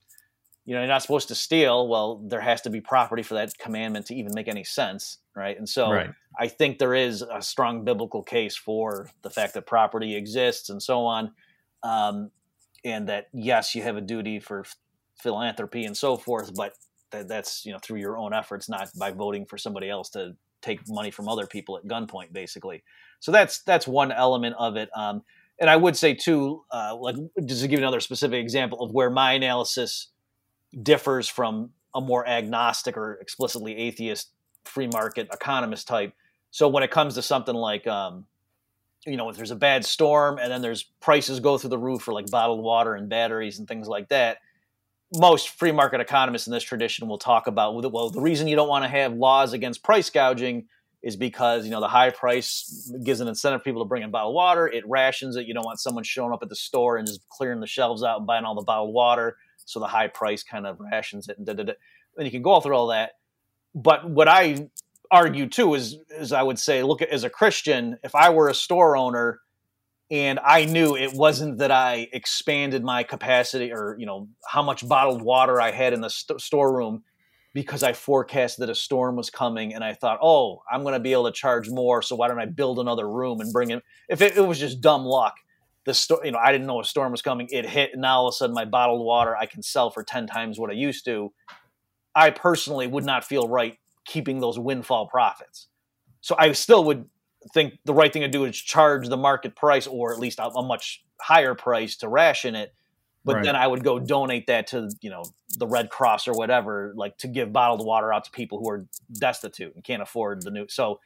You 0.65 0.75
know, 0.75 0.81
you're 0.81 0.87
not 0.87 1.01
supposed 1.01 1.29
to 1.29 1.35
steal. 1.35 1.87
Well, 1.87 2.21
there 2.27 2.41
has 2.41 2.61
to 2.61 2.69
be 2.69 2.79
property 2.79 3.23
for 3.23 3.33
that 3.33 3.57
commandment 3.57 4.05
to 4.07 4.15
even 4.15 4.33
make 4.35 4.47
any 4.47 4.63
sense, 4.63 5.17
right? 5.35 5.57
And 5.57 5.67
so, 5.67 5.91
right. 5.91 6.11
I 6.39 6.47
think 6.47 6.77
there 6.77 6.93
is 6.93 7.23
a 7.23 7.41
strong 7.41 7.83
biblical 7.83 8.21
case 8.21 8.55
for 8.55 9.09
the 9.23 9.31
fact 9.31 9.55
that 9.55 9.65
property 9.65 10.15
exists 10.15 10.69
and 10.69 10.79
so 10.79 11.07
on, 11.07 11.31
um, 11.81 12.29
and 12.85 13.09
that 13.09 13.29
yes, 13.33 13.73
you 13.73 13.81
have 13.81 13.97
a 13.97 14.01
duty 14.01 14.39
for 14.39 14.63
philanthropy 15.19 15.85
and 15.85 15.97
so 15.97 16.17
forth, 16.17 16.53
but 16.53 16.73
that, 17.11 17.27
that's 17.27 17.65
you 17.65 17.71
know 17.71 17.79
through 17.79 17.99
your 17.99 18.17
own 18.17 18.33
efforts, 18.33 18.69
not 18.69 18.89
by 18.97 19.11
voting 19.11 19.45
for 19.45 19.57
somebody 19.57 19.89
else 19.89 20.09
to 20.11 20.35
take 20.61 20.79
money 20.87 21.11
from 21.11 21.27
other 21.27 21.47
people 21.47 21.77
at 21.77 21.85
gunpoint, 21.85 22.33
basically. 22.33 22.83
So 23.19 23.31
that's 23.31 23.61
that's 23.63 23.87
one 23.87 24.11
element 24.11 24.55
of 24.57 24.75
it. 24.75 24.89
Um, 24.95 25.23
and 25.59 25.69
I 25.69 25.75
would 25.75 25.95
say 25.97 26.13
too, 26.13 26.63
uh, 26.71 26.95
like 26.95 27.15
just 27.45 27.61
to 27.61 27.67
give 27.67 27.79
another 27.79 27.99
specific 27.99 28.41
example 28.41 28.81
of 28.81 28.91
where 28.91 29.09
my 29.09 29.33
analysis 29.33 30.07
differs 30.81 31.27
from 31.27 31.71
a 31.93 32.01
more 32.01 32.27
agnostic 32.27 32.95
or 32.95 33.15
explicitly 33.15 33.75
atheist 33.75 34.31
free 34.65 34.87
market 34.87 35.27
economist 35.33 35.87
type. 35.87 36.13
So 36.51 36.67
when 36.67 36.83
it 36.83 36.91
comes 36.91 37.15
to 37.15 37.21
something 37.21 37.55
like, 37.55 37.87
um, 37.87 38.25
you 39.05 39.17
know, 39.17 39.29
if 39.29 39.37
there's 39.37 39.51
a 39.51 39.55
bad 39.55 39.85
storm 39.85 40.37
and 40.37 40.51
then 40.51 40.61
there's 40.61 40.83
prices 40.83 41.39
go 41.39 41.57
through 41.57 41.71
the 41.71 41.77
roof 41.77 42.01
for 42.01 42.13
like 42.13 42.29
bottled 42.29 42.61
water 42.61 42.95
and 42.95 43.09
batteries 43.09 43.59
and 43.59 43.67
things 43.67 43.87
like 43.87 44.09
that, 44.09 44.37
most 45.13 45.49
free 45.49 45.71
market 45.71 46.01
economists 46.01 46.47
in 46.47 46.53
this 46.53 46.63
tradition 46.63 47.07
will 47.07 47.17
talk 47.17 47.47
about 47.47 47.73
well, 47.91 48.09
the 48.09 48.21
reason 48.21 48.47
you 48.47 48.55
don't 48.55 48.69
want 48.69 48.83
to 48.83 48.89
have 48.89 49.13
laws 49.13 49.53
against 49.53 49.83
price 49.83 50.09
gouging 50.09 50.67
is 51.01 51.15
because 51.15 51.65
you 51.65 51.71
know 51.71 51.79
the 51.79 51.87
high 51.87 52.09
price 52.09 52.91
gives 53.03 53.19
an 53.21 53.27
incentive 53.27 53.61
for 53.61 53.63
people 53.63 53.83
to 53.83 53.87
bring 53.87 54.03
in 54.03 54.11
bottled 54.11 54.35
water. 54.35 54.67
It 54.67 54.87
rations 54.87 55.35
it. 55.35 55.45
You 55.47 55.53
don't 55.53 55.65
want 55.65 55.79
someone 55.79 56.03
showing 56.03 56.33
up 56.33 56.43
at 56.43 56.49
the 56.49 56.55
store 56.55 56.97
and 56.97 57.07
just 57.07 57.27
clearing 57.29 57.59
the 57.59 57.67
shelves 57.67 58.03
out 58.03 58.17
and 58.17 58.27
buying 58.27 58.45
all 58.45 58.55
the 58.55 58.63
bottled 58.63 58.93
water. 58.93 59.37
So 59.65 59.79
the 59.79 59.87
high 59.87 60.07
price 60.07 60.43
kind 60.43 60.65
of 60.65 60.79
rations 60.79 61.29
it. 61.29 61.37
And, 61.37 61.45
da, 61.45 61.53
da, 61.53 61.63
da. 61.63 61.73
and 62.17 62.25
you 62.25 62.31
can 62.31 62.41
go 62.41 62.59
through 62.59 62.75
all 62.75 62.87
that. 62.87 63.11
But 63.73 64.09
what 64.09 64.27
I 64.27 64.69
argue 65.11 65.47
too 65.47 65.75
is, 65.75 65.97
is 66.11 66.33
I 66.33 66.43
would 66.43 66.59
say, 66.59 66.83
look, 66.83 67.01
as 67.01 67.23
a 67.23 67.29
Christian, 67.29 67.97
if 68.03 68.15
I 68.15 68.29
were 68.29 68.49
a 68.49 68.53
store 68.53 68.97
owner 68.97 69.39
and 70.11 70.39
I 70.43 70.65
knew 70.65 70.95
it 70.95 71.13
wasn't 71.13 71.59
that 71.59 71.71
I 71.71 72.07
expanded 72.13 72.83
my 72.83 73.03
capacity 73.03 73.71
or 73.71 73.95
you 73.99 74.05
know 74.05 74.27
how 74.47 74.63
much 74.63 74.87
bottled 74.87 75.21
water 75.21 75.61
I 75.61 75.71
had 75.71 75.93
in 75.93 76.01
the 76.01 76.09
st- 76.09 76.41
storeroom 76.41 77.03
because 77.53 77.83
I 77.83 77.93
forecast 77.93 78.59
that 78.59 78.69
a 78.69 78.75
storm 78.75 79.15
was 79.15 79.29
coming 79.29 79.73
and 79.73 79.83
I 79.83 79.93
thought, 79.93 80.19
oh, 80.21 80.61
I'm 80.71 80.83
going 80.83 80.93
to 80.93 80.99
be 80.99 81.13
able 81.13 81.25
to 81.25 81.31
charge 81.31 81.69
more. 81.69 82.01
So 82.01 82.15
why 82.15 82.27
don't 82.27 82.39
I 82.39 82.45
build 82.45 82.79
another 82.79 83.09
room 83.09 83.39
and 83.41 83.51
bring 83.51 83.71
in? 83.71 83.81
If 84.07 84.21
it, 84.21 84.37
it 84.37 84.41
was 84.41 84.59
just 84.59 84.81
dumb 84.81 85.03
luck, 85.03 85.35
the 85.85 85.93
store, 85.93 86.21
you 86.23 86.31
know, 86.31 86.37
I 86.37 86.51
didn't 86.51 86.67
know 86.67 86.79
a 86.79 86.85
storm 86.85 87.11
was 87.11 87.21
coming. 87.21 87.47
It 87.51 87.65
hit, 87.65 87.91
and 87.93 88.05
all 88.05 88.27
of 88.27 88.33
a 88.33 88.35
sudden 88.35 88.53
my 88.53 88.65
bottled 88.65 89.03
water 89.03 89.35
I 89.35 89.45
can 89.45 89.63
sell 89.63 89.89
for 89.89 90.03
ten 90.03 90.27
times 90.27 90.59
what 90.59 90.69
I 90.69 90.73
used 90.73 91.05
to. 91.05 91.31
I 92.15 92.31
personally 92.31 92.87
would 92.87 93.05
not 93.05 93.23
feel 93.23 93.47
right 93.47 93.77
keeping 94.05 94.39
those 94.39 94.59
windfall 94.59 95.07
profits. 95.07 95.67
So 96.21 96.35
I 96.37 96.51
still 96.51 96.83
would 96.85 97.05
think 97.53 97.79
the 97.85 97.93
right 97.93 98.11
thing 98.11 98.21
to 98.21 98.27
do 98.27 98.45
is 98.45 98.57
charge 98.57 99.07
the 99.07 99.17
market 99.17 99.55
price 99.55 99.87
or 99.87 100.11
at 100.11 100.19
least 100.19 100.39
a, 100.39 100.47
a 100.47 100.63
much 100.63 101.03
higher 101.21 101.55
price 101.55 101.95
to 101.97 102.07
ration 102.07 102.55
it 102.55 102.73
but 103.25 103.35
right. 103.35 103.43
then 103.43 103.55
I 103.55 103.67
would 103.67 103.83
go 103.83 103.99
donate 103.99 104.47
that 104.47 104.67
to 104.67 104.89
you 105.01 105.09
know 105.09 105.23
the 105.57 105.67
Red 105.67 105.89
Cross 105.89 106.27
or 106.27 106.33
whatever, 106.33 106.93
like 106.95 107.17
to 107.17 107.27
give 107.27 107.51
bottled 107.51 107.85
water 107.85 108.13
out 108.13 108.23
to 108.25 108.31
people 108.31 108.59
who 108.59 108.69
are 108.69 108.85
destitute 109.13 109.75
and 109.75 109.83
can't 109.83 110.01
afford 110.01 110.43
the 110.43 110.51
new. 110.51 110.67
So 110.69 110.99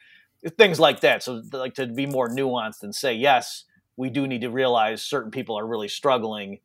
things 0.56 0.78
like 0.78 1.00
that. 1.00 1.22
So 1.22 1.42
like 1.52 1.74
to 1.74 1.86
be 1.86 2.06
more 2.06 2.28
nuanced 2.28 2.82
and 2.82 2.94
say 2.94 3.14
yes, 3.14 3.64
we 3.96 4.10
do 4.10 4.26
need 4.26 4.42
to 4.42 4.50
realize 4.50 5.02
certain 5.02 5.30
people 5.30 5.58
are 5.58 5.66
really 5.66 5.88
struggling, 5.88 6.60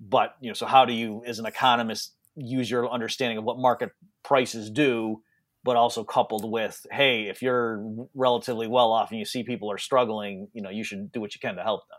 but 0.00 0.36
you 0.40 0.48
know, 0.48 0.54
so 0.54 0.66
how 0.66 0.84
do 0.84 0.92
you, 0.92 1.22
as 1.26 1.38
an 1.38 1.46
economist, 1.46 2.12
use 2.34 2.70
your 2.70 2.90
understanding 2.90 3.38
of 3.38 3.44
what 3.44 3.58
market 3.58 3.90
prices 4.22 4.70
do? 4.70 5.22
But 5.64 5.76
also 5.76 6.02
coupled 6.02 6.50
with, 6.50 6.86
hey, 6.90 7.28
if 7.28 7.40
you're 7.40 8.06
relatively 8.14 8.66
well 8.66 8.90
off 8.90 9.10
and 9.10 9.18
you 9.18 9.24
see 9.24 9.44
people 9.44 9.70
are 9.70 9.78
struggling, 9.78 10.48
you 10.52 10.62
know, 10.62 10.70
you 10.70 10.82
should 10.82 11.12
do 11.12 11.20
what 11.20 11.34
you 11.34 11.40
can 11.40 11.54
to 11.54 11.62
help 11.62 11.82
them. 11.88 11.98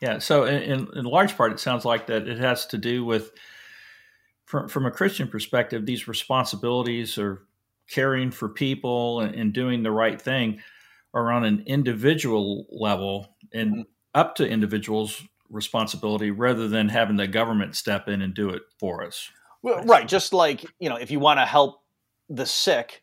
Yeah. 0.00 0.18
So, 0.18 0.44
in, 0.44 0.88
in 0.94 1.04
large 1.04 1.36
part, 1.36 1.52
it 1.52 1.60
sounds 1.60 1.84
like 1.84 2.06
that 2.06 2.26
it 2.26 2.38
has 2.38 2.66
to 2.66 2.78
do 2.78 3.04
with, 3.04 3.30
from, 4.46 4.68
from 4.68 4.86
a 4.86 4.90
Christian 4.90 5.28
perspective, 5.28 5.86
these 5.86 6.08
responsibilities 6.08 7.18
or 7.18 7.42
caring 7.88 8.30
for 8.30 8.48
people 8.48 9.20
and, 9.20 9.34
and 9.34 9.52
doing 9.52 9.82
the 9.82 9.90
right 9.90 10.20
thing 10.20 10.60
are 11.14 11.32
on 11.32 11.44
an 11.44 11.64
individual 11.66 12.66
level 12.70 13.34
and 13.52 13.72
mm-hmm. 13.72 13.82
up 14.14 14.34
to 14.36 14.48
individuals' 14.48 15.22
responsibility 15.50 16.30
rather 16.30 16.68
than 16.68 16.88
having 16.88 17.16
the 17.16 17.26
government 17.26 17.74
step 17.74 18.08
in 18.08 18.22
and 18.22 18.34
do 18.34 18.50
it 18.50 18.62
for 18.78 19.04
us. 19.04 19.30
Well, 19.62 19.82
right. 19.84 20.06
Just 20.06 20.32
like, 20.32 20.64
you 20.78 20.88
know, 20.88 20.96
if 20.96 21.10
you 21.10 21.18
want 21.18 21.40
to 21.40 21.46
help 21.46 21.80
the 22.28 22.46
sick, 22.46 23.02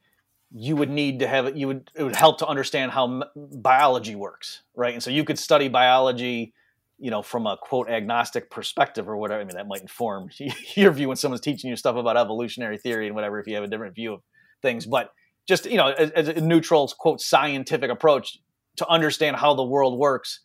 you 0.51 0.75
would 0.75 0.89
need 0.89 1.19
to 1.19 1.27
have 1.27 1.55
you 1.57 1.67
would, 1.67 1.91
it 1.95 2.03
would 2.03 2.15
help 2.15 2.37
to 2.39 2.47
understand 2.47 2.91
how 2.91 3.23
biology 3.35 4.15
works, 4.15 4.63
right? 4.75 4.93
And 4.93 5.03
so 5.03 5.09
you 5.09 5.23
could 5.23 5.39
study 5.39 5.67
biology 5.67 6.53
you 6.97 7.11
know, 7.11 7.21
from 7.21 7.45
a 7.45 7.57
quote 7.57 7.89
agnostic 7.89 8.49
perspective 8.49 9.09
or 9.09 9.17
whatever. 9.17 9.41
I 9.41 9.43
mean, 9.43 9.55
that 9.55 9.67
might 9.67 9.81
inform 9.81 10.29
your 10.75 10.91
view 10.91 11.07
when 11.07 11.17
someone's 11.17 11.41
teaching 11.41 11.69
you 11.69 11.75
stuff 11.75 11.95
about 11.95 12.17
evolutionary 12.17 12.77
theory 12.77 13.07
and 13.07 13.15
whatever, 13.15 13.39
if 13.39 13.47
you 13.47 13.55
have 13.55 13.63
a 13.63 13.67
different 13.67 13.95
view 13.95 14.13
of 14.13 14.21
things. 14.61 14.85
But 14.85 15.11
just, 15.47 15.65
you 15.65 15.77
know, 15.77 15.89
as, 15.89 16.11
as 16.11 16.27
a 16.29 16.41
neutral, 16.41 16.87
quote, 16.97 17.21
scientific 17.21 17.91
approach 17.91 18.39
to 18.77 18.87
understand 18.87 19.35
how 19.35 19.53
the 19.53 19.63
world 19.63 19.99
works 19.99 20.41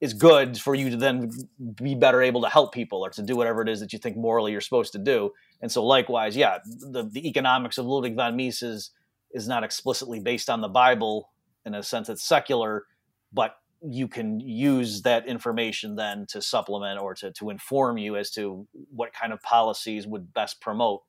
is 0.00 0.14
good 0.14 0.58
for 0.58 0.74
you 0.74 0.90
to 0.90 0.96
then 0.96 1.30
be 1.74 1.94
better 1.94 2.22
able 2.22 2.42
to 2.42 2.48
help 2.48 2.72
people 2.72 3.04
or 3.04 3.10
to 3.10 3.22
do 3.22 3.36
whatever 3.36 3.62
it 3.62 3.68
is 3.68 3.80
that 3.80 3.92
you 3.92 3.98
think 3.98 4.16
morally 4.16 4.52
you're 4.52 4.60
supposed 4.60 4.92
to 4.92 4.98
do. 4.98 5.32
And 5.60 5.70
so, 5.72 5.84
likewise, 5.84 6.36
yeah, 6.36 6.58
the, 6.64 7.08
the 7.10 7.28
economics 7.28 7.78
of 7.78 7.86
Ludwig 7.86 8.14
von 8.14 8.36
Mises 8.36 8.90
is 9.32 9.48
not 9.48 9.64
explicitly 9.64 10.20
based 10.20 10.48
on 10.48 10.60
the 10.60 10.68
Bible 10.68 11.30
in 11.64 11.74
a 11.74 11.82
sense 11.82 12.08
it's 12.08 12.26
secular, 12.26 12.84
but 13.32 13.56
you 13.82 14.08
can 14.08 14.40
use 14.40 15.02
that 15.02 15.26
information 15.26 15.96
then 15.96 16.26
to 16.28 16.42
supplement 16.42 17.00
or 17.00 17.14
to, 17.14 17.32
to 17.32 17.50
inform 17.50 17.98
you 17.98 18.16
as 18.16 18.30
to 18.32 18.66
what 18.90 19.12
kind 19.12 19.32
of 19.32 19.40
policies 19.42 20.06
would 20.06 20.32
best 20.32 20.60
promote 20.60 21.02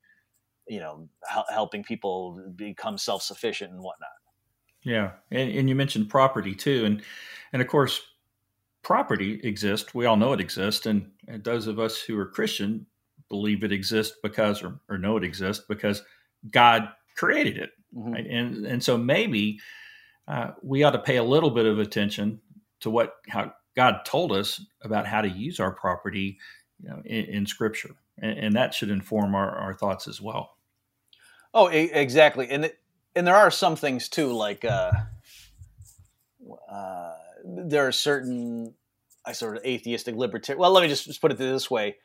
you 0.69 0.79
know 0.79 1.09
helping 1.49 1.83
people 1.83 2.39
become 2.55 2.97
self-sufficient 2.97 3.71
and 3.71 3.81
whatnot. 3.81 4.09
Yeah. 4.83 5.11
And, 5.31 5.51
and 5.51 5.69
you 5.69 5.75
mentioned 5.75 6.09
property 6.09 6.55
too. 6.55 6.85
And 6.85 7.01
and 7.51 7.61
of 7.61 7.67
course 7.67 8.01
property 8.83 9.39
exists 9.43 9.93
we 9.93 10.05
all 10.05 10.17
know 10.17 10.33
it 10.33 10.39
exists 10.39 10.85
and, 10.85 11.11
and 11.27 11.43
those 11.43 11.67
of 11.67 11.79
us 11.79 11.99
who 12.01 12.17
are 12.17 12.25
christian 12.25 12.85
believe 13.29 13.63
it 13.63 13.71
exists 13.71 14.17
because 14.23 14.63
or, 14.63 14.79
or 14.89 14.97
know 14.97 15.17
it 15.17 15.23
exists 15.23 15.63
because 15.67 16.01
god 16.51 16.89
created 17.15 17.57
it 17.57 17.71
mm-hmm. 17.95 18.13
right? 18.13 18.25
and 18.25 18.65
and 18.65 18.83
so 18.83 18.97
maybe 18.97 19.59
uh, 20.29 20.51
we 20.61 20.83
ought 20.83 20.91
to 20.91 20.99
pay 20.99 21.17
a 21.17 21.23
little 21.23 21.49
bit 21.49 21.65
of 21.65 21.79
attention 21.79 22.39
to 22.79 22.89
what 22.89 23.15
how 23.27 23.51
God 23.75 24.01
told 24.05 24.31
us 24.31 24.61
about 24.83 25.07
how 25.07 25.21
to 25.21 25.27
use 25.27 25.59
our 25.59 25.71
property, 25.71 26.37
you 26.81 26.89
know, 26.89 27.01
in, 27.05 27.25
in 27.25 27.45
Scripture, 27.45 27.95
and, 28.21 28.37
and, 28.37 28.55
that 28.55 28.73
should 28.73 28.89
inform 28.89 29.33
our, 29.33 29.49
our 29.55 29.73
thoughts 29.73 30.07
as 30.07 30.21
well. 30.21 30.57
Oh, 31.53 31.67
exactly, 31.67 32.47
and 32.49 32.71
and 33.15 33.25
there 33.25 33.35
are 33.35 33.49
some 33.49 33.75
things 33.75 34.07
too, 34.07 34.31
like 34.33 34.63
uh, 34.65 34.91
uh, 36.69 37.15
there 37.45 37.87
are 37.87 37.91
certain 37.91 38.73
I 39.25 39.33
sort 39.33 39.57
of 39.57 39.65
atheistic 39.65 40.15
libertarian. 40.15 40.59
Well, 40.59 40.71
let 40.71 40.81
me 40.81 40.87
just, 40.87 41.05
just 41.05 41.21
put 41.21 41.31
it 41.31 41.37
this 41.37 41.69
way: 41.69 41.97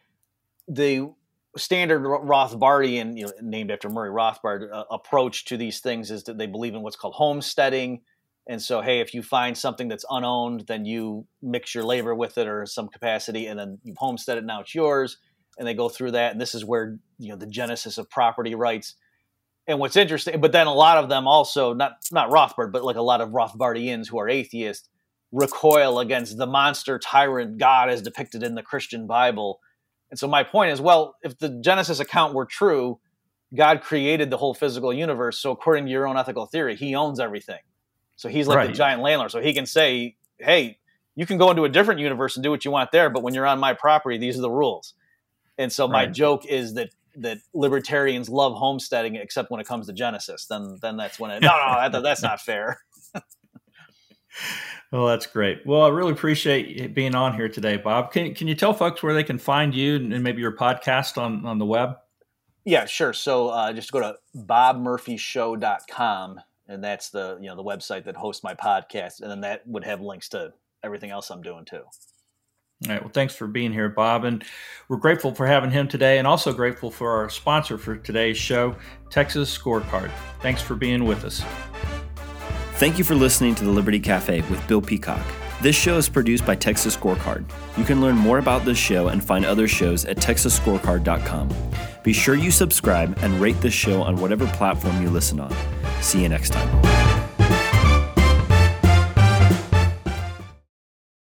the 0.68 1.12
standard 1.56 2.02
Rothbardian, 2.02 3.16
you 3.16 3.26
know, 3.26 3.32
named 3.40 3.70
after 3.70 3.88
Murray 3.88 4.10
Rothbard, 4.10 4.72
uh, 4.72 4.84
approach 4.90 5.44
to 5.46 5.56
these 5.56 5.80
things 5.80 6.10
is 6.10 6.24
that 6.24 6.38
they 6.38 6.46
believe 6.46 6.74
in 6.74 6.82
what's 6.82 6.96
called 6.96 7.14
homesteading 7.14 8.00
and 8.46 8.60
so, 8.60 8.82
hey, 8.82 9.00
if 9.00 9.14
you 9.14 9.22
find 9.22 9.56
something 9.56 9.88
that's 9.88 10.04
unowned, 10.10 10.66
then 10.66 10.84
you 10.84 11.26
mix 11.40 11.74
your 11.74 11.84
labor 11.84 12.14
with 12.14 12.36
it 12.36 12.46
or 12.46 12.66
some 12.66 12.88
capacity, 12.88 13.46
and 13.46 13.58
then 13.58 13.78
you 13.84 13.94
homestead 13.96 14.36
it. 14.36 14.44
Now 14.44 14.60
it's 14.60 14.74
yours, 14.74 15.16
and 15.58 15.66
they 15.66 15.74
go 15.74 15.88
through 15.88 16.12
that. 16.12 16.32
And 16.32 16.40
this 16.40 16.54
is 16.54 16.64
where 16.64 16.98
you 17.18 17.30
know 17.30 17.36
the 17.36 17.46
genesis 17.46 17.96
of 17.96 18.10
property 18.10 18.54
rights. 18.54 18.94
And 19.66 19.78
what's 19.78 19.96
interesting, 19.96 20.42
but 20.42 20.52
then 20.52 20.66
a 20.66 20.74
lot 20.74 20.98
of 20.98 21.08
them 21.08 21.26
also 21.26 21.72
not 21.72 21.92
not 22.12 22.30
Rothbard, 22.30 22.70
but 22.70 22.84
like 22.84 22.96
a 22.96 23.02
lot 23.02 23.22
of 23.22 23.30
Rothbardians 23.30 24.08
who 24.08 24.18
are 24.18 24.28
atheists 24.28 24.90
recoil 25.34 25.98
against 25.98 26.36
the 26.38 26.46
monster 26.46 26.98
tyrant 26.98 27.58
God 27.58 27.90
as 27.90 28.00
depicted 28.00 28.42
in 28.42 28.54
the 28.54 28.62
Christian 28.62 29.06
Bible. 29.06 29.60
And 30.10 30.18
so 30.18 30.28
my 30.28 30.44
point 30.44 30.72
is, 30.72 30.80
well, 30.80 31.16
if 31.22 31.38
the 31.38 31.48
Genesis 31.48 32.00
account 32.00 32.34
were 32.34 32.46
true, 32.46 33.00
God 33.54 33.82
created 33.82 34.30
the 34.30 34.36
whole 34.36 34.54
physical 34.54 34.92
universe. 34.92 35.38
So 35.38 35.50
according 35.50 35.86
to 35.86 35.90
your 35.90 36.06
own 36.06 36.16
ethical 36.16 36.46
theory, 36.46 36.76
He 36.76 36.94
owns 36.94 37.20
everything. 37.20 37.60
So 38.16 38.28
he's 38.28 38.46
like 38.46 38.56
right. 38.56 38.66
the 38.68 38.72
giant 38.72 39.02
landlord. 39.02 39.30
So 39.30 39.40
he 39.40 39.52
can 39.52 39.66
say, 39.66 40.16
hey, 40.38 40.78
you 41.16 41.26
can 41.26 41.38
go 41.38 41.50
into 41.50 41.64
a 41.64 41.68
different 41.68 42.00
universe 42.00 42.36
and 42.36 42.42
do 42.42 42.50
what 42.50 42.64
you 42.64 42.70
want 42.70 42.92
there, 42.92 43.10
but 43.10 43.22
when 43.22 43.34
you're 43.34 43.46
on 43.46 43.58
my 43.58 43.72
property, 43.72 44.18
these 44.18 44.38
are 44.38 44.42
the 44.42 44.50
rules. 44.50 44.94
And 45.58 45.72
so 45.72 45.86
my 45.86 46.04
right. 46.04 46.12
joke 46.12 46.46
is 46.46 46.74
that 46.74 46.90
that 47.16 47.38
libertarians 47.52 48.28
love 48.28 48.54
homesteading, 48.54 49.14
except 49.14 49.48
when 49.50 49.60
it 49.60 49.68
comes 49.68 49.86
to 49.86 49.92
Genesis. 49.92 50.46
Then 50.46 50.78
then 50.82 50.96
that's 50.96 51.20
when 51.20 51.30
it 51.30 51.42
no 51.42 51.48
no 51.48 51.88
that, 51.90 52.02
that's 52.02 52.22
not 52.22 52.40
fair. 52.40 52.80
well, 54.94 55.06
that's 55.06 55.26
great. 55.26 55.66
Well, 55.66 55.82
I 55.82 55.88
really 55.88 56.12
appreciate 56.12 56.94
being 56.94 57.14
on 57.14 57.34
here 57.34 57.48
today, 57.48 57.76
Bob. 57.76 58.12
Can 58.12 58.34
can 58.34 58.48
you 58.48 58.54
tell 58.54 58.72
folks 58.72 59.02
where 59.02 59.12
they 59.12 59.24
can 59.24 59.38
find 59.38 59.74
you 59.74 59.96
and 59.96 60.22
maybe 60.22 60.40
your 60.40 60.56
podcast 60.56 61.18
on 61.18 61.44
on 61.44 61.58
the 61.58 61.66
web? 61.66 61.96
Yeah, 62.64 62.86
sure. 62.86 63.12
So 63.12 63.48
uh, 63.48 63.72
just 63.72 63.92
go 63.92 64.00
to 64.00 64.16
bobmurphyshow.com 64.36 66.40
and 66.68 66.82
that's 66.82 67.10
the 67.10 67.38
you 67.40 67.48
know 67.48 67.56
the 67.56 67.64
website 67.64 68.04
that 68.04 68.16
hosts 68.16 68.42
my 68.42 68.54
podcast, 68.54 69.20
and 69.20 69.30
then 69.30 69.40
that 69.42 69.66
would 69.66 69.84
have 69.84 70.00
links 70.00 70.28
to 70.30 70.52
everything 70.82 71.10
else 71.10 71.30
I'm 71.30 71.42
doing 71.42 71.64
too. 71.64 71.82
All 72.86 72.92
right. 72.92 73.00
Well, 73.00 73.10
thanks 73.10 73.34
for 73.34 73.46
being 73.46 73.72
here, 73.72 73.88
Bob. 73.88 74.24
And 74.24 74.44
we're 74.88 74.98
grateful 74.98 75.34
for 75.34 75.46
having 75.46 75.70
him 75.70 75.88
today 75.88 76.18
and 76.18 76.26
also 76.26 76.52
grateful 76.52 76.90
for 76.90 77.12
our 77.12 77.30
sponsor 77.30 77.78
for 77.78 77.96
today's 77.96 78.36
show, 78.36 78.76
Texas 79.10 79.56
Scorecard. 79.56 80.10
Thanks 80.40 80.60
for 80.60 80.74
being 80.74 81.04
with 81.04 81.24
us. 81.24 81.42
Thank 82.76 82.98
you 82.98 83.04
for 83.04 83.14
listening 83.14 83.54
to 83.54 83.64
the 83.64 83.70
Liberty 83.70 84.00
Cafe 84.00 84.40
with 84.50 84.66
Bill 84.66 84.82
Peacock. 84.82 85.24
This 85.62 85.76
show 85.76 85.96
is 85.96 86.08
produced 86.08 86.44
by 86.44 86.56
Texas 86.56 86.96
Scorecard. 86.96 87.44
You 87.78 87.84
can 87.84 88.00
learn 88.00 88.16
more 88.16 88.38
about 88.38 88.64
this 88.64 88.76
show 88.76 89.08
and 89.08 89.24
find 89.24 89.46
other 89.46 89.68
shows 89.68 90.04
at 90.04 90.16
texasscorecard.com. 90.16 91.54
Be 92.02 92.12
sure 92.12 92.34
you 92.34 92.50
subscribe 92.50 93.16
and 93.22 93.40
rate 93.40 93.60
this 93.60 93.72
show 93.72 94.02
on 94.02 94.16
whatever 94.16 94.46
platform 94.48 95.00
you 95.00 95.08
listen 95.08 95.38
on. 95.38 95.54
See 96.00 96.20
you 96.20 96.28
next 96.28 96.52
time. 96.52 97.03